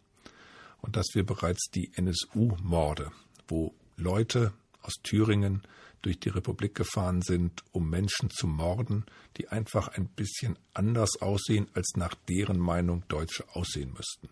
und 0.81 0.97
dass 0.97 1.07
wir 1.15 1.25
bereits 1.25 1.71
die 1.75 1.91
NSU-Morde, 1.95 3.11
wo 3.49 3.75
Leute 3.97 4.53
aus 4.83 4.95
Thüringen 5.03 5.63
durch 6.03 6.21
die 6.21 6.29
Republik 6.29 6.75
gefahren 6.75 7.23
sind, 7.23 7.65
um 7.73 7.91
Menschen 7.91 8.31
zu 8.31 8.47
morden, 8.47 9.05
die 9.37 9.49
einfach 9.49 9.89
ein 9.89 10.07
bisschen 10.07 10.57
anders 10.73 11.21
aussehen, 11.21 11.69
als 11.75 11.93
nach 11.97 12.15
deren 12.29 12.59
Meinung 12.59 13.05
Deutsche 13.09 13.45
aussehen 13.55 13.93
müssten. 13.93 14.29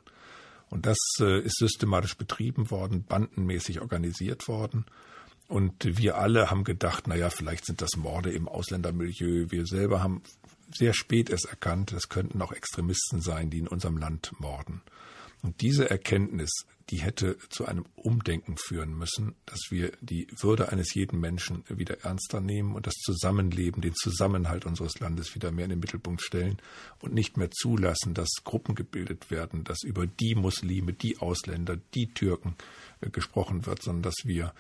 Und 0.68 0.86
das 0.86 0.98
äh, 1.20 1.40
ist 1.40 1.58
systematisch 1.58 2.16
betrieben 2.16 2.70
worden, 2.70 3.04
bandenmäßig 3.04 3.80
organisiert 3.80 4.48
worden. 4.48 4.86
Und 5.48 5.98
wir 5.98 6.16
alle 6.16 6.50
haben 6.50 6.64
gedacht, 6.64 7.04
na 7.06 7.14
ja, 7.14 7.30
vielleicht 7.30 7.66
sind 7.66 7.80
das 7.80 7.96
Morde 7.96 8.32
im 8.32 8.48
Ausländermilieu. 8.48 9.46
Wir 9.50 9.64
selber 9.64 10.02
haben 10.02 10.22
sehr 10.72 10.92
spät 10.92 11.30
es 11.30 11.44
erkannt, 11.44 11.92
es 11.92 12.08
könnten 12.08 12.42
auch 12.42 12.52
Extremisten 12.52 13.20
sein, 13.20 13.50
die 13.50 13.58
in 13.58 13.68
unserem 13.68 13.96
Land 13.96 14.32
morden. 14.40 14.82
Und 15.42 15.60
diese 15.60 15.88
Erkenntnis, 15.88 16.50
die 16.90 16.98
hätte 16.98 17.36
zu 17.50 17.66
einem 17.66 17.84
Umdenken 17.96 18.56
führen 18.56 18.96
müssen, 18.96 19.34
dass 19.44 19.60
wir 19.70 19.92
die 20.00 20.28
Würde 20.40 20.70
eines 20.70 20.94
jeden 20.94 21.20
Menschen 21.20 21.64
wieder 21.68 22.04
ernster 22.04 22.40
nehmen 22.40 22.74
und 22.74 22.86
das 22.86 22.94
Zusammenleben, 22.94 23.82
den 23.82 23.94
Zusammenhalt 23.94 24.66
unseres 24.66 24.98
Landes 25.00 25.34
wieder 25.34 25.50
mehr 25.50 25.64
in 25.64 25.70
den 25.70 25.80
Mittelpunkt 25.80 26.22
stellen 26.22 26.58
und 27.00 27.12
nicht 27.12 27.36
mehr 27.36 27.50
zulassen, 27.50 28.14
dass 28.14 28.28
Gruppen 28.44 28.74
gebildet 28.74 29.30
werden, 29.30 29.64
dass 29.64 29.82
über 29.82 30.06
die 30.06 30.36
Muslime, 30.36 30.92
die 30.92 31.18
Ausländer, 31.18 31.76
die 31.94 32.06
Türken 32.12 32.54
äh, 33.00 33.10
gesprochen 33.10 33.66
wird, 33.66 33.82
sondern 33.82 34.02
dass 34.02 34.24
wir 34.24 34.54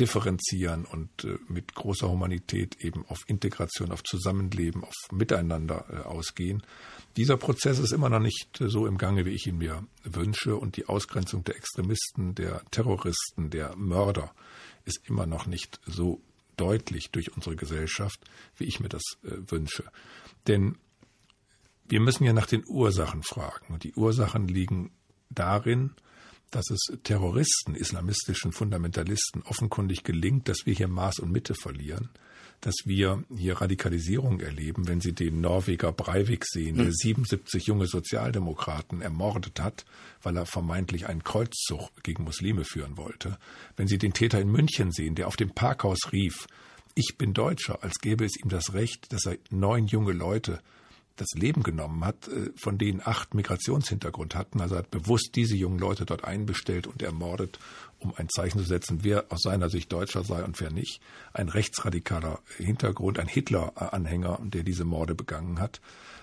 differenzieren 0.00 0.86
und 0.86 1.24
äh, 1.24 1.38
mit 1.46 1.74
großer 1.74 2.08
Humanität 2.08 2.76
eben 2.80 3.04
auf 3.06 3.18
Integration, 3.26 3.92
auf 3.92 4.02
Zusammenleben, 4.02 4.82
auf 4.82 4.94
Miteinander 5.12 5.84
äh, 5.90 5.96
ausgehen. 6.06 6.62
Dieser 7.16 7.36
Prozess 7.36 7.78
ist 7.78 7.92
immer 7.92 8.08
noch 8.08 8.20
nicht 8.20 8.60
äh, 8.60 8.68
so 8.68 8.86
im 8.86 8.96
Gange, 8.96 9.26
wie 9.26 9.30
ich 9.30 9.46
ihn 9.46 9.58
mir 9.58 9.84
wünsche. 10.04 10.56
Und 10.56 10.76
die 10.76 10.86
Ausgrenzung 10.86 11.44
der 11.44 11.56
Extremisten, 11.56 12.34
der 12.34 12.62
Terroristen, 12.70 13.50
der 13.50 13.76
Mörder 13.76 14.32
ist 14.86 15.00
immer 15.06 15.26
noch 15.26 15.46
nicht 15.46 15.80
so 15.86 16.22
deutlich 16.56 17.10
durch 17.10 17.34
unsere 17.34 17.56
Gesellschaft, 17.56 18.20
wie 18.56 18.64
ich 18.64 18.80
mir 18.80 18.88
das 18.88 19.02
äh, 19.22 19.36
wünsche. 19.50 19.84
Denn 20.46 20.76
wir 21.86 22.00
müssen 22.00 22.24
ja 22.24 22.32
nach 22.32 22.46
den 22.46 22.64
Ursachen 22.66 23.22
fragen. 23.22 23.74
Und 23.74 23.84
die 23.84 23.94
Ursachen 23.94 24.48
liegen 24.48 24.92
darin, 25.28 25.92
dass 26.50 26.70
es 26.70 26.80
Terroristen, 27.04 27.74
islamistischen 27.74 28.52
Fundamentalisten 28.52 29.42
offenkundig 29.42 30.04
gelingt, 30.04 30.48
dass 30.48 30.66
wir 30.66 30.74
hier 30.74 30.88
Maß 30.88 31.20
und 31.20 31.30
Mitte 31.30 31.54
verlieren, 31.54 32.08
dass 32.60 32.74
wir 32.84 33.24
hier 33.34 33.60
Radikalisierung 33.60 34.40
erleben, 34.40 34.86
wenn 34.86 35.00
Sie 35.00 35.14
den 35.14 35.40
Norweger 35.40 35.92
Breivik 35.92 36.44
sehen, 36.46 36.76
der 36.76 36.92
77 36.92 37.62
hm. 37.62 37.66
junge 37.66 37.86
Sozialdemokraten 37.86 39.00
ermordet 39.00 39.60
hat, 39.60 39.86
weil 40.22 40.36
er 40.36 40.46
vermeintlich 40.46 41.06
einen 41.06 41.24
Kreuzzug 41.24 41.90
gegen 42.02 42.24
Muslime 42.24 42.64
führen 42.64 42.96
wollte. 42.96 43.38
Wenn 43.76 43.88
Sie 43.88 43.98
den 43.98 44.12
Täter 44.12 44.40
in 44.40 44.50
München 44.50 44.92
sehen, 44.92 45.14
der 45.14 45.28
auf 45.28 45.36
dem 45.36 45.50
Parkhaus 45.50 46.12
rief, 46.12 46.46
ich 46.94 47.16
bin 47.16 47.32
Deutscher, 47.32 47.82
als 47.82 48.00
gäbe 48.00 48.24
es 48.24 48.36
ihm 48.36 48.50
das 48.50 48.74
Recht, 48.74 49.12
dass 49.12 49.24
er 49.24 49.38
neun 49.50 49.86
junge 49.86 50.12
Leute 50.12 50.60
das 51.20 51.32
Leben 51.34 51.62
genommen 51.62 52.04
hat, 52.04 52.28
äh, 52.28 52.50
von 52.56 52.78
denen 52.78 53.00
acht 53.04 53.34
Migrationshintergrund 53.34 54.34
hatten. 54.34 54.60
Also 54.60 54.76
hat 54.76 54.90
bewusst 54.90 55.32
diese 55.34 55.56
jungen 55.56 55.78
Leute 55.78 56.06
dort 56.06 56.24
einbestellt 56.24 56.86
und 56.86 57.02
ermordet, 57.02 57.58
um 57.98 58.14
ein 58.16 58.28
Zeichen 58.28 58.58
zu 58.58 58.64
setzen, 58.64 59.00
wer 59.02 59.26
aus 59.30 59.42
seiner 59.42 59.68
Sicht 59.68 59.92
Deutscher 59.92 60.24
sei 60.24 60.42
und 60.42 60.58
wer 60.60 60.70
nicht. 60.70 61.00
Ein 61.32 61.48
rechtsradikaler 61.48 62.40
Hintergrund, 62.56 63.18
ein 63.18 63.28
Hitler-Anhänger, 63.28 64.40
der 64.42 64.62
diese 64.62 64.84
Morde 64.84 65.14
begangen 65.14 65.60
hat. 65.60 65.80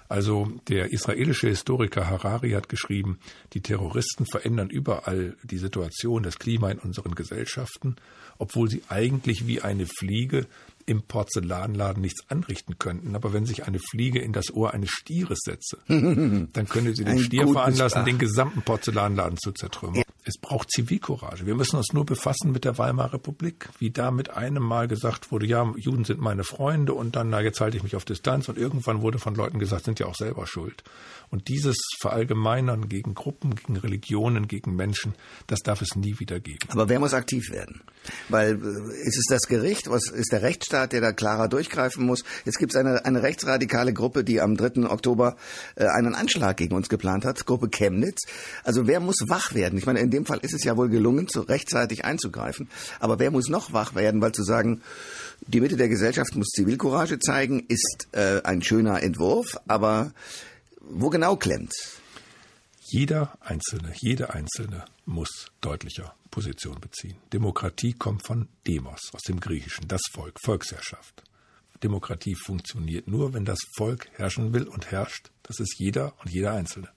Also 0.10 0.50
der 0.70 0.94
israelische 0.94 1.50
Historiker 1.50 2.10
Harari 2.10 2.52
hat 2.52 2.70
geschrieben, 2.70 3.20
die 3.54 3.62
Terroristen 3.62 4.26
verändern 4.26 4.70
überall 4.70 5.36
die 5.44 5.58
Situation, 5.58 6.24
das 6.24 6.40
Klima 6.40 6.72
in 6.72 6.80
unseren 6.80 7.14
Gesellschaften, 7.14 7.98
obwohl 8.38 8.70
sie 8.70 8.84
eigentlich 8.88 9.48
wie 9.48 9.62
eine 9.62 9.86
Fliege 9.86 10.48
im 10.88 11.04
Porzellanladen 11.04 12.02
nichts 12.02 12.22
anrichten 12.30 12.80
könnten. 12.80 13.16
Aber 13.16 13.34
wenn 13.34 13.46
sich 13.46 13.68
eine 13.68 13.78
Fliege 13.78 14.20
in 14.20 14.32
das 14.32 14.52
Ohr 14.52 14.74
eines 14.74 14.90
Stieres 14.90 15.40
setze, 15.44 15.78
dann 15.88 16.68
könnte 16.70 16.96
sie 16.96 17.04
den 17.04 17.20
Stier 17.20 17.48
veranlassen, 17.48 18.06
den 18.06 18.18
gesamten 18.18 18.62
Porzellanladen 18.62 19.38
zu 19.38 19.52
zertrümmern. 19.52 19.98
Ja. 19.98 20.04
Es 20.24 20.38
braucht 20.38 20.72
Zivilcourage. 20.72 21.46
Wir 21.46 21.56
müssen 21.56 21.78
uns 21.78 21.94
nur 21.94 22.06
befassen 22.06 22.52
mit 22.52 22.66
der 22.66 22.78
Weimarer 22.78 23.14
Republik, 23.14 23.70
wie 23.80 23.92
da 23.92 24.12
mit 24.12 24.30
einem 24.30 24.64
Mal 24.64 24.88
gesagt 24.88 25.32
wurde, 25.32 25.46
ja, 25.46 25.74
Juden 25.78 26.06
sind 26.06 26.20
meine 26.20 26.44
Freunde 26.44 26.94
und 26.94 27.16
dann, 27.16 27.30
na, 27.30 27.42
jetzt 27.42 27.62
halte 27.62 27.78
ich 27.78 27.84
mich 27.84 27.96
auf 27.96 28.06
Distanz 28.06 28.50
und 28.50 28.58
irgendwann 28.58 29.02
wurde 29.02 29.20
von 29.20 29.36
Leuten 29.36 29.60
gesagt, 29.60 29.86
sind 29.86 30.00
ja 30.00 30.06
auch 30.06 30.16
selber 30.16 30.48
schuld. 30.48 30.84
Und 31.30 31.50
dieses 31.50 31.78
Verallgemeinern 32.00 32.88
gegen 32.88 33.14
Gruppen, 33.14 33.56
gegen 33.56 33.78
Religionen, 33.78 34.48
gegen 34.48 34.76
Menschen, 34.76 35.14
das 35.48 35.60
darf 35.60 35.82
es 35.82 35.96
nie 35.96 36.20
wieder 36.20 36.40
geben. 36.40 36.60
Aber 36.70 36.88
wer 36.88 37.00
muss 37.00 37.14
aktiv 37.14 37.52
werden? 37.52 37.82
Weil 38.30 38.54
äh, 38.54 39.08
ist 39.08 39.18
es 39.18 39.26
das 39.30 39.44
Gericht, 39.48 39.90
was 39.90 40.10
ist 40.10 40.32
der 40.32 40.42
Rechtsstaat, 40.42 40.77
der 40.86 41.02
da 41.02 41.12
klarer 41.12 41.48
durchgreifen 41.48 42.06
muss? 42.06 42.24
Jetzt 42.46 42.60
gibt 42.60 42.74
es 42.74 42.80
eine, 42.80 43.06
eine 43.06 43.24
rechtsradikale 43.24 43.94
Gruppe, 43.94 44.24
die 44.24 44.42
am 44.42 44.56
3. 44.56 44.88
Oktober 44.90 45.38
äh, 45.76 45.88
einen 45.88 46.14
Anschlag 46.14 46.58
gegen 46.58 46.76
uns 46.76 46.90
geplant 46.90 47.26
hat, 47.26 47.46
Gruppe 47.46 47.70
Chemnitz. 47.70 48.24
Also 48.64 48.86
wer 48.86 49.00
muss 49.00 49.16
wach 49.28 49.54
werden? 49.54 49.80
Ich 49.80 49.86
meine, 49.86 50.00
in 50.00 50.12
dem 50.12 50.26
Fall 50.26 50.40
ist 50.42 50.54
es 50.54 50.64
ja 50.64 50.78
wohl 50.78 50.90
gelungen, 50.90 51.28
so 51.30 51.42
rechtzeitig 51.42 52.06
einzugreifen. 52.06 52.70
Aber 53.00 53.18
wer 53.18 53.32
muss 53.32 53.50
noch 53.50 53.74
wach 53.74 53.96
werden, 53.96 54.22
weil 54.22 54.34
zu 54.34 54.44
sagen, 54.44 54.82
die 55.48 55.62
Mitte 55.62 55.78
der 55.78 55.90
Gesellschaft 55.90 56.36
muss 56.36 56.50
Zivilcourage 56.50 57.20
zeigen, 57.20 57.64
ist 57.68 58.08
äh, 58.12 58.42
ein 58.44 58.62
schöner 58.62 59.02
Entwurf, 59.02 59.58
aber 59.68 60.12
wo 60.82 61.10
genau 61.10 61.36
klemmt? 61.36 61.74
Jeder 62.90 63.38
Einzelne, 63.42 63.94
jede 64.00 64.34
Einzelne 64.34 64.86
muss 65.04 65.52
deutlicher 65.60 66.16
Position 66.32 66.80
beziehen. 66.80 67.18
Demokratie 67.34 67.92
kommt 67.92 68.26
von 68.26 68.48
Demos, 68.66 69.12
aus 69.14 69.24
dem 69.24 69.42
Griechischen, 69.42 69.90
das 69.90 70.00
Volk, 70.14 70.40
Volksherrschaft. 70.42 71.22
Demokratie 71.84 72.36
funktioniert 72.36 73.10
nur, 73.10 73.34
wenn 73.34 73.44
das 73.44 73.60
Volk 73.76 74.08
herrschen 74.14 74.54
will 74.54 74.70
und 74.70 74.90
herrscht. 74.90 75.32
Das 75.44 75.60
ist 75.60 75.76
jeder 75.78 76.14
und 76.22 76.32
jeder 76.32 76.54
Einzelne. 76.54 76.88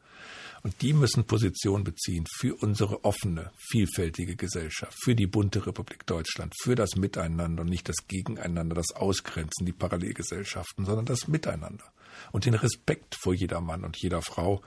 Und 0.63 0.81
die 0.81 0.93
müssen 0.93 1.25
Position 1.25 1.83
beziehen 1.83 2.25
für 2.39 2.55
unsere 2.55 3.05
offene, 3.05 3.51
vielfältige 3.57 4.37
Gesellschaft, 4.37 4.97
für 5.03 5.17
die 5.17 5.27
bunte 5.27 5.67
Republik 5.67 6.07
Deutschland, 6.07 6.55
für 6.63 6.77
das 6.77 6.95
Miteinander 6.95 7.63
und 7.63 7.69
nicht 7.69 7.89
das 7.89 8.07
Gegeneinander, 8.07 8.77
das 8.77 8.93
Ausgrenzen, 8.95 9.67
die 9.67 9.73
Parallelgesellschaften, 9.73 10.85
sondern 10.85 11.07
das 11.07 11.27
Miteinander 11.27 11.93
und 12.31 12.45
den 12.45 12.55
Respekt 12.55 13.17
vor 13.21 13.35
jeder 13.35 13.61
Mann 13.61 13.85
und 13.85 13.97
jeder 14.01 14.23
Frau, 14.23 14.63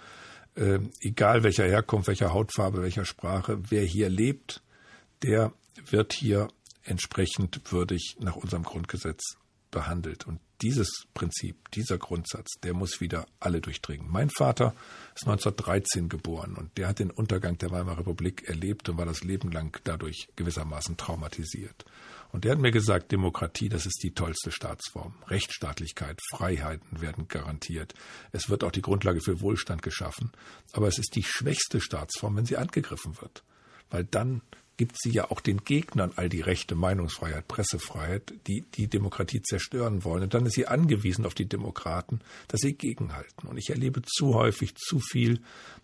äh, 0.55 0.79
egal 0.99 1.43
welcher 1.43 1.65
Herkunft, 1.65 2.07
welcher 2.07 2.33
Hautfarbe, 2.33 2.81
welcher 2.81 3.05
Sprache, 3.05 3.59
wer 3.69 3.83
hier 3.83 4.09
lebt, 4.09 4.61
der 5.21 5.53
wird 5.89 6.13
hier 6.13 6.47
entsprechend 6.83 7.61
würdig 7.71 8.17
nach 8.19 8.35
unserem 8.35 8.63
Grundgesetz 8.63 9.37
behandelt. 9.71 10.27
Und 10.27 10.39
dieses 10.61 11.07
Prinzip, 11.13 11.71
dieser 11.71 11.97
Grundsatz, 11.97 12.51
der 12.61 12.73
muss 12.73 13.01
wieder 13.01 13.25
alle 13.39 13.59
durchdringen. 13.59 14.09
Mein 14.09 14.29
Vater 14.29 14.73
ist 15.15 15.27
1913 15.27 16.07
geboren 16.07 16.55
und 16.55 16.77
der 16.77 16.87
hat 16.87 16.99
den 16.99 17.11
Untergang 17.11 17.57
der 17.57 17.71
Weimarer 17.71 17.99
Republik 17.99 18.47
erlebt 18.47 18.87
und 18.87 18.97
war 18.97 19.05
das 19.05 19.23
Leben 19.23 19.51
lang 19.51 19.77
dadurch 19.83 20.29
gewissermaßen 20.35 20.95
traumatisiert. 20.95 21.85
Und 22.33 22.45
der 22.45 22.53
hat 22.53 22.59
mir 22.59 22.71
gesagt, 22.71 23.11
Demokratie, 23.11 23.69
das 23.69 23.85
ist 23.85 24.01
die 24.01 24.11
tollste 24.11 24.51
Staatsform. 24.51 25.13
Rechtsstaatlichkeit, 25.27 26.19
Freiheiten 26.31 26.99
werden 26.99 27.27
garantiert. 27.27 27.93
Es 28.31 28.49
wird 28.49 28.63
auch 28.63 28.71
die 28.71 28.81
Grundlage 28.81 29.21
für 29.21 29.39
Wohlstand 29.39 29.83
geschaffen. 29.83 30.31
Aber 30.71 30.87
es 30.87 30.97
ist 30.97 31.15
die 31.15 31.23
schwächste 31.23 31.79
Staatsform, 31.79 32.35
wenn 32.35 32.45
sie 32.47 32.57
angegriffen 32.57 33.21
wird. 33.21 33.43
Weil 33.91 34.03
dann 34.05 34.41
gibt 34.77 34.99
sie 34.99 35.11
ja 35.11 35.29
auch 35.29 35.41
den 35.41 35.63
Gegnern 35.63 36.11
all 36.15 36.27
die 36.27 36.41
Rechte, 36.41 36.73
Meinungsfreiheit, 36.73 37.47
Pressefreiheit, 37.47 38.33
die 38.47 38.65
die 38.73 38.87
Demokratie 38.87 39.43
zerstören 39.43 40.03
wollen. 40.03 40.23
Und 40.23 40.33
dann 40.33 40.47
ist 40.47 40.55
sie 40.55 40.65
angewiesen 40.65 41.27
auf 41.27 41.35
die 41.35 41.45
Demokraten, 41.45 42.19
dass 42.47 42.61
sie 42.61 42.73
gegenhalten. 42.73 43.47
Und 43.47 43.57
ich 43.57 43.69
erlebe 43.69 44.01
zu 44.01 44.33
häufig 44.33 44.73
zu 44.73 44.99
viel, 44.99 45.39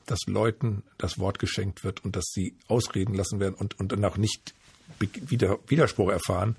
dass 0.08 0.22
Leuten 0.26 0.82
das 0.98 1.20
Wort 1.20 1.38
geschenkt 1.38 1.84
wird 1.84 2.04
und 2.04 2.16
dass 2.16 2.26
sie 2.32 2.56
ausreden 2.68 3.14
lassen 3.14 3.40
werden 3.40 3.54
und, 3.54 3.80
und 3.80 3.92
dann 3.92 4.04
auch 4.04 4.18
nicht 4.18 4.56
Widerspruch 5.00 6.12
erfahren, 6.12 6.56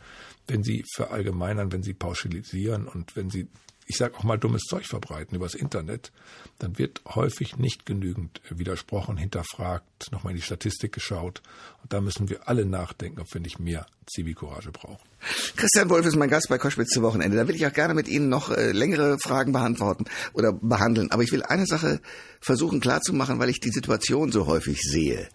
wenn 0.51 0.63
sie 0.63 0.85
verallgemeinern, 0.95 1.73
wenn 1.73 1.83
sie 1.83 1.95
pauschalisieren 1.95 2.87
und 2.87 3.17
wenn 3.17 3.31
sie, 3.31 3.47
ich 3.87 3.97
sage 3.97 4.17
auch 4.17 4.25
mal, 4.25 4.37
dummes 4.37 4.63
Zeug 4.63 4.87
verbreiten 4.87 5.37
übers 5.37 5.55
Internet, 5.55 6.13
dann 6.59 6.79
wird 6.79 7.03
häufig 7.07 7.57
nicht 7.57 7.87
genügend 7.87 8.41
widersprochen, 8.51 9.17
hinterfragt, 9.17 10.13
nochmal 10.13 10.33
in 10.33 10.37
die 10.37 10.43
Statistik 10.43 10.93
geschaut. 10.93 11.43
Und 11.83 11.93
da 11.93 12.01
müssen 12.01 12.29
wir 12.29 12.49
alle 12.49 12.67
nachdenken, 12.67 13.21
ob 13.21 13.33
wir 13.33 13.41
nicht 13.41 13.59
mehr 13.59 13.87
Zivilcourage 14.07 14.71
brauchen. 14.73 15.09
Christian 15.57 15.89
Wolf 15.89 16.07
ist 16.07 16.17
mein 16.17 16.31
Gast 16.31 16.49
bei 16.49 16.59
Koschwitz 16.59 16.91
zu 16.91 17.03
Wochenende. 17.03 17.37
Da 17.37 17.47
will 17.47 17.55
ich 17.55 17.67
auch 17.67 17.73
gerne 17.73 17.95
mit 17.95 18.09
Ihnen 18.09 18.29
noch 18.29 18.51
äh, 18.51 18.73
längere 18.73 19.19
Fragen 19.19 19.53
beantworten 19.53 20.05
oder 20.33 20.53
behandeln. 20.53 21.11
Aber 21.11 21.23
ich 21.23 21.33
will 21.33 21.43
eine 21.43 21.67
Sache 21.67 22.01
versuchen 22.41 22.81
klarzumachen, 22.81 23.39
weil 23.39 23.51
ich 23.51 23.61
die 23.61 23.71
Situation 23.71 24.33
so 24.33 24.47
häufig 24.47 24.81
sehe. 24.83 25.29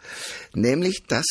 Nämlich, 0.53 1.03
dass 1.07 1.25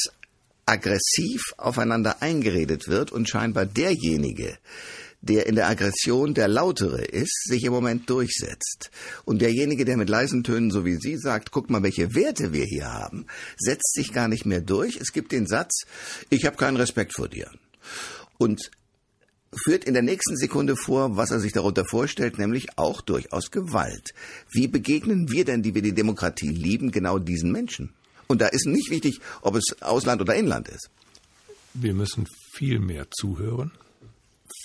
aggressiv 0.66 1.42
aufeinander 1.56 2.22
eingeredet 2.22 2.88
wird 2.88 3.12
und 3.12 3.28
scheinbar 3.28 3.66
derjenige, 3.66 4.58
der 5.20 5.46
in 5.46 5.54
der 5.54 5.68
Aggression 5.68 6.34
der 6.34 6.48
Lautere 6.48 7.02
ist, 7.02 7.44
sich 7.48 7.64
im 7.64 7.72
Moment 7.72 8.10
durchsetzt. 8.10 8.90
Und 9.24 9.40
derjenige, 9.40 9.84
der 9.84 9.96
mit 9.96 10.10
leisen 10.10 10.44
Tönen, 10.44 10.70
so 10.70 10.84
wie 10.84 10.96
Sie 10.96 11.16
sagt, 11.16 11.50
guck 11.50 11.70
mal, 11.70 11.82
welche 11.82 12.14
Werte 12.14 12.52
wir 12.52 12.64
hier 12.64 12.92
haben, 12.92 13.26
setzt 13.56 13.94
sich 13.94 14.12
gar 14.12 14.28
nicht 14.28 14.44
mehr 14.44 14.60
durch. 14.60 14.96
Es 14.96 15.12
gibt 15.12 15.32
den 15.32 15.46
Satz, 15.46 15.84
ich 16.28 16.44
habe 16.44 16.56
keinen 16.56 16.76
Respekt 16.76 17.14
vor 17.14 17.28
dir. 17.28 17.50
und 18.38 18.70
führt 19.56 19.84
in 19.84 19.94
der 19.94 20.02
nächsten 20.02 20.36
Sekunde 20.36 20.76
vor, 20.76 21.16
was 21.16 21.30
er 21.30 21.38
sich 21.38 21.52
darunter 21.52 21.84
vorstellt, 21.88 22.38
nämlich 22.38 22.76
auch 22.76 23.00
durchaus 23.00 23.50
Gewalt. 23.50 24.12
Wie 24.50 24.66
begegnen 24.66 25.30
wir 25.30 25.44
denn, 25.44 25.62
die 25.62 25.74
wir 25.74 25.82
die 25.82 25.94
Demokratie 25.94 26.50
lieben, 26.50 26.90
genau 26.90 27.18
diesen 27.18 27.52
Menschen? 27.52 27.94
Und 28.26 28.40
da 28.40 28.48
ist 28.48 28.66
nicht 28.66 28.90
wichtig, 28.90 29.20
ob 29.42 29.56
es 29.56 29.82
Ausland 29.82 30.20
oder 30.20 30.34
Inland 30.34 30.68
ist. 30.68 30.90
Wir 31.74 31.94
müssen 31.94 32.26
viel 32.52 32.78
mehr 32.78 33.06
zuhören, 33.10 33.72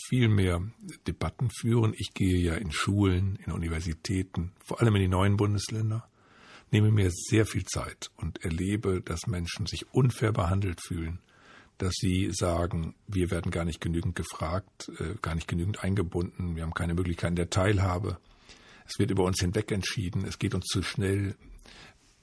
viel 0.08 0.30
mehr 0.30 0.62
Debatten 1.08 1.50
führen. 1.50 1.94
Ich 1.98 2.14
gehe 2.14 2.38
ja 2.38 2.56
in 2.56 2.72
Schulen, 2.72 3.40
in 3.46 3.52
Universitäten, 3.52 4.52
vor 4.64 4.82
allem 4.82 4.96
in 4.96 5.02
die 5.02 5.08
neuen 5.08 5.38
Bundesländer, 5.38 6.08
nehme 6.72 6.92
mir 6.92 7.12
sehr 7.12 7.46
viel 7.46 7.66
Zeit 7.66 8.12
und 8.16 8.44
erlebe, 8.44 9.02
dass 9.02 9.28
Menschen 9.28 9.66
sich 9.66 9.92
unfair 9.92 10.32
behandelt 10.32 10.82
fühlen, 10.86 11.20
dass 11.78 11.94
sie 11.96 12.30
sagen, 12.32 12.96
wir 13.08 13.32
werden 13.32 13.52
gar 13.52 13.66
nicht 13.66 13.82
genügend 13.82 14.16
gefragt, 14.16 14.92
äh, 15.00 15.16
gar 15.22 15.36
nicht 15.36 15.48
genügend 15.48 15.84
eingebunden, 15.84 16.56
wir 16.56 16.64
haben 16.64 16.74
keine 16.74 16.94
Möglichkeiten 16.94 17.36
der 17.36 17.50
Teilhabe. 17.50 18.18
Es 18.88 19.00
wird 19.00 19.12
über 19.12 19.24
uns 19.24 19.40
hinweg 19.40 19.72
entschieden, 19.72 20.26
es 20.26 20.40
geht 20.40 20.56
uns 20.56 20.66
zu 20.66 20.82
schnell. 20.82 21.36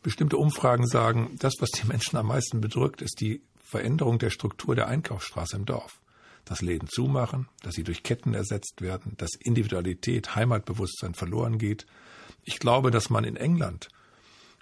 Bestimmte 0.07 0.37
Umfragen 0.37 0.87
sagen, 0.87 1.35
das, 1.41 1.55
was 1.59 1.71
die 1.71 1.85
Menschen 1.85 2.17
am 2.17 2.29
meisten 2.29 2.61
bedrückt, 2.61 3.03
ist 3.03 3.21
die 3.21 3.43
Veränderung 3.59 4.21
der 4.21 4.31
Struktur 4.31 4.77
der 4.77 4.87
Einkaufsstraße 4.87 5.57
im 5.57 5.65
Dorf. 5.65 6.01
Dass 6.45 6.63
Läden 6.63 6.87
zumachen, 6.87 7.49
dass 7.63 7.75
sie 7.75 7.83
durch 7.83 8.05
Ketten 8.05 8.33
ersetzt 8.33 8.83
werden, 8.83 9.15
dass 9.17 9.31
Individualität, 9.35 10.37
Heimatbewusstsein 10.37 11.15
verloren 11.15 11.59
geht. 11.59 11.87
Ich 12.45 12.61
glaube, 12.61 12.93
dass 12.93 13.11
man 13.11 13.25
in 13.25 13.35
England 13.35 13.89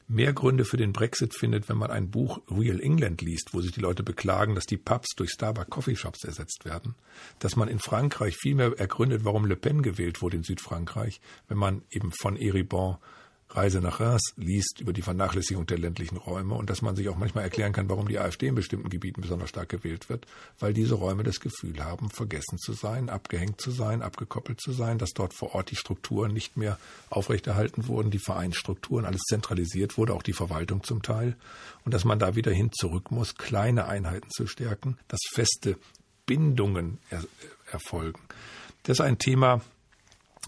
mehr 0.08 0.32
Gründe 0.32 0.64
für 0.64 0.78
den 0.78 0.94
Brexit 0.94 1.34
findet, 1.34 1.68
wenn 1.68 1.76
man 1.76 1.90
ein 1.90 2.10
Buch 2.10 2.40
Real 2.50 2.80
England 2.80 3.20
liest, 3.20 3.52
wo 3.52 3.60
sich 3.60 3.72
die 3.72 3.80
Leute 3.80 4.02
beklagen, 4.02 4.54
dass 4.54 4.64
die 4.64 4.78
Pubs 4.78 5.14
durch 5.14 5.32
Starbucks 5.32 5.68
Coffeeshops 5.68 6.24
ersetzt 6.24 6.64
werden, 6.64 6.94
dass 7.38 7.54
man 7.54 7.68
in 7.68 7.80
Frankreich 7.80 8.38
viel 8.38 8.54
mehr 8.54 8.72
ergründet, 8.78 9.26
warum 9.26 9.44
Le 9.44 9.56
Pen 9.56 9.82
gewählt 9.82 10.22
wurde 10.22 10.38
in 10.38 10.42
Südfrankreich, 10.42 11.20
wenn 11.48 11.58
man 11.58 11.82
eben 11.90 12.12
von 12.12 12.38
Eribon 12.38 12.96
Reise 13.54 13.80
nach 13.80 14.00
Reims 14.00 14.32
liest 14.36 14.80
über 14.80 14.92
die 14.92 15.02
Vernachlässigung 15.02 15.66
der 15.66 15.78
ländlichen 15.78 16.16
Räume 16.16 16.54
und 16.54 16.70
dass 16.70 16.82
man 16.82 16.96
sich 16.96 17.08
auch 17.08 17.16
manchmal 17.16 17.44
erklären 17.44 17.72
kann, 17.72 17.88
warum 17.88 18.08
die 18.08 18.18
AfD 18.18 18.48
in 18.48 18.54
bestimmten 18.54 18.90
Gebieten 18.90 19.20
besonders 19.20 19.48
stark 19.48 19.68
gewählt 19.68 20.08
wird, 20.08 20.26
weil 20.58 20.74
diese 20.74 20.94
Räume 20.94 21.22
das 21.22 21.38
Gefühl 21.38 21.84
haben, 21.84 22.10
vergessen 22.10 22.58
zu 22.58 22.72
sein, 22.72 23.08
abgehängt 23.08 23.60
zu 23.60 23.70
sein, 23.70 24.02
abgekoppelt 24.02 24.60
zu 24.60 24.72
sein, 24.72 24.98
dass 24.98 25.10
dort 25.10 25.34
vor 25.34 25.54
Ort 25.54 25.70
die 25.70 25.76
Strukturen 25.76 26.32
nicht 26.32 26.56
mehr 26.56 26.78
aufrechterhalten 27.10 27.86
wurden, 27.86 28.10
die 28.10 28.18
Vereinsstrukturen, 28.18 29.04
alles 29.04 29.22
zentralisiert 29.22 29.96
wurde, 29.96 30.14
auch 30.14 30.22
die 30.22 30.32
Verwaltung 30.32 30.82
zum 30.82 31.02
Teil 31.02 31.36
und 31.84 31.94
dass 31.94 32.04
man 32.04 32.18
da 32.18 32.34
wieder 32.34 32.52
hin 32.52 32.70
zurück 32.72 33.10
muss, 33.10 33.36
kleine 33.36 33.86
Einheiten 33.86 34.30
zu 34.30 34.46
stärken, 34.46 34.98
dass 35.06 35.20
feste 35.30 35.76
Bindungen 36.26 36.98
er 37.10 37.24
erfolgen. 37.70 38.20
Das 38.82 38.98
ist 38.98 39.00
ein 39.00 39.18
Thema, 39.18 39.60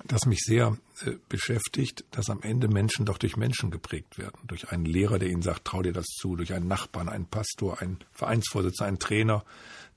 das 0.05 0.27
mich 0.27 0.41
sehr 0.41 0.77
äh, 1.05 1.13
beschäftigt, 1.29 2.05
dass 2.11 2.31
am 2.31 2.43
Ende 2.43 2.69
Menschen 2.69 3.07
doch 3.07 3.19
durch 3.19 3.37
Menschen 3.37 3.71
geprägt 3.71 4.19
werden. 4.19 4.39
Durch 4.47 4.71
einen 4.71 4.85
Lehrer, 4.85 5.19
der 5.19 5.29
ihnen 5.29 5.43
sagt, 5.43 5.65
trau 5.65 5.83
dir 5.83 5.93
das 5.93 6.07
zu, 6.07 6.37
durch 6.37 6.53
einen 6.53 6.69
Nachbarn, 6.69 7.09
einen 7.09 7.27
Pastor, 7.27 7.81
einen 7.81 7.99
Vereinsvorsitzender, 8.13 8.89
einen 8.89 8.99
Trainer, 8.99 9.45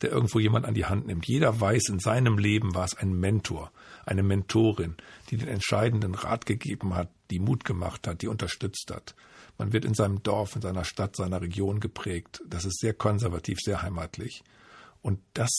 der 0.01 0.11
irgendwo 0.11 0.39
jemand 0.39 0.65
an 0.65 0.73
die 0.73 0.85
Hand 0.85 1.07
nimmt. 1.07 1.27
Jeder 1.27 1.59
weiß, 1.59 1.89
in 1.89 1.99
seinem 1.99 2.37
Leben 2.37 2.73
war 2.73 2.85
es 2.85 2.95
ein 2.95 3.13
Mentor, 3.13 3.71
eine 4.05 4.23
Mentorin, 4.23 4.95
die 5.29 5.37
den 5.37 5.47
entscheidenden 5.47 6.15
Rat 6.15 6.45
gegeben 6.45 6.95
hat, 6.95 7.09
die 7.31 7.39
Mut 7.39 7.65
gemacht 7.65 8.07
hat, 8.07 8.21
die 8.21 8.27
unterstützt 8.27 8.91
hat. 8.91 9.15
Man 9.57 9.73
wird 9.73 9.83
in 9.83 9.93
seinem 9.93 10.23
Dorf, 10.23 10.55
in 10.55 10.61
seiner 10.61 10.85
Stadt, 10.85 11.17
seiner 11.17 11.41
Region 11.41 11.81
geprägt. 11.81 12.41
Das 12.47 12.63
ist 12.63 12.79
sehr 12.79 12.93
konservativ, 12.93 13.59
sehr 13.59 13.81
heimatlich. 13.81 14.43
Und 15.01 15.19
das 15.33 15.49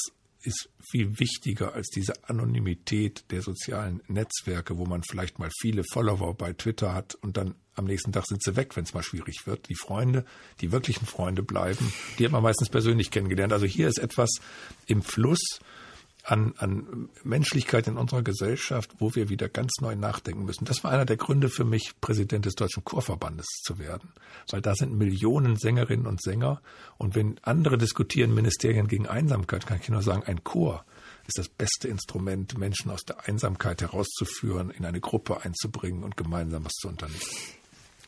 ist 0.42 0.70
viel 0.90 1.18
wichtiger 1.18 1.74
als 1.74 1.88
diese 1.88 2.28
Anonymität 2.28 3.24
der 3.30 3.42
sozialen 3.42 4.02
Netzwerke, 4.08 4.78
wo 4.78 4.86
man 4.86 5.02
vielleicht 5.02 5.38
mal 5.38 5.50
viele 5.60 5.84
Follower 5.84 6.34
bei 6.34 6.52
Twitter 6.52 6.94
hat 6.94 7.14
und 7.16 7.36
dann 7.36 7.54
am 7.74 7.84
nächsten 7.84 8.12
Tag 8.12 8.26
sind 8.26 8.42
sie 8.42 8.56
weg, 8.56 8.76
wenn 8.76 8.84
es 8.84 8.94
mal 8.94 9.02
schwierig 9.02 9.46
wird. 9.46 9.68
Die 9.68 9.74
Freunde, 9.74 10.24
die 10.60 10.72
wirklichen 10.72 11.06
Freunde 11.06 11.42
bleiben, 11.42 11.92
die 12.18 12.24
hat 12.24 12.32
man 12.32 12.42
meistens 12.42 12.68
persönlich 12.68 13.10
kennengelernt. 13.10 13.52
Also 13.52 13.66
hier 13.66 13.88
ist 13.88 13.98
etwas 13.98 14.40
im 14.86 15.02
Fluss, 15.02 15.60
an, 16.24 16.54
an 16.58 17.08
Menschlichkeit 17.24 17.86
in 17.86 17.96
unserer 17.96 18.22
Gesellschaft, 18.22 18.90
wo 18.98 19.14
wir 19.14 19.28
wieder 19.28 19.48
ganz 19.48 19.72
neu 19.80 19.96
nachdenken 19.96 20.44
müssen. 20.44 20.64
Das 20.64 20.84
war 20.84 20.90
einer 20.90 21.04
der 21.04 21.16
Gründe 21.16 21.48
für 21.48 21.64
mich, 21.64 21.92
Präsident 22.00 22.46
des 22.46 22.54
Deutschen 22.54 22.84
Chorverbandes 22.84 23.46
zu 23.62 23.78
werden. 23.78 24.12
Weil 24.50 24.60
da 24.60 24.74
sind 24.74 24.96
Millionen 24.96 25.56
Sängerinnen 25.56 26.06
und 26.06 26.22
Sänger. 26.22 26.60
Und 26.98 27.14
wenn 27.14 27.38
andere 27.42 27.78
diskutieren 27.78 28.34
Ministerien 28.34 28.88
gegen 28.88 29.06
Einsamkeit, 29.06 29.66
kann 29.66 29.78
ich 29.80 29.88
nur 29.88 30.02
sagen, 30.02 30.22
ein 30.24 30.44
Chor 30.44 30.84
ist 31.26 31.38
das 31.38 31.48
beste 31.48 31.88
Instrument, 31.88 32.58
Menschen 32.58 32.90
aus 32.90 33.04
der 33.04 33.28
Einsamkeit 33.28 33.82
herauszuführen, 33.82 34.70
in 34.70 34.84
eine 34.84 35.00
Gruppe 35.00 35.42
einzubringen 35.44 36.02
und 36.02 36.16
gemeinsam 36.16 36.64
was 36.64 36.72
zu 36.72 36.88
unternehmen. 36.88 37.20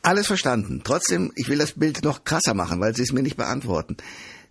Alles 0.01 0.27
verstanden. 0.27 0.81
Trotzdem, 0.83 1.31
ich 1.35 1.47
will 1.47 1.57
das 1.57 1.73
Bild 1.73 2.03
noch 2.03 2.25
krasser 2.25 2.53
machen, 2.53 2.81
weil 2.81 2.93
Sie 2.93 3.03
es 3.03 3.13
mir 3.13 3.23
nicht 3.23 3.37
beantworten. 3.37 3.95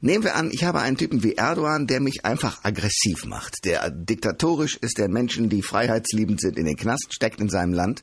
Nehmen 0.05 0.25
wir 0.25 0.35
an, 0.35 0.51
ich 0.51 0.65
habe 0.65 0.81
einen 0.81 0.97
Typen 0.97 1.23
wie 1.23 1.35
Erdogan, 1.35 1.87
der 1.87 2.01
mich 2.01 2.25
einfach 2.25 2.65
aggressiv 2.65 3.25
macht, 3.25 3.65
der 3.65 3.88
diktatorisch 3.88 4.77
ist, 4.77 4.99
der 4.99 5.09
Menschen, 5.09 5.49
die 5.49 5.62
freiheitsliebend 5.62 6.41
sind, 6.41 6.59
in 6.59 6.67
den 6.67 6.77
Knast 6.77 7.15
steckt 7.15 7.41
in 7.41 7.49
seinem 7.49 7.73
Land 7.73 8.03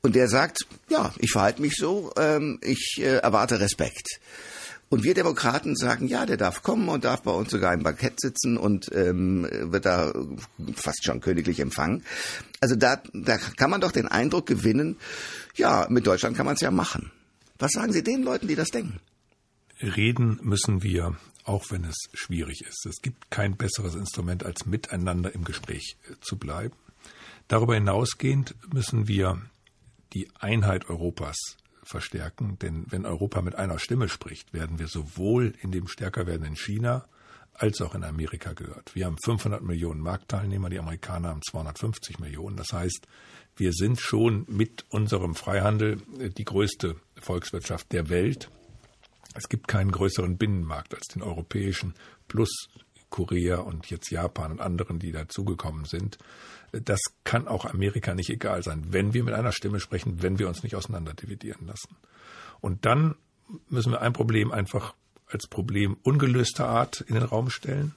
und 0.00 0.14
der 0.14 0.28
sagt, 0.28 0.60
ja, 0.88 1.12
ich 1.18 1.30
verhalte 1.32 1.60
mich 1.60 1.74
so, 1.76 2.10
ähm, 2.16 2.58
ich 2.62 2.96
äh, 3.00 3.18
erwarte 3.18 3.60
Respekt. 3.60 4.18
Und 4.88 5.04
wir 5.04 5.12
Demokraten 5.12 5.76
sagen, 5.76 6.08
ja, 6.08 6.24
der 6.24 6.38
darf 6.38 6.62
kommen 6.62 6.88
und 6.88 7.04
darf 7.04 7.20
bei 7.20 7.32
uns 7.32 7.50
sogar 7.50 7.74
im 7.74 7.82
Bankett 7.82 8.18
sitzen 8.18 8.56
und 8.56 8.90
ähm, 8.94 9.46
wird 9.50 9.84
da 9.84 10.14
fast 10.74 11.04
schon 11.04 11.20
königlich 11.20 11.60
empfangen. 11.60 12.02
Also 12.60 12.76
da, 12.76 13.02
da 13.12 13.36
kann 13.36 13.68
man 13.68 13.82
doch 13.82 13.92
den 13.92 14.08
Eindruck 14.08 14.46
gewinnen, 14.46 14.96
ja, 15.54 15.86
mit 15.90 16.06
Deutschland 16.06 16.34
kann 16.34 16.46
man 16.46 16.54
es 16.54 16.62
ja 16.62 16.70
machen. 16.70 17.12
Was 17.58 17.72
sagen 17.72 17.92
Sie 17.92 18.02
den 18.02 18.22
Leuten, 18.22 18.48
die 18.48 18.54
das 18.54 18.68
denken? 18.68 19.00
Reden 19.80 20.38
müssen 20.42 20.82
wir, 20.82 21.16
auch 21.44 21.70
wenn 21.70 21.84
es 21.84 21.96
schwierig 22.14 22.62
ist. 22.62 22.86
Es 22.86 23.02
gibt 23.02 23.30
kein 23.30 23.56
besseres 23.56 23.94
Instrument, 23.94 24.44
als 24.44 24.66
miteinander 24.66 25.34
im 25.34 25.44
Gespräch 25.44 25.96
äh, 26.08 26.14
zu 26.20 26.38
bleiben. 26.38 26.74
Darüber 27.48 27.74
hinausgehend 27.74 28.54
müssen 28.72 29.06
wir 29.06 29.40
die 30.12 30.28
Einheit 30.38 30.88
Europas 30.88 31.36
verstärken, 31.82 32.58
denn 32.58 32.86
wenn 32.88 33.06
Europa 33.06 33.42
mit 33.42 33.54
einer 33.54 33.78
Stimme 33.78 34.08
spricht, 34.08 34.52
werden 34.52 34.78
wir 34.78 34.88
sowohl 34.88 35.54
in 35.60 35.70
dem 35.70 35.86
stärker 35.86 36.26
werdenden 36.26 36.56
China 36.56 37.06
als 37.52 37.80
auch 37.80 37.94
in 37.94 38.04
Amerika 38.04 38.52
gehört. 38.52 38.94
Wir 38.94 39.06
haben 39.06 39.16
500 39.22 39.62
Millionen 39.62 40.00
Marktteilnehmer, 40.00 40.68
die 40.68 40.78
Amerikaner 40.78 41.28
haben 41.28 41.42
250 41.42 42.18
Millionen. 42.18 42.56
Das 42.56 42.72
heißt, 42.72 43.06
wir 43.56 43.72
sind 43.72 44.00
schon 44.00 44.44
mit 44.48 44.84
unserem 44.90 45.34
Freihandel 45.34 46.02
äh, 46.18 46.30
die 46.30 46.44
größte 46.44 46.96
Volkswirtschaft 47.20 47.92
der 47.92 48.08
Welt. 48.08 48.50
Es 49.36 49.48
gibt 49.48 49.68
keinen 49.68 49.92
größeren 49.92 50.38
Binnenmarkt 50.38 50.94
als 50.94 51.08
den 51.08 51.22
europäischen 51.22 51.94
plus 52.28 52.68
Korea 53.10 53.58
und 53.58 53.88
jetzt 53.90 54.10
Japan 54.10 54.52
und 54.52 54.60
anderen, 54.60 54.98
die 54.98 55.12
dazugekommen 55.12 55.84
sind. 55.84 56.18
Das 56.72 57.00
kann 57.24 57.46
auch 57.46 57.64
Amerika 57.64 58.14
nicht 58.14 58.30
egal 58.30 58.62
sein, 58.62 58.86
wenn 58.90 59.14
wir 59.14 59.24
mit 59.24 59.34
einer 59.34 59.52
Stimme 59.52 59.80
sprechen, 59.80 60.22
wenn 60.22 60.38
wir 60.38 60.48
uns 60.48 60.62
nicht 60.62 60.74
auseinanderdividieren 60.74 61.66
lassen. 61.66 61.96
Und 62.60 62.84
dann 62.84 63.14
müssen 63.68 63.92
wir 63.92 64.02
ein 64.02 64.12
Problem 64.12 64.50
einfach 64.52 64.94
als 65.28 65.46
Problem 65.46 65.96
ungelöster 66.02 66.66
Art 66.68 67.02
in 67.02 67.14
den 67.14 67.24
Raum 67.24 67.50
stellen. 67.50 67.94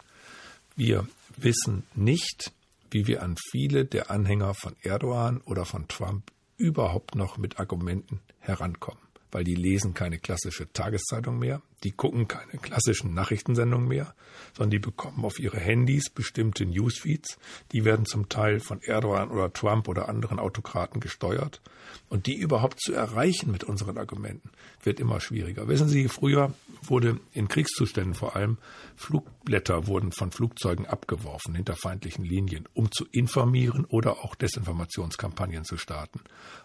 Wir 0.75 1.07
wissen 1.37 1.83
nicht, 1.95 2.51
wie 2.91 3.07
wir 3.07 3.23
an 3.23 3.35
viele 3.51 3.85
der 3.85 4.11
Anhänger 4.11 4.53
von 4.53 4.75
Erdogan 4.81 5.41
oder 5.41 5.65
von 5.65 5.87
Trump 5.87 6.31
überhaupt 6.57 7.15
noch 7.15 7.37
mit 7.37 7.59
Argumenten 7.59 8.19
herankommen 8.39 9.08
weil 9.31 9.43
die 9.43 9.55
lesen 9.55 9.93
keine 9.93 10.19
klassische 10.19 10.71
Tageszeitung 10.71 11.39
mehr, 11.39 11.61
die 11.83 11.91
gucken 11.91 12.27
keine 12.27 12.59
klassischen 12.61 13.13
Nachrichtensendungen 13.13 13.87
mehr, 13.87 14.13
sondern 14.53 14.71
die 14.71 14.79
bekommen 14.79 15.23
auf 15.25 15.39
ihre 15.39 15.59
Handys 15.59 16.09
bestimmte 16.09 16.65
Newsfeeds, 16.65 17.37
die 17.71 17.85
werden 17.85 18.05
zum 18.05 18.29
Teil 18.29 18.59
von 18.59 18.81
Erdogan 18.81 19.29
oder 19.29 19.51
Trump 19.53 19.87
oder 19.87 20.09
anderen 20.09 20.39
Autokraten 20.39 20.99
gesteuert 20.99 21.61
und 22.09 22.25
die 22.25 22.35
überhaupt 22.35 22.79
zu 22.79 22.93
erreichen 22.93 23.51
mit 23.51 23.63
unseren 23.63 23.97
Argumenten 23.97 24.49
wird 24.83 24.99
immer 24.99 25.19
schwieriger. 25.19 25.67
Wissen 25.67 25.87
Sie, 25.87 26.07
früher 26.07 26.53
wurde 26.81 27.19
in 27.33 27.47
Kriegszuständen 27.47 28.13
vor 28.13 28.35
allem 28.35 28.57
Flugblätter 28.95 29.87
wurden 29.87 30.11
von 30.11 30.31
Flugzeugen 30.31 30.85
abgeworfen 30.85 31.55
hinter 31.55 31.75
feindlichen 31.75 32.25
Linien, 32.25 32.67
um 32.73 32.91
zu 32.91 33.05
informieren 33.11 33.85
oder 33.85 34.23
auch 34.23 34.35
Desinformationskampagnen 34.35 35.63
zu 35.63 35.77
starten. 35.77 36.21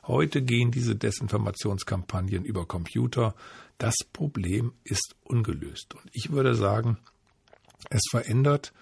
Heute 0.07 0.43
gehen 0.43 0.71
diese 0.71 0.97
Desinformationskampagnen 0.97 2.45
über 2.45 2.67
Computer. 2.67 3.35
Das 3.79 3.97
Problem 4.13 4.73
ist 4.85 5.17
ungelöst. 5.25 5.95
Und 5.95 6.09
ich 6.13 6.31
würde 6.31 6.55
sagen, 6.55 6.99
es 7.91 8.03
verändert 8.11 8.73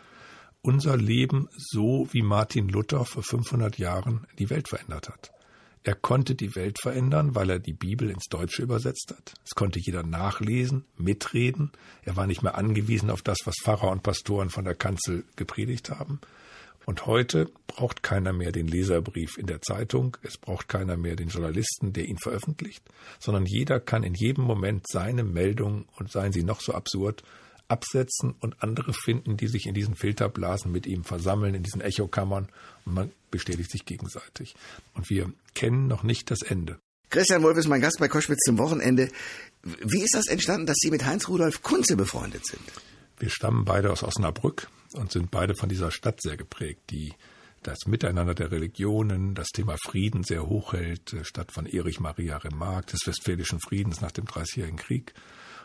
unser 0.63 0.97
Leben 0.97 1.49
so, 1.57 2.09
wie 2.13 2.23
Martin 2.23 2.69
Luther 2.69 3.05
vor 3.05 3.23
500 3.23 3.79
Jahren 3.79 4.27
die 4.39 4.49
Welt 4.49 4.69
verändert 4.69 5.09
hat. 5.09 5.33
Er 5.85 5.97
konnte 5.97 6.37
die 6.37 6.55
Welt 6.55 6.79
verändern, 6.81 7.35
weil 7.35 7.51
er 7.51 7.59
die 7.59 7.73
Bibel 7.73 8.09
ins 8.09 8.27
Deutsche 8.31 8.63
übersetzt 8.63 9.13
hat. 9.17 9.35
Es 9.45 9.57
konnte 9.57 9.81
jeder 9.81 10.05
nachlesen, 10.05 10.85
mitreden. 10.97 11.73
Er 12.05 12.15
war 12.15 12.29
nicht 12.29 12.43
mehr 12.43 12.55
angewiesen 12.55 13.11
auf 13.11 13.23
das, 13.23 13.39
was 13.45 13.57
Pfarrer 13.61 13.91
und 13.91 14.05
Pastoren 14.05 14.51
von 14.51 14.65
der 14.65 14.77
Kanzel 14.77 15.25
gepredigt 15.35 15.91
haben. 15.91 16.21
Und 16.85 17.07
heute 17.07 17.51
braucht 17.67 18.03
keiner 18.03 18.33
mehr 18.33 18.53
den 18.53 18.67
Leserbrief 18.67 19.39
in 19.39 19.47
der 19.47 19.63
Zeitung, 19.63 20.17
es 20.23 20.37
braucht 20.37 20.69
keiner 20.69 20.97
mehr 20.97 21.17
den 21.17 21.29
Journalisten, 21.29 21.93
der 21.93 22.07
ihn 22.07 22.19
veröffentlicht, 22.19 22.83
sondern 23.19 23.47
jeder 23.47 23.81
kann 23.81 24.03
in 24.03 24.15
jedem 24.15 24.45
Moment 24.45 24.87
seine 24.89 25.25
Meldung, 25.25 25.87
und 25.97 26.11
seien 26.11 26.33
sie 26.33 26.43
noch 26.43 26.61
so 26.61 26.73
absurd, 26.75 27.23
absetzen 27.69 28.35
und 28.41 28.63
andere 28.63 28.93
finden, 28.93 29.37
die 29.37 29.49
sich 29.49 29.67
in 29.67 29.75
diesen 29.75 29.95
Filterblasen 29.95 30.73
mit 30.73 30.87
ihm 30.87 31.05
versammeln, 31.05 31.55
in 31.55 31.63
diesen 31.63 31.81
Echokammern, 31.81 32.49
und 32.85 32.95
man 32.95 33.13
bestätigt 33.31 33.71
sich 33.71 33.85
gegenseitig. 33.85 34.55
Und 34.95 35.09
wir 35.09 35.33
kennen 35.55 35.87
noch 35.87 36.03
nicht 36.03 36.31
das 36.31 36.43
Ende. 36.43 36.79
Christian 37.09 37.43
Wolf 37.43 37.59
ist 37.59 37.69
mein 37.69 37.81
Gast 37.81 37.99
bei 37.99 38.09
Koschwitz 38.09 38.41
zum 38.45 38.59
Wochenende. 38.59 39.09
Wie 39.63 40.03
ist 40.03 40.15
das 40.15 40.29
entstanden, 40.29 40.67
dass 40.67 40.77
Sie 40.81 40.91
mit 40.91 41.05
Heinz 41.05 41.29
Rudolf 41.29 41.63
Kunze 41.63 41.97
befreundet 41.97 42.47
sind? 42.47 42.63
Wir 43.19 43.31
stammen 43.31 43.65
beide 43.65 43.91
aus 43.93 44.03
Osnabrück 44.03 44.69
und 44.95 45.13
sind 45.13 45.31
beide 45.31 45.55
von 45.55 45.69
dieser 45.69 45.91
Stadt 45.91 46.21
sehr 46.21 46.37
geprägt, 46.37 46.91
die 46.91 47.13
das 47.63 47.87
Miteinander 47.87 48.35
der 48.35 48.51
Religionen, 48.51 49.35
das 49.35 49.49
Thema 49.49 49.77
Frieden 49.87 50.25
sehr 50.25 50.47
hoch 50.47 50.73
hält, 50.73 51.13
äh, 51.13 51.25
Stadt 51.25 51.53
von 51.53 51.67
Erich 51.67 52.01
Maria 52.01 52.37
Remarque, 52.39 52.91
des 52.91 53.07
Westfälischen 53.07 53.61
Friedens 53.61 54.01
nach 54.01 54.11
dem 54.11 54.25
Dreißigjährigen 54.25 54.79
Krieg. 54.79 55.15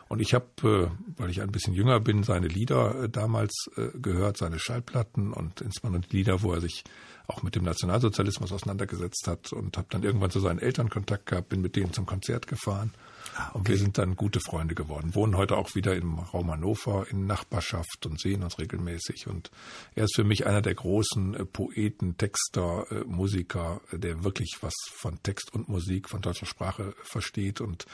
Und 0.08 0.20
ich 0.20 0.32
habe, 0.32 0.46
äh, 0.62 1.20
weil 1.20 1.30
ich 1.30 1.42
ein 1.42 1.50
bisschen 1.50 1.74
jünger 1.74 2.00
bin, 2.00 2.22
seine 2.22 2.48
Lieder 2.48 3.04
äh, 3.04 3.08
damals 3.08 3.52
gehört, 3.94 4.36
seine 4.36 4.58
Schallplatten 4.58 5.32
und 5.32 5.60
insbesondere 5.60 6.02
die 6.08 6.16
Lieder, 6.18 6.42
wo 6.42 6.52
er 6.52 6.60
sich 6.60 6.84
auch 7.26 7.42
mit 7.42 7.56
dem 7.56 7.64
Nationalsozialismus 7.64 8.52
auseinandergesetzt 8.52 9.26
hat 9.26 9.52
und 9.52 9.76
habe 9.76 9.88
dann 9.90 10.02
irgendwann 10.02 10.30
zu 10.30 10.40
seinen 10.40 10.60
Eltern 10.60 10.88
Kontakt 10.88 11.26
gehabt, 11.26 11.50
bin 11.50 11.60
mit 11.60 11.76
denen 11.76 11.92
zum 11.92 12.06
Konzert 12.06 12.46
gefahren 12.46 12.92
Ah. 12.94 13.17
Und 13.52 13.68
wir 13.68 13.76
sind 13.76 13.98
dann 13.98 14.16
gute 14.16 14.40
Freunde 14.40 14.74
geworden. 14.74 15.14
Wohnen 15.14 15.36
heute 15.36 15.56
auch 15.56 15.74
wieder 15.74 15.94
im 15.96 16.18
Raum 16.18 16.50
Hannover 16.50 17.06
in 17.10 17.26
Nachbarschaft 17.26 18.06
und 18.06 18.20
sehen 18.20 18.42
uns 18.42 18.58
regelmäßig. 18.58 19.26
Und 19.26 19.50
er 19.94 20.04
ist 20.04 20.14
für 20.14 20.24
mich 20.24 20.46
einer 20.46 20.62
der 20.62 20.74
großen 20.74 21.34
äh, 21.34 21.44
Poeten, 21.44 22.16
Texter, 22.16 22.86
äh, 22.90 23.04
Musiker, 23.04 23.80
der 23.92 24.24
wirklich 24.24 24.58
was 24.60 24.74
von 24.92 25.22
Text 25.22 25.52
und 25.54 25.68
Musik, 25.68 26.08
von 26.08 26.20
deutscher 26.20 26.46
Sprache 26.46 26.94
versteht 27.02 27.60
und 27.60 27.86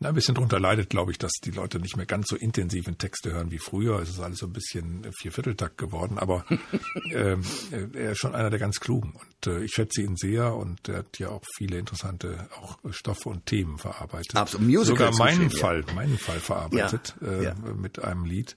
ein 0.00 0.14
bisschen 0.14 0.34
drunter 0.34 0.60
leidet, 0.60 0.90
glaube 0.90 1.12
ich, 1.12 1.18
dass 1.18 1.32
die 1.42 1.50
Leute 1.50 1.78
nicht 1.78 1.96
mehr 1.96 2.06
ganz 2.06 2.26
so 2.28 2.36
intensiv 2.36 2.86
in 2.86 2.98
Texte 2.98 3.32
hören 3.32 3.50
wie 3.50 3.58
früher. 3.58 3.98
Es 4.00 4.10
ist 4.10 4.20
alles 4.20 4.38
so 4.38 4.46
ein 4.46 4.52
bisschen 4.52 5.06
Viervierteltakt 5.18 5.78
geworden, 5.78 6.18
aber 6.18 6.44
ähm, 7.12 7.42
er 7.70 8.12
ist 8.12 8.18
schon 8.18 8.34
einer 8.34 8.50
der 8.50 8.58
ganz 8.58 8.80
Klugen 8.80 9.14
und 9.14 9.46
äh, 9.46 9.64
ich 9.64 9.72
schätze 9.72 10.02
ihn 10.02 10.16
sehr 10.16 10.54
und 10.54 10.88
er 10.88 10.98
hat 10.98 11.18
ja 11.18 11.30
auch 11.30 11.42
viele 11.56 11.78
interessante 11.78 12.48
auch 12.60 12.78
Stoffe 12.90 13.28
und 13.28 13.46
Themen 13.46 13.78
verarbeitet. 13.78 14.36
Absolut. 14.36 14.66
Musical 14.66 15.12
Sogar 15.12 15.16
meinen 15.16 15.50
Fall, 15.50 15.84
ja. 15.86 15.94
meinen 15.94 16.18
Fall 16.18 16.40
verarbeitet 16.40 17.14
ja. 17.20 17.28
Äh, 17.28 17.44
ja. 17.44 17.54
mit 17.54 18.02
einem 18.02 18.24
Lied. 18.24 18.56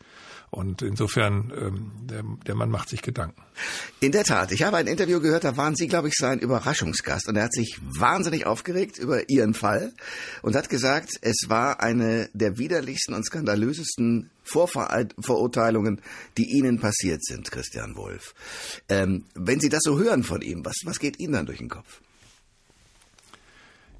Und 0.51 0.81
insofern, 0.81 1.53
ähm, 1.55 1.91
der, 2.09 2.23
der 2.47 2.55
Mann 2.55 2.71
macht 2.71 2.89
sich 2.89 3.03
Gedanken. 3.03 3.39
In 3.99 4.11
der 4.11 4.23
Tat. 4.23 4.51
Ich 4.51 4.63
habe 4.63 4.77
ein 4.77 4.87
Interview 4.87 5.19
gehört, 5.19 5.43
da 5.43 5.57
waren 5.57 5.75
Sie, 5.75 5.87
glaube 5.87 6.07
ich, 6.07 6.15
sein 6.17 6.39
Überraschungsgast. 6.39 7.27
Und 7.27 7.35
er 7.35 7.43
hat 7.43 7.53
sich 7.53 7.77
wahnsinnig 7.81 8.47
aufgeregt 8.47 8.97
über 8.97 9.29
Ihren 9.29 9.53
Fall 9.53 9.93
und 10.41 10.55
hat 10.55 10.69
gesagt, 10.69 11.11
es 11.29 11.47
war 11.47 11.79
eine 11.79 12.27
der 12.33 12.57
widerlichsten 12.57 13.13
und 13.13 13.23
skandalösesten 13.23 14.31
Vorverurteilungen, 14.43 16.01
die 16.37 16.57
Ihnen 16.57 16.79
passiert 16.79 17.23
sind, 17.23 17.51
Christian 17.51 17.95
Wolf. 17.95 18.33
Ähm, 18.89 19.25
wenn 19.35 19.59
Sie 19.59 19.69
das 19.69 19.83
so 19.83 19.99
hören 19.99 20.23
von 20.23 20.41
ihm, 20.41 20.65
was, 20.65 20.77
was 20.85 20.99
geht 20.99 21.19
Ihnen 21.19 21.33
dann 21.33 21.45
durch 21.45 21.59
den 21.59 21.69
Kopf? 21.69 22.01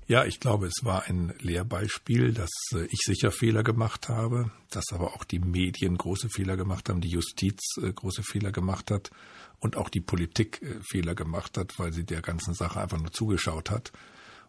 Ja, 0.08 0.26
ich 0.26 0.40
glaube, 0.40 0.66
es 0.66 0.84
war 0.84 1.04
ein 1.04 1.36
Lehrbeispiel, 1.40 2.34
dass 2.34 2.50
äh, 2.74 2.86
ich 2.86 2.98
sicher 3.06 3.32
Fehler 3.32 3.62
gemacht 3.62 4.10
habe, 4.10 4.50
dass 4.72 4.86
aber 4.92 5.14
auch 5.14 5.24
die 5.24 5.38
Medien 5.38 6.00
große 6.00 6.30
Fehler 6.30 6.58
gemacht 6.58 6.90
haben, 6.90 7.00
die 7.00 7.10
Justiz 7.10 7.62
äh, 7.78 7.94
große 7.94 8.24
Fehler 8.24 8.52
gemacht 8.52 8.90
hat 8.90 9.12
und 9.60 9.78
auch 9.78 9.90
die 9.90 10.02
Politik 10.02 10.64
äh, 10.64 10.80
Fehler 10.82 11.14
gemacht 11.14 11.60
hat, 11.60 11.78
weil 11.78 11.94
sie 11.94 12.06
der 12.06 12.24
ganzen 12.24 12.56
Sache 12.56 12.82
einfach 12.82 13.00
nur 13.00 13.12
zugeschaut 13.12 13.70
hat. 13.70 13.92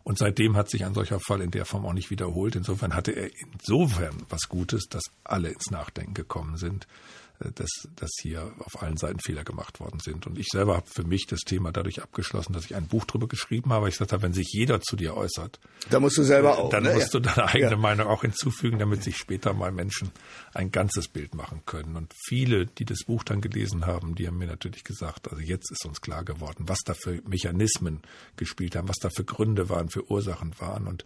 Und 0.03 0.19
seitdem 0.19 0.57
hat 0.57 0.71
sich 0.71 0.85
ein 0.85 0.95
solcher 0.95 1.21
Fall 1.21 1.43
in 1.43 1.51
der 1.51 1.67
Form 1.67 1.85
auch 1.85 1.93
nicht 1.93 2.11
wiederholt. 2.11 2.57
Insofern 2.57 2.95
hatte 2.95 3.13
er 3.13 3.31
insofern 3.39 4.17
was 4.29 4.49
Gutes, 4.49 4.89
dass 4.89 5.05
alle 5.25 5.51
ins 5.51 5.71
Nachdenken 5.71 6.15
gekommen 6.15 6.57
sind 6.57 6.87
dass, 7.55 7.89
dass 7.97 8.11
hier 8.21 8.53
auf 8.59 8.83
allen 8.83 8.99
Seiten 8.99 9.19
Fehler 9.21 9.45
gemacht 9.45 9.81
worden 9.81 9.99
sind. 9.99 10.27
Und 10.27 10.39
ich 10.39 10.49
selber 10.53 10.77
habe 10.77 10.87
für 10.89 11.05
mich 11.05 11.27
das 11.27 11.41
Thema 11.41 11.73
dadurch 11.73 12.03
abgeschlossen, 12.03 12.53
dass 12.53 12.67
ich 12.67 12.75
ein 12.75 12.87
Buch 12.87 13.07
drüber 13.07 13.29
geschrieben 13.29 13.73
habe. 13.73 13.89
Ich 13.89 13.95
gesagt 13.95 14.13
habe, 14.13 14.23
wenn 14.23 14.35
sich 14.35 14.53
jeder 14.53 14.81
zu 14.83 14.97
dir 14.97 15.17
äußert, 15.17 15.59
da 15.89 16.01
musst 16.01 16.19
du 16.19 16.23
selber 16.23 16.59
auch. 16.59 16.71
Dann 16.71 16.83
ne? 16.83 16.93
musst 16.93 17.15
du 17.15 17.21
deine 17.21 17.49
eigene 17.49 17.71
ja. 17.73 17.77
Meinung 17.77 18.09
auch 18.09 18.21
hinzufügen, 18.21 18.79
damit 18.79 19.03
sich 19.03 19.17
später 19.17 19.55
mal 19.55 19.73
Menschen 19.73 20.11
ein 20.53 20.71
ganzes 20.71 21.09
Bild 21.09 21.35
machen 21.35 21.63
können. 21.65 21.97
Und 21.97 22.13
viele, 22.27 22.67
die 22.67 22.85
das 22.85 23.05
Buch 23.07 23.25
dann 23.25 23.41
gelesen 23.41 23.87
haben, 23.87 24.15
die 24.15 24.27
haben 24.27 24.37
mir 24.37 24.49
natürlich 24.49 24.85
gesagt, 24.85 25.31
also 25.31 25.43
jetzt 25.43 25.71
ist 25.73 25.87
uns 25.87 26.03
klar 26.03 26.25
geworden, 26.25 26.65
was 26.69 26.81
da 26.85 26.93
für 26.93 27.23
Mechanismen 27.27 28.03
gespielt 28.37 28.77
haben, 28.77 28.89
was 28.89 28.99
da 29.01 29.09
für 29.09 29.25
Gründe 29.25 29.71
waren, 29.71 29.89
für 29.89 30.11
Ursachen 30.11 30.55
waren. 30.59 30.87
Und 30.87 31.05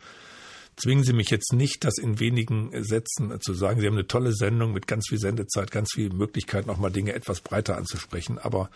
zwingen 0.77 1.05
Sie 1.05 1.13
mich 1.13 1.31
jetzt 1.31 1.53
nicht, 1.53 1.85
das 1.85 1.99
in 1.99 2.21
wenigen 2.21 2.71
Sätzen 2.85 3.41
zu 3.41 3.55
sagen. 3.55 3.81
Sie 3.81 3.87
haben 3.87 3.95
eine 3.95 4.07
tolle 4.07 4.33
Sendung 4.33 4.73
mit 4.73 4.87
ganz 4.87 5.07
viel 5.09 5.19
Sendezeit, 5.19 5.71
ganz 5.71 5.91
viel 5.95 6.11
Möglichkeit, 6.11 6.67
nochmal 6.67 6.91
Dinge 6.91 7.13
etwas 7.15 7.41
breiter 7.41 7.77
anzusprechen. 7.77 8.39
Aber 8.39 8.71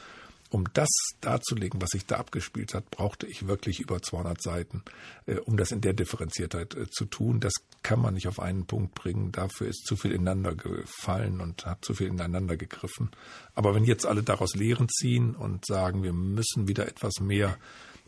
um 0.50 0.64
das 0.72 0.88
darzulegen, 1.20 1.80
was 1.82 1.90
sich 1.90 2.06
da 2.06 2.16
abgespielt 2.16 2.72
hat, 2.72 2.90
brauchte 2.90 3.26
ich 3.26 3.46
wirklich 3.46 3.80
über 3.80 4.00
200 4.00 4.40
Seiten, 4.40 4.82
äh, 5.26 5.36
um 5.36 5.56
das 5.56 5.72
in 5.72 5.82
der 5.82 5.92
Differenziertheit 5.92 6.74
äh, 6.74 6.88
zu 6.90 7.04
tun. 7.04 7.40
Das 7.40 7.52
kann 7.82 8.00
man 8.00 8.14
nicht 8.14 8.28
auf 8.28 8.40
einen 8.40 8.66
Punkt 8.66 8.94
bringen. 8.94 9.30
Dafür 9.30 9.68
ist 9.68 9.86
zu 9.86 9.96
viel 9.96 10.12
ineinander 10.12 10.54
gefallen 10.54 11.40
und 11.40 11.66
hat 11.66 11.84
zu 11.84 11.94
viel 11.94 12.06
ineinander 12.06 12.56
gegriffen. 12.56 13.10
Aber 13.54 13.74
wenn 13.74 13.84
jetzt 13.84 14.06
alle 14.06 14.22
daraus 14.22 14.54
Lehren 14.54 14.88
ziehen 14.88 15.34
und 15.34 15.66
sagen, 15.66 16.02
wir 16.02 16.14
müssen 16.14 16.66
wieder 16.66 16.88
etwas 16.88 17.20
mehr 17.20 17.58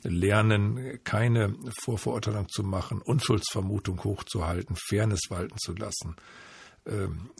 lernen, 0.02 1.00
keine 1.04 1.54
Vorverurteilung 1.82 2.48
zu 2.48 2.62
machen, 2.62 3.02
Unschuldsvermutung 3.02 4.02
hochzuhalten, 4.04 4.76
Fairness 4.76 5.22
walten 5.28 5.58
zu 5.58 5.74
lassen. 5.74 6.16
Ähm, 6.86 7.30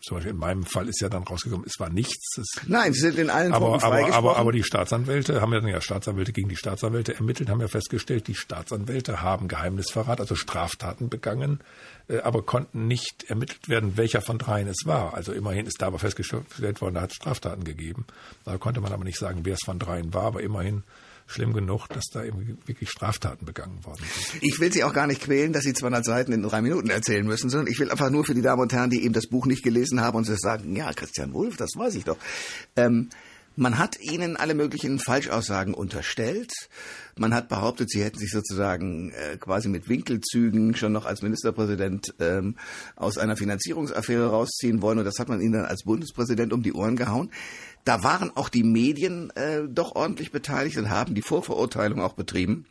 zum 0.00 0.16
Beispiel 0.16 0.32
in 0.32 0.38
meinem 0.38 0.64
Fall 0.64 0.88
ist 0.88 1.00
ja 1.00 1.10
dann 1.10 1.22
rausgekommen, 1.22 1.66
es 1.66 1.78
war 1.78 1.90
nichts. 1.90 2.38
Es 2.38 2.66
Nein, 2.66 2.94
sie 2.94 3.00
sind 3.00 3.18
in 3.18 3.28
allen 3.28 3.52
aber, 3.52 3.82
aber, 3.82 4.12
aber, 4.12 4.36
aber 4.38 4.52
die 4.52 4.62
Staatsanwälte 4.62 5.42
haben 5.42 5.52
ja 5.52 5.60
dann 5.60 5.68
ja 5.68 5.82
Staatsanwälte 5.82 6.32
gegen 6.32 6.48
die 6.48 6.56
Staatsanwälte 6.56 7.14
ermittelt, 7.14 7.50
haben 7.50 7.60
ja 7.60 7.68
festgestellt, 7.68 8.26
die 8.26 8.34
Staatsanwälte 8.34 9.20
haben 9.20 9.48
Geheimnisverrat, 9.48 10.18
also 10.18 10.34
Straftaten 10.34 11.10
begangen, 11.10 11.60
äh, 12.08 12.20
aber 12.20 12.42
konnten 12.42 12.86
nicht 12.86 13.24
ermittelt 13.28 13.68
werden, 13.68 13.98
welcher 13.98 14.22
von 14.22 14.38
dreien 14.38 14.66
es 14.66 14.86
war. 14.86 15.12
Also 15.12 15.32
immerhin 15.32 15.66
ist 15.66 15.82
da 15.82 15.88
aber 15.88 15.98
festgestellt 15.98 16.80
worden, 16.80 16.94
da 16.94 17.02
hat 17.02 17.10
es 17.10 17.16
Straftaten 17.16 17.64
gegeben. 17.64 18.06
Da 18.44 18.56
konnte 18.56 18.80
man 18.80 18.92
aber 18.92 19.04
nicht 19.04 19.18
sagen, 19.18 19.40
wer 19.44 19.54
es 19.54 19.64
von 19.64 19.78
dreien 19.78 20.14
war, 20.14 20.24
aber 20.24 20.42
immerhin 20.42 20.84
schlimm 21.30 21.52
genug, 21.52 21.88
dass 21.88 22.06
da 22.12 22.24
eben 22.24 22.58
wirklich 22.66 22.90
Straftaten 22.90 23.46
begangen 23.46 23.84
worden 23.84 24.02
sind. 24.02 24.42
Ich 24.42 24.60
will 24.60 24.72
Sie 24.72 24.84
auch 24.84 24.92
gar 24.92 25.06
nicht 25.06 25.22
quälen, 25.22 25.52
dass 25.52 25.64
Sie 25.64 25.72
200 25.72 26.04
Seiten 26.04 26.32
in 26.32 26.42
drei 26.42 26.60
Minuten 26.60 26.90
erzählen 26.90 27.26
müssen, 27.26 27.50
sondern 27.50 27.68
ich 27.68 27.78
will 27.78 27.90
einfach 27.90 28.10
nur 28.10 28.24
für 28.24 28.34
die 28.34 28.42
Damen 28.42 28.62
und 28.62 28.72
Herren, 28.72 28.90
die 28.90 29.04
eben 29.04 29.14
das 29.14 29.28
Buch 29.28 29.46
nicht 29.46 29.62
gelesen 29.62 30.00
haben 30.00 30.16
und 30.16 30.24
sagen, 30.24 30.74
ja, 30.74 30.92
Christian 30.92 31.32
Wulff, 31.32 31.56
das 31.56 31.70
weiß 31.76 31.94
ich 31.94 32.04
doch. 32.04 32.16
Ähm, 32.76 33.10
man 33.56 33.78
hat 33.78 34.00
ihnen 34.00 34.36
alle 34.36 34.54
möglichen 34.54 34.98
Falschaussagen 34.98 35.74
unterstellt. 35.74 36.52
Man 37.16 37.34
hat 37.34 37.48
behauptet, 37.48 37.90
sie 37.90 38.02
hätten 38.02 38.18
sich 38.18 38.30
sozusagen 38.30 39.10
äh, 39.10 39.36
quasi 39.36 39.68
mit 39.68 39.88
Winkelzügen 39.88 40.74
schon 40.76 40.92
noch 40.92 41.04
als 41.04 41.22
Ministerpräsident 41.22 42.14
ähm, 42.20 42.56
aus 42.96 43.18
einer 43.18 43.36
Finanzierungsaffäre 43.36 44.30
rausziehen 44.30 44.82
wollen. 44.82 44.98
Und 44.98 45.04
das 45.04 45.18
hat 45.18 45.28
man 45.28 45.40
ihnen 45.40 45.52
dann 45.52 45.64
als 45.66 45.82
Bundespräsident 45.82 46.52
um 46.52 46.62
die 46.62 46.72
Ohren 46.72 46.96
gehauen. 46.96 47.30
Da 47.84 48.02
waren 48.02 48.34
auch 48.36 48.48
die 48.48 48.62
Medien 48.62 49.30
äh, 49.30 49.62
doch 49.68 49.94
ordentlich 49.94 50.32
beteiligt 50.32 50.76
und 50.78 50.90
haben 50.90 51.14
die 51.14 51.22
Vorverurteilung 51.22 52.00
auch 52.00 52.14
betrieben. 52.14 52.66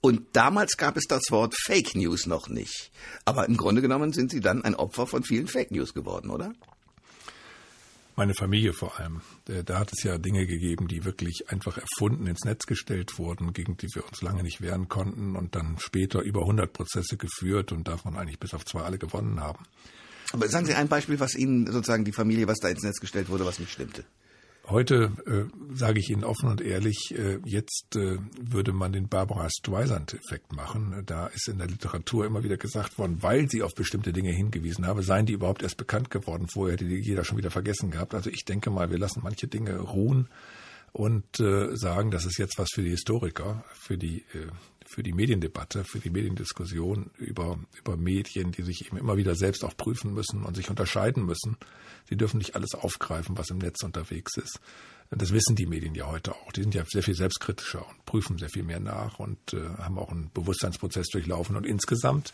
Und 0.00 0.36
damals 0.36 0.76
gab 0.76 0.96
es 0.96 1.06
das 1.08 1.22
Wort 1.30 1.56
Fake 1.56 1.96
News 1.96 2.26
noch 2.26 2.48
nicht. 2.48 2.92
Aber 3.24 3.46
im 3.46 3.56
Grunde 3.56 3.82
genommen 3.82 4.12
sind 4.12 4.30
sie 4.30 4.40
dann 4.40 4.62
ein 4.62 4.76
Opfer 4.76 5.06
von 5.06 5.24
vielen 5.24 5.48
Fake 5.48 5.72
News 5.72 5.92
geworden, 5.92 6.30
oder? 6.30 6.52
Meine 8.18 8.34
Familie 8.34 8.72
vor 8.72 8.98
allem. 8.98 9.20
Da 9.44 9.78
hat 9.78 9.92
es 9.92 10.02
ja 10.02 10.18
Dinge 10.18 10.44
gegeben, 10.44 10.88
die 10.88 11.04
wirklich 11.04 11.50
einfach 11.50 11.78
erfunden 11.78 12.26
ins 12.26 12.44
Netz 12.44 12.66
gestellt 12.66 13.16
wurden, 13.16 13.52
gegen 13.52 13.76
die 13.76 13.86
wir 13.94 14.04
uns 14.08 14.22
lange 14.22 14.42
nicht 14.42 14.60
wehren 14.60 14.88
konnten 14.88 15.36
und 15.36 15.54
dann 15.54 15.76
später 15.78 16.22
über 16.22 16.40
100 16.40 16.72
Prozesse 16.72 17.16
geführt 17.16 17.70
und 17.70 17.86
davon 17.86 18.16
eigentlich 18.16 18.40
bis 18.40 18.54
auf 18.54 18.64
zwei 18.64 18.80
alle 18.80 18.98
gewonnen 18.98 19.38
haben. 19.38 19.64
Aber 20.32 20.48
sagen 20.48 20.66
Sie 20.66 20.74
ein 20.74 20.88
Beispiel, 20.88 21.20
was 21.20 21.36
Ihnen 21.36 21.70
sozusagen 21.70 22.04
die 22.04 22.10
Familie, 22.10 22.48
was 22.48 22.58
da 22.58 22.68
ins 22.68 22.82
Netz 22.82 22.98
gestellt 22.98 23.28
wurde, 23.28 23.46
was 23.46 23.60
nicht 23.60 23.70
stimmte. 23.70 24.04
Heute 24.70 25.12
äh, 25.24 25.74
sage 25.74 25.98
ich 25.98 26.10
Ihnen 26.10 26.24
offen 26.24 26.50
und 26.50 26.60
ehrlich, 26.60 27.14
äh, 27.16 27.38
jetzt 27.46 27.96
äh, 27.96 28.18
würde 28.38 28.74
man 28.74 28.92
den 28.92 29.08
Barbara 29.08 29.48
Streisand-Effekt 29.48 30.52
machen. 30.52 31.04
Da 31.06 31.28
ist 31.28 31.48
in 31.48 31.56
der 31.56 31.68
Literatur 31.68 32.26
immer 32.26 32.44
wieder 32.44 32.58
gesagt 32.58 32.98
worden, 32.98 33.22
weil 33.22 33.48
sie 33.48 33.62
auf 33.62 33.74
bestimmte 33.74 34.12
Dinge 34.12 34.30
hingewiesen 34.30 34.86
habe, 34.86 35.02
seien 35.02 35.24
die 35.24 35.32
überhaupt 35.32 35.62
erst 35.62 35.78
bekannt 35.78 36.10
geworden. 36.10 36.48
Vorher 36.52 36.74
hätte 36.74 36.84
die 36.84 37.00
jeder 37.00 37.24
schon 37.24 37.38
wieder 37.38 37.50
vergessen 37.50 37.90
gehabt. 37.90 38.14
Also 38.14 38.28
ich 38.28 38.44
denke 38.44 38.68
mal, 38.68 38.90
wir 38.90 38.98
lassen 38.98 39.20
manche 39.24 39.48
Dinge 39.48 39.78
ruhen 39.78 40.28
und 40.92 41.40
äh, 41.40 41.74
sagen, 41.74 42.10
das 42.10 42.26
ist 42.26 42.38
jetzt 42.38 42.58
was 42.58 42.68
für 42.74 42.82
die 42.82 42.90
Historiker, 42.90 43.64
für 43.72 43.96
die 43.96 44.18
äh, 44.34 44.48
für 44.88 45.02
die 45.02 45.12
Mediendebatte, 45.12 45.84
für 45.84 45.98
die 45.98 46.10
Mediendiskussion 46.10 47.10
über, 47.18 47.58
über 47.78 47.96
Medien, 47.96 48.52
die 48.52 48.62
sich 48.62 48.86
eben 48.86 48.96
immer 48.96 49.16
wieder 49.18 49.34
selbst 49.34 49.64
auch 49.64 49.76
prüfen 49.76 50.14
müssen 50.14 50.44
und 50.44 50.56
sich 50.56 50.70
unterscheiden 50.70 51.26
müssen. 51.26 51.56
Sie 52.08 52.16
dürfen 52.16 52.38
nicht 52.38 52.56
alles 52.56 52.74
aufgreifen, 52.74 53.36
was 53.36 53.50
im 53.50 53.58
Netz 53.58 53.82
unterwegs 53.82 54.36
ist. 54.38 54.60
Das 55.10 55.32
wissen 55.32 55.56
die 55.56 55.66
Medien 55.66 55.94
ja 55.94 56.06
heute 56.06 56.34
auch. 56.34 56.52
Die 56.52 56.62
sind 56.62 56.74
ja 56.74 56.84
sehr 56.86 57.02
viel 57.02 57.14
selbstkritischer 57.14 57.86
und 57.86 58.04
prüfen 58.04 58.38
sehr 58.38 58.50
viel 58.50 58.62
mehr 58.62 58.80
nach 58.80 59.18
und 59.18 59.54
äh, 59.54 59.68
haben 59.78 59.98
auch 59.98 60.10
einen 60.10 60.30
Bewusstseinsprozess 60.34 61.08
durchlaufen. 61.08 61.56
Und 61.56 61.64
insgesamt 61.64 62.32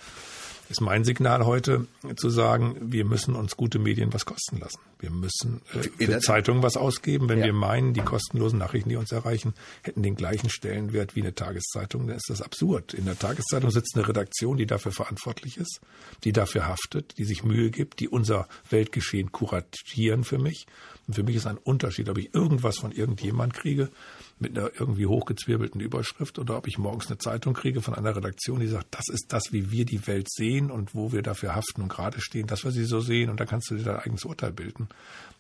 ist 0.68 0.80
mein 0.80 1.04
Signal 1.04 1.44
heute 1.44 1.86
zu 2.16 2.30
sagen, 2.30 2.76
wir 2.80 3.04
müssen 3.04 3.36
uns 3.36 3.56
gute 3.56 3.78
Medien 3.78 4.12
was 4.12 4.24
kosten 4.24 4.58
lassen. 4.58 4.80
Wir 4.98 5.10
müssen 5.10 5.60
äh, 5.72 6.04
für 6.04 6.18
Zeitungen 6.18 6.62
was 6.62 6.76
ausgeben. 6.76 7.28
Wenn 7.28 7.40
ja. 7.40 7.46
wir 7.46 7.52
meinen, 7.52 7.94
die 7.94 8.00
kostenlosen 8.00 8.58
Nachrichten, 8.58 8.88
die 8.88 8.96
uns 8.96 9.12
erreichen, 9.12 9.54
hätten 9.82 10.02
den 10.02 10.16
gleichen 10.16 10.50
Stellenwert 10.50 11.14
wie 11.14 11.22
eine 11.22 11.34
Tageszeitung, 11.34 12.08
dann 12.08 12.16
ist 12.16 12.28
das 12.28 12.42
absurd. 12.44 12.94
In 12.94 13.04
der 13.04 13.18
Tageszeitung 13.18 13.70
sitzt 13.70 13.96
eine 13.96 14.08
Redaktion, 14.08 14.56
die 14.56 14.66
dafür 14.66 14.92
verantwortlich 14.92 15.56
ist, 15.56 15.80
die 16.24 16.32
dafür 16.32 16.66
haftet, 16.66 17.18
die 17.18 17.24
sich 17.24 17.44
Mühe 17.44 17.70
gibt, 17.70 18.00
die 18.00 18.08
unser 18.08 18.48
Weltgeschehen 18.70 19.32
kuratieren 19.32 20.24
für 20.24 20.38
mich. 20.38 20.66
Und 21.06 21.14
für 21.14 21.22
mich 21.22 21.36
ist 21.36 21.46
ein 21.46 21.58
Unterschied, 21.58 22.08
ob 22.08 22.18
ich 22.18 22.34
irgendwas 22.34 22.78
von 22.78 22.92
irgendjemand 22.92 23.54
kriege 23.54 23.90
mit 24.38 24.56
einer 24.56 24.70
irgendwie 24.78 25.06
hochgezwirbelten 25.06 25.80
Überschrift 25.80 26.38
oder 26.38 26.56
ob 26.56 26.66
ich 26.66 26.78
morgens 26.78 27.06
eine 27.06 27.18
Zeitung 27.18 27.54
kriege 27.54 27.82
von 27.82 27.94
einer 27.94 28.16
Redaktion, 28.16 28.60
die 28.60 28.66
sagt, 28.66 28.88
das 28.90 29.08
ist 29.08 29.26
das, 29.28 29.52
wie 29.52 29.70
wir 29.70 29.84
die 29.84 30.06
Welt 30.06 30.28
sehen 30.30 30.70
und 30.70 30.94
wo 30.94 31.12
wir 31.12 31.22
dafür 31.22 31.54
haften 31.54 31.82
und 31.82 31.88
gerade 31.88 32.20
stehen, 32.20 32.46
dass 32.46 32.64
wir 32.64 32.70
sie 32.70 32.84
so 32.84 33.00
sehen 33.00 33.30
und 33.30 33.38
dann 33.38 33.46
kannst 33.46 33.70
du 33.70 33.76
dir 33.76 33.84
dein 33.84 33.96
eigenes 33.96 34.24
Urteil 34.24 34.52
bilden. 34.52 34.88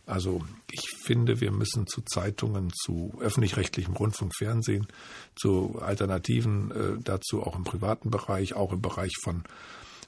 Also 0.06 0.42
ich 0.70 0.90
finde, 1.02 1.40
wir 1.40 1.50
müssen 1.50 1.86
zu 1.86 2.02
Zeitungen, 2.02 2.70
zu 2.74 3.14
öffentlich-rechtlichem 3.20 3.94
Rundfunk, 3.94 4.34
Fernsehen, 4.36 4.86
zu 5.34 5.78
Alternativen 5.80 6.70
äh, 6.70 7.02
dazu 7.02 7.42
auch 7.42 7.56
im 7.56 7.64
privaten 7.64 8.10
Bereich, 8.10 8.54
auch 8.54 8.72
im 8.72 8.82
Bereich 8.82 9.12
von 9.22 9.44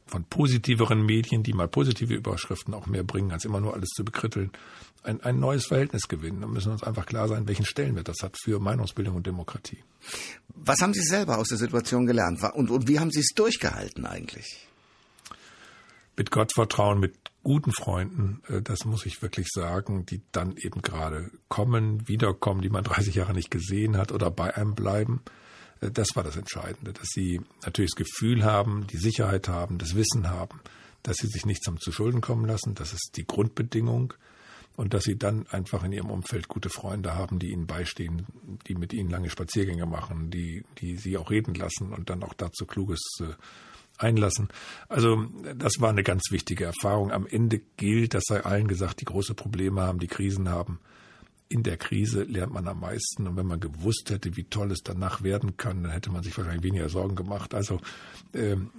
von 0.07 0.25
positiveren 0.25 1.05
Medien, 1.05 1.43
die 1.43 1.53
mal 1.53 1.69
positive 1.69 2.15
Überschriften 2.15 2.75
auch 2.75 2.87
mehr 2.87 3.03
bringen, 3.03 3.33
als 3.33 3.45
immer 3.45 3.61
nur 3.61 3.75
alles 3.75 3.89
zu 3.89 4.05
bekritteln, 4.05 4.53
ein, 5.03 5.21
ein 5.23 5.41
neues 5.41 5.67
Verhältnis 5.67 6.09
gewinnen. 6.09 6.41
Da 6.41 6.47
müssen 6.47 6.69
wir 6.69 6.75
uns 6.75 6.85
einfach 6.85 7.07
klar 7.07 7.29
sein, 7.29 7.49
welchen 7.49 7.65
Stellenwert 7.65 8.09
das 8.09 8.19
hat 8.23 8.37
für 8.41 8.61
Meinungsbildung 8.61 9.17
und 9.17 9.27
Demokratie. 9.27 9.83
Was 10.49 10.81
haben 10.81 10.95
Sie 10.95 11.03
selber 11.03 11.39
aus 11.39 11.49
der 11.49 11.59
Situation 11.59 12.07
gelernt 12.07 12.41
und, 12.55 12.71
und 12.71 12.89
wie 12.89 13.01
haben 13.01 13.11
Sie 13.11 13.21
es 13.21 13.33
durchgehalten 13.35 14.07
eigentlich? 14.07 14.69
Mit 16.17 16.31
Gottvertrauen, 16.31 17.01
mit 17.01 17.15
guten 17.47 17.71
Freunden, 17.71 18.43
äh, 18.49 18.61
das 18.61 18.85
muss 18.85 19.07
ich 19.07 19.23
wirklich 19.23 19.47
sagen, 19.55 20.05
die 20.05 20.21
dann 20.33 20.57
eben 20.57 20.83
gerade 20.83 21.31
kommen, 21.49 22.09
wiederkommen, 22.09 22.61
die 22.61 22.71
man 22.71 22.83
30 22.83 23.15
Jahre 23.15 23.35
nicht 23.35 23.53
gesehen 23.53 23.97
hat 23.97 24.11
oder 24.11 24.33
bei 24.33 24.57
einem 24.57 24.75
bleiben. 24.75 25.23
Äh, 25.81 25.93
das 25.93 26.09
war 26.17 26.25
das 26.25 26.37
Entscheidende, 26.37 26.93
dass 26.93 27.07
sie 27.15 27.41
natürlich 27.65 27.93
das 27.93 28.05
Gefühl 28.05 28.43
haben, 28.43 28.89
die 28.89 28.97
Sicherheit 28.97 29.47
haben, 29.47 29.79
das 29.79 29.95
Wissen 29.95 30.29
haben, 30.29 30.61
dass 31.05 31.19
sie 31.19 31.29
sich 31.29 31.47
nichts 31.47 31.69
haben 31.69 31.79
zu 31.79 31.93
Schulden 31.93 32.21
kommen 32.21 32.47
lassen. 32.47 32.75
Das 32.75 32.93
ist 32.93 33.13
die 33.15 33.29
Grundbedingung. 33.29 34.15
Und 34.75 34.93
dass 34.93 35.05
sie 35.05 35.17
dann 35.17 35.47
einfach 35.47 35.85
in 35.85 35.93
ihrem 35.93 36.11
Umfeld 36.11 36.49
gute 36.49 36.69
Freunde 36.69 37.15
haben, 37.15 37.39
die 37.39 37.53
ihnen 37.53 37.69
beistehen, 37.69 38.27
die 38.67 38.75
mit 38.75 38.93
ihnen 38.93 39.09
lange 39.09 39.31
Spaziergänge 39.31 39.87
machen, 39.87 40.31
die, 40.33 40.65
die 40.79 40.97
sie 40.97 41.17
auch 41.17 41.31
reden 41.31 41.55
lassen 41.55 41.93
und 41.93 42.11
dann 42.11 42.25
auch 42.25 42.35
dazu 42.35 42.67
Kluges 42.67 43.01
äh, 43.21 43.33
einlassen. 43.99 44.49
Also 44.89 45.27
das 45.57 45.75
war 45.81 45.91
eine 45.91 46.03
ganz 46.03 46.31
wichtige 46.31 46.65
Erfahrung. 46.65 47.13
Am 47.13 47.27
Ende 47.27 47.61
gilt, 47.77 48.15
das 48.15 48.25
sei 48.27 48.45
allen 48.45 48.69
gesagt, 48.69 49.01
die 49.01 49.07
große 49.07 49.35
Probleme 49.35 49.83
haben, 49.83 49.99
die 49.99 50.07
Krisen 50.09 50.49
haben 50.49 50.81
in 51.49 51.63
der 51.63 51.77
Krise 51.77 52.25
lernt 52.25 52.53
man 52.53 52.67
am 52.69 52.81
meisten. 52.81 53.27
Und 53.27 53.37
wenn 53.37 53.47
man 53.47 53.61
gewusst 53.61 54.11
hätte, 54.11 54.37
wie 54.37 54.45
toll 54.45 54.73
es 54.73 54.83
danach 54.83 55.23
werden 55.23 55.57
kann, 55.57 55.83
dann 55.83 55.93
hätte 55.93 56.11
man 56.11 56.23
sich 56.23 56.37
wahrscheinlich 56.37 56.65
weniger 56.65 56.89
Sorgen 56.89 57.15
gemacht. 57.15 57.55
Also 57.55 57.81
ähm, 58.35 58.71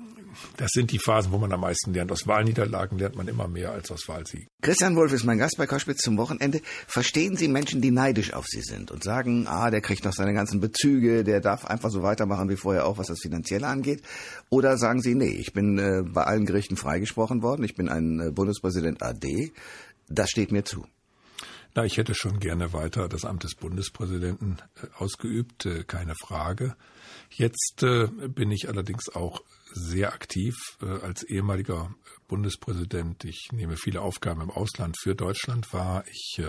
das 0.57 0.71
sind 0.71 0.91
die 0.91 0.99
Phasen, 0.99 1.31
wo 1.31 1.37
man 1.37 1.51
am 1.51 1.61
meisten 1.61 1.93
lernt. 1.93 2.11
Aus 2.11 2.27
Wahlniederlagen 2.27 2.97
lernt 2.97 3.15
man 3.15 3.27
immer 3.27 3.47
mehr 3.47 3.71
als 3.71 3.91
aus 3.91 4.07
Wahlsiegen. 4.07 4.47
Christian 4.61 4.95
Wolf 4.95 5.13
ist 5.13 5.23
mein 5.23 5.37
Gast 5.37 5.57
bei 5.57 5.67
Koschwitz 5.67 5.99
zum 5.99 6.17
Wochenende. 6.17 6.61
Verstehen 6.87 7.35
Sie 7.35 7.47
Menschen, 7.47 7.81
die 7.81 7.91
neidisch 7.91 8.33
auf 8.33 8.45
Sie 8.47 8.61
sind 8.61 8.91
und 8.91 9.03
sagen, 9.03 9.47
ah, 9.47 9.69
der 9.69 9.81
kriegt 9.81 10.05
noch 10.05 10.13
seine 10.13 10.33
ganzen 10.33 10.59
Bezüge, 10.59 11.23
der 11.23 11.41
darf 11.41 11.65
einfach 11.65 11.89
so 11.89 12.03
weitermachen 12.03 12.49
wie 12.49 12.57
vorher 12.57 12.85
auch, 12.85 12.97
was 12.97 13.07
das 13.07 13.19
Finanzielle 13.21 13.67
angeht? 13.67 14.01
Oder 14.49 14.77
sagen 14.77 15.01
Sie, 15.01 15.15
nee, 15.15 15.29
ich 15.29 15.53
bin 15.53 15.77
äh, 15.77 16.03
bei 16.03 16.23
allen 16.23 16.45
Gerichten 16.45 16.77
freigesprochen 16.77 17.41
worden, 17.41 17.63
ich 17.63 17.75
bin 17.75 17.89
ein 17.89 18.19
äh, 18.19 18.31
Bundespräsident 18.31 19.01
AD, 19.03 19.51
das 20.09 20.29
steht 20.29 20.51
mir 20.51 20.63
zu? 20.63 20.85
Na, 21.75 21.85
ich 21.85 21.97
hätte 21.97 22.15
schon 22.15 22.39
gerne 22.39 22.73
weiter 22.73 23.07
das 23.07 23.23
Amt 23.23 23.43
des 23.43 23.53
Bundespräsidenten 23.53 24.57
äh, 24.81 24.87
ausgeübt, 24.97 25.65
äh, 25.65 25.83
keine 25.83 26.15
Frage. 26.15 26.75
Jetzt 27.29 27.83
äh, 27.83 28.07
bin 28.07 28.51
ich 28.51 28.67
allerdings 28.67 29.09
auch 29.13 29.43
sehr 29.77 30.13
aktiv 30.13 30.55
als 30.79 31.23
ehemaliger 31.23 31.93
Bundespräsident. 32.27 33.23
Ich 33.23 33.49
nehme 33.51 33.77
viele 33.77 34.01
Aufgaben 34.01 34.41
im 34.41 34.49
Ausland 34.49 34.97
für 34.99 35.15
Deutschland 35.15 35.71
wahr. 35.73 36.03
Ich 36.11 36.41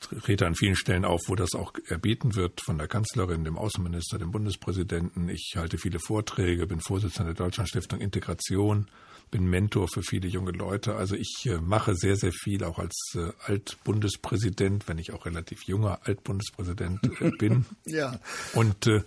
trete 0.00 0.46
an 0.46 0.54
vielen 0.54 0.76
Stellen 0.76 1.04
auf, 1.04 1.20
wo 1.26 1.34
das 1.34 1.54
auch 1.54 1.72
erbeten 1.86 2.34
wird 2.36 2.60
von 2.60 2.78
der 2.78 2.88
Kanzlerin, 2.88 3.44
dem 3.44 3.58
Außenminister, 3.58 4.18
dem 4.18 4.30
Bundespräsidenten. 4.30 5.28
Ich 5.28 5.54
halte 5.56 5.78
viele 5.78 5.98
Vorträge, 5.98 6.66
bin 6.66 6.80
Vorsitzender 6.80 7.34
der 7.34 7.46
Deutschlandstiftung 7.46 8.00
Integration 8.00 8.86
bin 9.30 9.48
Mentor 9.48 9.88
für 9.88 10.02
viele 10.02 10.28
junge 10.28 10.52
Leute. 10.52 10.94
Also 10.94 11.14
ich 11.14 11.46
äh, 11.46 11.58
mache 11.58 11.94
sehr, 11.94 12.16
sehr 12.16 12.32
viel, 12.32 12.64
auch 12.64 12.78
als 12.78 12.94
äh, 13.14 13.30
Altbundespräsident, 13.44 14.88
wenn 14.88 14.98
ich 14.98 15.12
auch 15.12 15.26
relativ 15.26 15.64
junger 15.66 16.00
Altbundespräsident 16.04 17.00
äh, 17.20 17.30
bin. 17.38 17.66
ja. 17.84 18.18
Und 18.54 18.86
äh, 18.86 19.02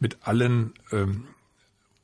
mit 0.00 0.18
allen 0.22 0.74
ähm, 0.92 1.26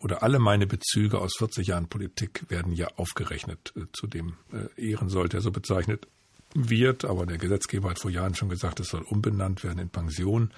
oder 0.04 0.22
alle 0.22 0.38
meine 0.38 0.66
Bezüge 0.66 1.18
aus 1.18 1.32
40 1.38 1.68
Jahren 1.68 1.88
Politik 1.88 2.44
werden 2.50 2.72
ja 2.72 2.88
aufgerechnet 2.96 3.72
äh, 3.74 3.86
zu 3.92 4.06
dem 4.06 4.34
äh, 4.52 4.90
Ehrensold, 4.90 5.32
der 5.32 5.40
so 5.40 5.50
bezeichnet 5.50 6.06
wird. 6.54 7.06
Aber 7.06 7.24
der 7.24 7.38
Gesetzgeber 7.38 7.88
hat 7.88 7.98
vor 7.98 8.10
Jahren 8.10 8.34
schon 8.34 8.50
gesagt, 8.50 8.80
es 8.80 8.88
soll 8.88 9.00
umbenannt 9.00 9.64
werden 9.64 9.78
in 9.78 9.88
Pension. 9.88 10.52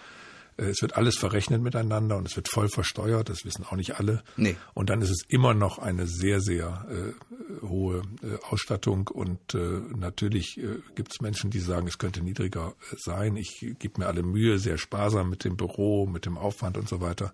Äh, 0.56 0.64
es 0.64 0.82
wird 0.82 0.96
alles 0.96 1.16
verrechnet 1.16 1.62
miteinander 1.62 2.16
und 2.16 2.26
es 2.26 2.34
wird 2.34 2.48
voll 2.48 2.68
versteuert, 2.68 3.28
das 3.28 3.44
wissen 3.44 3.64
auch 3.64 3.76
nicht 3.76 4.00
alle. 4.00 4.24
Nee. 4.36 4.56
Und 4.74 4.90
dann 4.90 5.00
ist 5.00 5.10
es 5.10 5.22
immer 5.28 5.54
noch 5.54 5.78
eine 5.78 6.08
sehr, 6.08 6.40
sehr 6.40 7.14
hohe 7.62 8.02
Ausstattung 8.50 9.06
und 9.06 9.54
natürlich 9.54 10.60
gibt 10.96 11.12
es 11.12 11.20
Menschen, 11.20 11.50
die 11.50 11.60
sagen, 11.60 11.86
es 11.86 11.98
könnte 11.98 12.20
niedriger 12.20 12.74
sein. 12.98 13.36
Ich 13.36 13.64
gebe 13.78 14.00
mir 14.00 14.06
alle 14.08 14.24
Mühe, 14.24 14.58
sehr 14.58 14.76
sparsam 14.76 15.30
mit 15.30 15.44
dem 15.44 15.56
Büro, 15.56 16.06
mit 16.06 16.26
dem 16.26 16.36
Aufwand 16.36 16.76
und 16.78 16.88
so 16.88 17.00
weiter. 17.00 17.32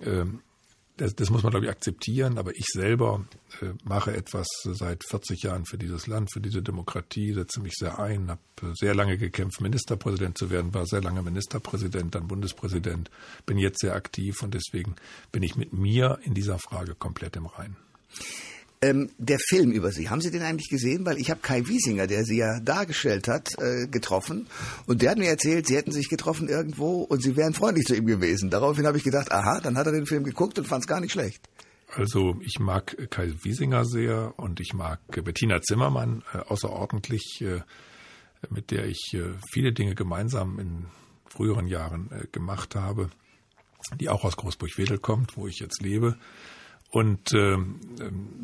Ähm, 0.00 0.40
das, 0.98 1.14
das 1.14 1.30
muss 1.30 1.42
man, 1.42 1.50
glaube 1.50 1.66
ich, 1.66 1.70
akzeptieren. 1.70 2.38
Aber 2.38 2.52
ich 2.54 2.66
selber 2.66 3.24
äh, 3.62 3.72
mache 3.84 4.14
etwas 4.14 4.46
seit 4.64 5.04
40 5.04 5.42
Jahren 5.42 5.64
für 5.64 5.78
dieses 5.78 6.06
Land, 6.06 6.32
für 6.32 6.40
diese 6.40 6.62
Demokratie, 6.62 7.32
setze 7.32 7.60
mich 7.60 7.74
sehr 7.74 7.98
ein, 7.98 8.30
habe 8.30 8.40
sehr 8.74 8.94
lange 8.94 9.16
gekämpft, 9.16 9.60
Ministerpräsident 9.60 10.36
zu 10.36 10.50
werden, 10.50 10.74
war 10.74 10.86
sehr 10.86 11.00
lange 11.00 11.22
Ministerpräsident, 11.22 12.14
dann 12.14 12.28
Bundespräsident, 12.28 13.10
bin 13.46 13.58
jetzt 13.58 13.80
sehr 13.80 13.94
aktiv 13.94 14.42
und 14.42 14.52
deswegen 14.52 14.96
bin 15.32 15.42
ich 15.42 15.56
mit 15.56 15.72
mir 15.72 16.18
in 16.24 16.34
dieser 16.34 16.58
Frage 16.58 16.94
komplett 16.94 17.36
im 17.36 17.46
Reinen. 17.46 17.76
Ähm, 18.80 19.10
der 19.18 19.38
Film 19.40 19.72
über 19.72 19.90
Sie, 19.90 20.08
haben 20.08 20.20
Sie 20.20 20.30
den 20.30 20.42
eigentlich 20.42 20.68
gesehen? 20.68 21.04
Weil 21.04 21.18
ich 21.18 21.30
habe 21.30 21.40
Kai 21.40 21.66
Wiesinger, 21.66 22.06
der 22.06 22.24
Sie 22.24 22.38
ja 22.38 22.60
dargestellt 22.60 23.26
hat, 23.26 23.50
äh, 23.58 23.88
getroffen. 23.88 24.46
Und 24.86 25.02
der 25.02 25.10
hat 25.10 25.18
mir 25.18 25.28
erzählt, 25.28 25.66
Sie 25.66 25.76
hätten 25.76 25.90
sich 25.90 26.08
getroffen 26.08 26.48
irgendwo 26.48 27.02
und 27.02 27.20
Sie 27.22 27.36
wären 27.36 27.54
freundlich 27.54 27.86
zu 27.86 27.96
ihm 27.96 28.06
gewesen. 28.06 28.50
Daraufhin 28.50 28.86
habe 28.86 28.96
ich 28.96 29.04
gedacht, 29.04 29.32
aha, 29.32 29.60
dann 29.60 29.76
hat 29.76 29.86
er 29.86 29.92
den 29.92 30.06
Film 30.06 30.22
geguckt 30.22 30.58
und 30.58 30.66
fand 30.66 30.84
es 30.84 30.86
gar 30.86 31.00
nicht 31.00 31.12
schlecht. 31.12 31.48
Also 31.88 32.36
ich 32.42 32.60
mag 32.60 32.96
Kai 33.10 33.32
Wiesinger 33.42 33.84
sehr 33.84 34.34
und 34.36 34.60
ich 34.60 34.74
mag 34.74 35.00
Bettina 35.24 35.60
Zimmermann 35.60 36.22
äh, 36.32 36.38
außerordentlich, 36.38 37.40
äh, 37.40 37.62
mit 38.50 38.70
der 38.70 38.86
ich 38.86 39.12
äh, 39.14 39.32
viele 39.50 39.72
Dinge 39.72 39.94
gemeinsam 39.94 40.60
in 40.60 40.86
früheren 41.26 41.66
Jahren 41.66 42.10
äh, 42.12 42.26
gemacht 42.30 42.74
habe, 42.74 43.10
die 43.98 44.08
auch 44.08 44.24
aus 44.24 44.36
Großburg-Wedel 44.36 44.98
kommt, 44.98 45.36
wo 45.36 45.48
ich 45.48 45.58
jetzt 45.58 45.80
lebe 45.82 46.16
und 46.90 47.32
äh, 47.34 47.56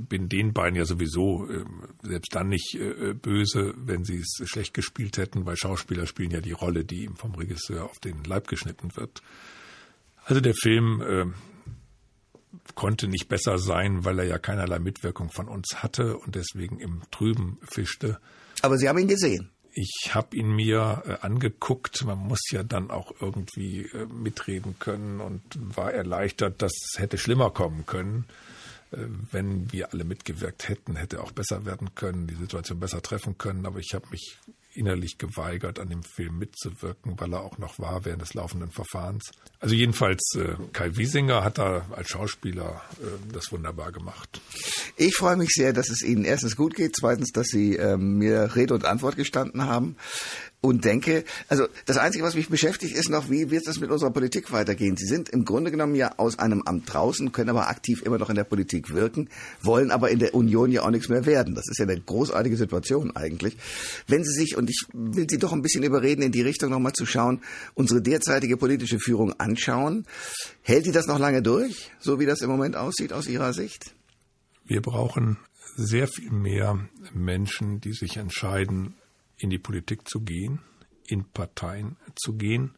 bin 0.08 0.28
den 0.28 0.52
beiden 0.52 0.76
ja 0.76 0.84
sowieso 0.84 1.48
äh, 1.48 1.64
selbst 2.02 2.34
dann 2.34 2.48
nicht 2.48 2.74
äh, 2.74 3.14
böse, 3.14 3.74
wenn 3.76 4.04
sie 4.04 4.18
es 4.18 4.42
schlecht 4.44 4.74
gespielt 4.74 5.16
hätten, 5.16 5.46
weil 5.46 5.56
Schauspieler 5.56 6.06
spielen 6.06 6.30
ja 6.30 6.40
die 6.40 6.52
Rolle, 6.52 6.84
die 6.84 7.04
ihm 7.04 7.16
vom 7.16 7.34
Regisseur 7.34 7.84
auf 7.84 7.98
den 8.00 8.22
Leib 8.24 8.48
geschnitten 8.48 8.94
wird. 8.96 9.22
Also 10.24 10.40
der 10.40 10.54
Film 10.54 11.00
äh, 11.00 11.26
konnte 12.74 13.08
nicht 13.08 13.28
besser 13.28 13.58
sein, 13.58 14.04
weil 14.04 14.18
er 14.18 14.26
ja 14.26 14.38
keinerlei 14.38 14.78
Mitwirkung 14.78 15.30
von 15.30 15.48
uns 15.48 15.82
hatte 15.82 16.18
und 16.18 16.34
deswegen 16.34 16.80
im 16.80 17.02
Trüben 17.10 17.58
fischte. 17.62 18.18
Aber 18.62 18.76
Sie 18.76 18.88
haben 18.88 18.98
ihn 18.98 19.08
gesehen. 19.08 19.53
Ich 19.76 20.14
habe 20.14 20.36
ihn 20.36 20.54
mir 20.54 21.02
äh, 21.04 21.26
angeguckt. 21.26 22.04
Man 22.04 22.18
muss 22.18 22.50
ja 22.50 22.62
dann 22.62 22.90
auch 22.90 23.12
irgendwie 23.20 23.82
äh, 23.86 24.06
mitreden 24.06 24.78
können 24.78 25.20
und 25.20 25.42
war 25.76 25.92
erleichtert, 25.92 26.62
dass 26.62 26.72
es 26.72 27.00
hätte 27.00 27.18
schlimmer 27.18 27.50
kommen 27.50 27.84
können. 27.84 28.24
Äh, 28.92 28.98
wenn 29.32 29.72
wir 29.72 29.92
alle 29.92 30.04
mitgewirkt 30.04 30.68
hätten, 30.68 30.94
hätte 30.94 31.20
auch 31.20 31.32
besser 31.32 31.66
werden 31.66 31.94
können, 31.96 32.28
die 32.28 32.36
Situation 32.36 32.78
besser 32.78 33.02
treffen 33.02 33.36
können. 33.36 33.66
Aber 33.66 33.80
ich 33.80 33.94
habe 33.94 34.06
mich 34.10 34.38
innerlich 34.74 35.18
geweigert, 35.18 35.78
an 35.78 35.88
dem 35.88 36.02
Film 36.02 36.38
mitzuwirken, 36.38 37.18
weil 37.18 37.32
er 37.32 37.40
auch 37.40 37.58
noch 37.58 37.78
war 37.78 38.04
während 38.04 38.22
des 38.22 38.34
laufenden 38.34 38.70
Verfahrens. 38.70 39.30
Also 39.60 39.74
jedenfalls 39.74 40.34
äh, 40.36 40.54
Kai 40.72 40.96
Wiesinger 40.96 41.44
hat 41.44 41.58
da 41.58 41.86
als 41.94 42.08
Schauspieler 42.08 42.82
äh, 43.00 43.32
das 43.32 43.52
wunderbar 43.52 43.92
gemacht. 43.92 44.40
Ich 44.96 45.16
freue 45.16 45.36
mich 45.36 45.50
sehr, 45.50 45.72
dass 45.72 45.90
es 45.90 46.02
Ihnen 46.02 46.24
erstens 46.24 46.56
gut 46.56 46.74
geht, 46.74 46.94
zweitens, 46.96 47.32
dass 47.32 47.48
Sie 47.48 47.76
äh, 47.76 47.96
mir 47.96 48.54
Rede 48.56 48.74
und 48.74 48.84
Antwort 48.84 49.16
gestanden 49.16 49.66
haben 49.66 49.96
und 50.64 50.86
denke, 50.86 51.24
also 51.50 51.66
das 51.84 51.98
Einzige, 51.98 52.24
was 52.24 52.34
mich 52.34 52.48
beschäftigt, 52.48 52.96
ist 52.96 53.10
noch, 53.10 53.28
wie 53.28 53.50
wird 53.50 53.66
es 53.66 53.80
mit 53.80 53.90
unserer 53.90 54.10
Politik 54.10 54.50
weitergehen? 54.50 54.96
Sie 54.96 55.04
sind 55.04 55.28
im 55.28 55.44
Grunde 55.44 55.70
genommen 55.70 55.94
ja 55.94 56.14
aus 56.16 56.38
einem 56.38 56.62
Amt 56.62 56.90
draußen, 56.90 57.32
können 57.32 57.50
aber 57.50 57.68
aktiv 57.68 58.00
immer 58.00 58.16
noch 58.16 58.30
in 58.30 58.36
der 58.36 58.44
Politik 58.44 58.94
wirken, 58.94 59.28
wollen 59.60 59.90
aber 59.90 60.08
in 60.08 60.20
der 60.20 60.34
Union 60.34 60.72
ja 60.72 60.80
auch 60.80 60.90
nichts 60.90 61.10
mehr 61.10 61.26
werden. 61.26 61.54
Das 61.54 61.68
ist 61.68 61.78
ja 61.78 61.84
eine 61.84 62.00
großartige 62.00 62.56
Situation 62.56 63.14
eigentlich. 63.14 63.58
Wenn 64.06 64.24
Sie 64.24 64.32
sich, 64.32 64.56
und 64.56 64.63
ich 64.70 64.86
will 64.92 65.26
Sie 65.28 65.38
doch 65.38 65.52
ein 65.52 65.62
bisschen 65.62 65.82
überreden, 65.82 66.22
in 66.22 66.32
die 66.32 66.42
Richtung 66.42 66.70
nochmal 66.70 66.92
zu 66.92 67.06
schauen, 67.06 67.42
unsere 67.74 68.02
derzeitige 68.02 68.56
politische 68.56 68.98
Führung 68.98 69.32
anschauen, 69.34 70.06
hält 70.62 70.86
die 70.86 70.92
das 70.92 71.06
noch 71.06 71.18
lange 71.18 71.42
durch, 71.42 71.90
so 72.00 72.20
wie 72.20 72.26
das 72.26 72.40
im 72.40 72.50
Moment 72.50 72.76
aussieht 72.76 73.12
aus 73.12 73.28
Ihrer 73.28 73.52
Sicht? 73.52 73.94
Wir 74.64 74.80
brauchen 74.80 75.38
sehr 75.76 76.08
viel 76.08 76.30
mehr 76.30 76.88
Menschen, 77.12 77.80
die 77.80 77.92
sich 77.92 78.16
entscheiden, 78.16 78.94
in 79.36 79.50
die 79.50 79.58
Politik 79.58 80.08
zu 80.08 80.20
gehen, 80.20 80.60
in 81.06 81.24
Parteien 81.24 81.96
zu 82.14 82.34
gehen, 82.34 82.74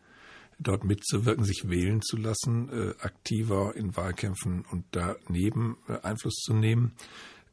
dort 0.58 0.84
mitzuwirken, 0.84 1.44
sich 1.44 1.68
wählen 1.68 2.00
zu 2.02 2.16
lassen, 2.16 2.68
äh, 2.70 2.94
aktiver 3.00 3.74
in 3.76 3.96
Wahlkämpfen 3.96 4.64
und 4.70 4.84
daneben 4.90 5.76
äh, 5.88 5.98
Einfluss 6.02 6.36
zu 6.36 6.54
nehmen. 6.54 6.92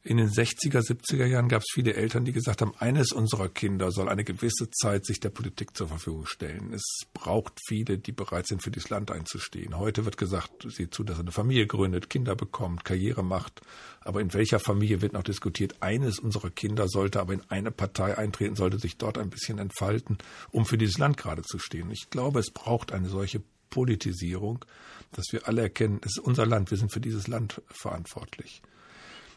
In 0.06 0.18
den 0.18 0.28
60er, 0.28 0.80
70er 0.80 1.24
Jahren 1.24 1.48
gab 1.48 1.62
es 1.62 1.72
viele 1.72 1.94
Eltern, 1.94 2.26
die 2.26 2.32
gesagt 2.32 2.60
haben, 2.60 2.74
eines 2.76 3.10
unserer 3.10 3.48
Kinder 3.48 3.90
soll 3.90 4.10
eine 4.10 4.22
gewisse 4.22 4.68
Zeit 4.68 5.06
sich 5.06 5.18
der 5.18 5.30
Politik 5.30 5.74
zur 5.74 5.88
Verfügung 5.88 6.26
stellen. 6.26 6.74
Es 6.74 6.84
braucht 7.14 7.58
viele, 7.66 7.96
die 7.96 8.12
bereit 8.12 8.46
sind, 8.46 8.62
für 8.62 8.70
dieses 8.70 8.90
Land 8.90 9.10
einzustehen. 9.10 9.78
Heute 9.78 10.04
wird 10.04 10.18
gesagt, 10.18 10.66
sieh 10.68 10.90
zu, 10.90 11.04
dass 11.04 11.16
er 11.16 11.20
eine 11.20 11.32
Familie 11.32 11.66
gründet, 11.66 12.10
Kinder 12.10 12.36
bekommt, 12.36 12.84
Karriere 12.84 13.24
macht. 13.24 13.62
Aber 14.02 14.20
in 14.20 14.34
welcher 14.34 14.60
Familie 14.60 15.00
wird 15.00 15.14
noch 15.14 15.22
diskutiert? 15.22 15.76
Eines 15.80 16.18
unserer 16.18 16.50
Kinder 16.50 16.86
sollte 16.86 17.18
aber 17.18 17.32
in 17.32 17.42
eine 17.48 17.70
Partei 17.70 18.18
eintreten, 18.18 18.56
sollte 18.56 18.78
sich 18.78 18.98
dort 18.98 19.16
ein 19.16 19.30
bisschen 19.30 19.56
entfalten, 19.56 20.18
um 20.50 20.66
für 20.66 20.76
dieses 20.76 20.98
Land 20.98 21.16
gerade 21.16 21.40
zu 21.40 21.58
stehen. 21.58 21.90
Ich 21.90 22.10
glaube, 22.10 22.40
es 22.40 22.50
braucht 22.50 22.92
eine 22.92 23.08
solche 23.08 23.42
Politisierung, 23.70 24.66
dass 25.12 25.32
wir 25.32 25.48
alle 25.48 25.62
erkennen, 25.62 26.00
es 26.02 26.18
ist 26.18 26.24
unser 26.24 26.44
Land, 26.44 26.70
wir 26.70 26.76
sind 26.76 26.92
für 26.92 27.00
dieses 27.00 27.26
Land 27.26 27.62
verantwortlich. 27.68 28.60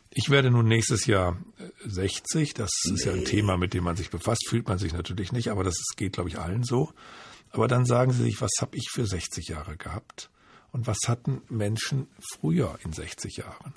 Ich 0.09 0.29
werde 0.29 0.51
nun 0.51 0.67
nächstes 0.67 1.05
Jahr 1.05 1.37
60. 1.85 2.49
Äh, 2.49 2.53
das 2.53 2.71
nee. 2.85 2.93
ist 2.93 3.05
ja 3.05 3.13
ein 3.13 3.25
Thema, 3.25 3.57
mit 3.57 3.73
dem 3.73 3.83
man 3.83 3.95
sich 3.95 4.09
befasst. 4.09 4.47
Fühlt 4.47 4.67
man 4.67 4.77
sich 4.77 4.93
natürlich 4.93 5.31
nicht, 5.31 5.49
aber 5.49 5.63
das 5.63 5.75
geht, 5.95 6.13
glaube 6.13 6.29
ich, 6.29 6.39
allen 6.39 6.63
so. 6.63 6.93
Aber 7.51 7.67
dann 7.67 7.85
sagen 7.85 8.11
Sie 8.11 8.23
sich, 8.23 8.41
was 8.41 8.51
habe 8.61 8.75
ich 8.75 8.89
für 8.91 9.05
60 9.05 9.47
Jahre 9.49 9.77
gehabt? 9.77 10.29
Und 10.71 10.87
was 10.87 10.97
hatten 11.07 11.41
Menschen 11.49 12.07
früher 12.33 12.77
in 12.83 12.93
60 12.93 13.37
Jahren? 13.37 13.73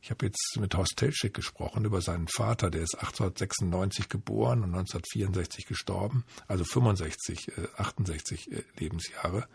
Ich 0.00 0.10
habe 0.10 0.26
jetzt 0.26 0.56
mit 0.60 0.74
Horst 0.76 0.96
Telschik 0.96 1.34
gesprochen 1.34 1.84
über 1.84 2.00
seinen 2.00 2.28
Vater, 2.28 2.70
der 2.70 2.82
ist 2.82 2.94
1896 2.94 4.08
geboren 4.08 4.62
und 4.62 4.74
1964 4.74 5.66
gestorben, 5.66 6.24
also 6.46 6.64
65, 6.64 7.48
äh, 7.48 7.66
68 7.76 8.52
äh, 8.52 8.62
Lebensjahre. 8.78 9.48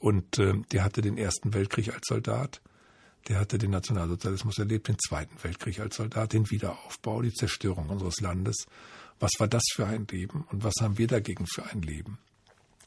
Und 0.00 0.38
äh, 0.38 0.54
der 0.72 0.84
hatte 0.84 1.00
den 1.00 1.16
Ersten 1.16 1.54
Weltkrieg 1.54 1.94
als 1.94 2.06
Soldat 2.08 2.60
der 3.28 3.38
hatte 3.38 3.58
den 3.58 3.70
Nationalsozialismus 3.70 4.58
erlebt, 4.58 4.88
den 4.88 4.98
Zweiten 4.98 5.36
Weltkrieg 5.42 5.80
als 5.80 5.96
Soldat, 5.96 6.32
den 6.32 6.50
Wiederaufbau, 6.50 7.22
die 7.22 7.32
Zerstörung 7.32 7.88
unseres 7.88 8.20
Landes. 8.20 8.66
Was 9.20 9.32
war 9.38 9.48
das 9.48 9.64
für 9.74 9.86
ein 9.86 10.06
Leben 10.10 10.44
und 10.50 10.64
was 10.64 10.74
haben 10.80 10.98
wir 10.98 11.06
dagegen 11.06 11.46
für 11.46 11.64
ein 11.66 11.82
Leben? 11.82 12.18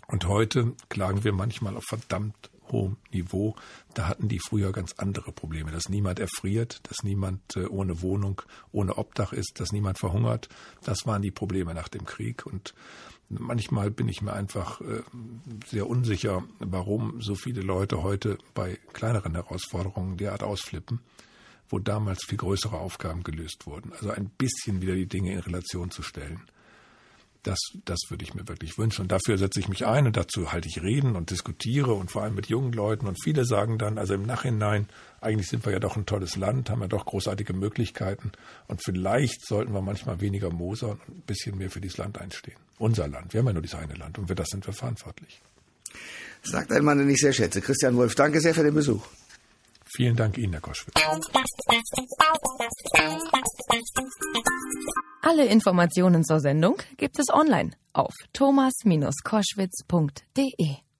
Und 0.08 0.28
heute 0.28 0.74
klagen 0.90 1.24
wir 1.24 1.32
manchmal 1.32 1.78
auf 1.78 1.86
verdammt 1.88 2.50
hohem 2.72 2.98
Niveau. 3.12 3.56
Da 3.94 4.08
hatten 4.08 4.28
die 4.28 4.40
früher 4.40 4.72
ganz 4.72 4.94
andere 4.98 5.32
Probleme, 5.32 5.72
dass 5.72 5.90
niemand 5.90 6.20
erfriert, 6.20 6.82
dass 6.90 7.04
niemand 7.04 7.56
äh, 7.56 7.66
ohne 7.66 8.02
Wohnung, 8.02 8.42
ohne 8.72 8.98
Obdach 8.98 9.34
ist, 9.34 9.60
dass 9.60 9.72
niemand 9.72 10.00
verhungert. 10.00 10.50
Das 10.84 11.06
waren 11.06 11.22
die 11.22 11.32
Probleme 11.32 11.74
nach 11.74 11.88
dem 11.88 12.06
Krieg. 12.06 12.46
Und 12.46 12.74
manchmal 13.40 13.92
bin 13.92 14.10
ich 14.10 14.22
mir 14.22 14.34
einfach 14.34 14.82
äh, 14.82 15.02
sehr 15.66 15.88
unsicher, 15.90 16.44
warum 16.60 17.22
so 17.22 17.36
viele 17.36 17.62
Leute 17.62 18.04
heute 18.04 18.38
bei 18.54 18.78
kleineren 18.94 19.34
Herausforderungen 19.36 20.18
derart 20.18 20.44
ausflippen, 20.44 21.00
wo 21.70 21.80
damals 21.80 22.26
viel 22.26 22.38
größere 22.38 22.78
Aufgaben 22.78 23.24
gelöst 23.24 23.66
wurden. 23.66 23.94
Also 23.94 24.12
ein 24.12 24.30
bisschen 24.30 24.82
wieder 24.82 24.96
die 24.96 25.08
Dinge 25.08 25.34
in 25.34 25.40
Relation 25.40 25.92
zu 25.92 26.04
stellen. 26.04 26.42
Das, 27.44 27.58
das 27.86 27.98
würde 28.10 28.24
ich 28.24 28.36
mir 28.36 28.48
wirklich 28.48 28.78
wünschen. 28.78 29.02
Und 29.02 29.12
dafür 29.12 29.36
setze 29.40 29.60
ich 29.60 29.68
mich 29.68 29.88
ein 29.88 30.06
und 30.06 30.16
dazu 30.16 30.52
halte 30.52 30.68
ich 30.68 30.84
Reden 30.84 31.16
und 31.16 31.32
diskutiere 31.32 31.94
und 31.94 32.12
vor 32.12 32.22
allem 32.22 32.36
mit 32.36 32.50
jungen 32.50 32.72
Leuten. 32.72 33.08
Und 33.08 33.18
viele 33.24 33.46
sagen 33.46 33.80
dann, 33.80 33.98
also 33.98 34.14
im 34.14 34.24
Nachhinein, 34.24 34.88
eigentlich 35.22 35.48
sind 35.48 35.66
wir 35.66 35.74
ja 35.74 35.80
doch 35.80 35.98
ein 35.98 36.06
tolles 36.06 36.36
Land, 36.36 36.70
haben 36.70 36.82
ja 36.82 36.88
doch 36.88 37.06
großartige 37.06 37.54
Möglichkeiten. 37.54 38.32
Und 38.68 38.82
vielleicht 38.86 39.44
sollten 39.48 39.74
wir 39.74 39.82
manchmal 39.82 40.22
weniger 40.22 40.52
Moser 40.52 40.92
und 40.92 41.10
ein 41.10 41.22
bisschen 41.22 41.58
mehr 41.58 41.72
für 41.72 41.82
dieses 41.82 41.98
Land 41.98 42.20
einstehen. 42.22 42.58
Unser 42.82 43.08
Land. 43.08 43.32
Wir 43.32 43.40
haben 43.40 43.48
ja 43.48 43.54
nur 43.54 43.62
dieses 43.62 43.80
eine 43.80 43.94
Land 43.94 44.18
und 44.18 44.28
für 44.28 44.34
das 44.34 44.50
sind 44.50 44.66
wir 44.66 44.74
verantwortlich. 44.74 45.40
Sagt 46.42 46.72
ein 46.72 46.84
Mann, 46.84 46.98
den 46.98 47.12
ich 47.12 47.20
sehr 47.20 47.32
schätze. 47.32 47.62
Christian 47.62 47.96
Wolf, 47.96 48.16
danke 48.16 48.42
sehr 48.42 48.56
für 48.56 48.64
den 48.64 48.74
Besuch. 48.74 49.06
Vielen 49.96 50.16
Dank 50.16 50.40
Ihnen, 50.40 50.54
Herr 50.54 50.62
Koschwitz. 50.62 50.96
Alle 55.22 55.46
Informationen 55.46 56.24
zur 56.24 56.40
Sendung 56.40 56.82
gibt 56.98 57.20
es 57.20 57.30
online 57.30 57.74
auf 57.94 58.16
thomas-koschwitz.de. 58.34 60.91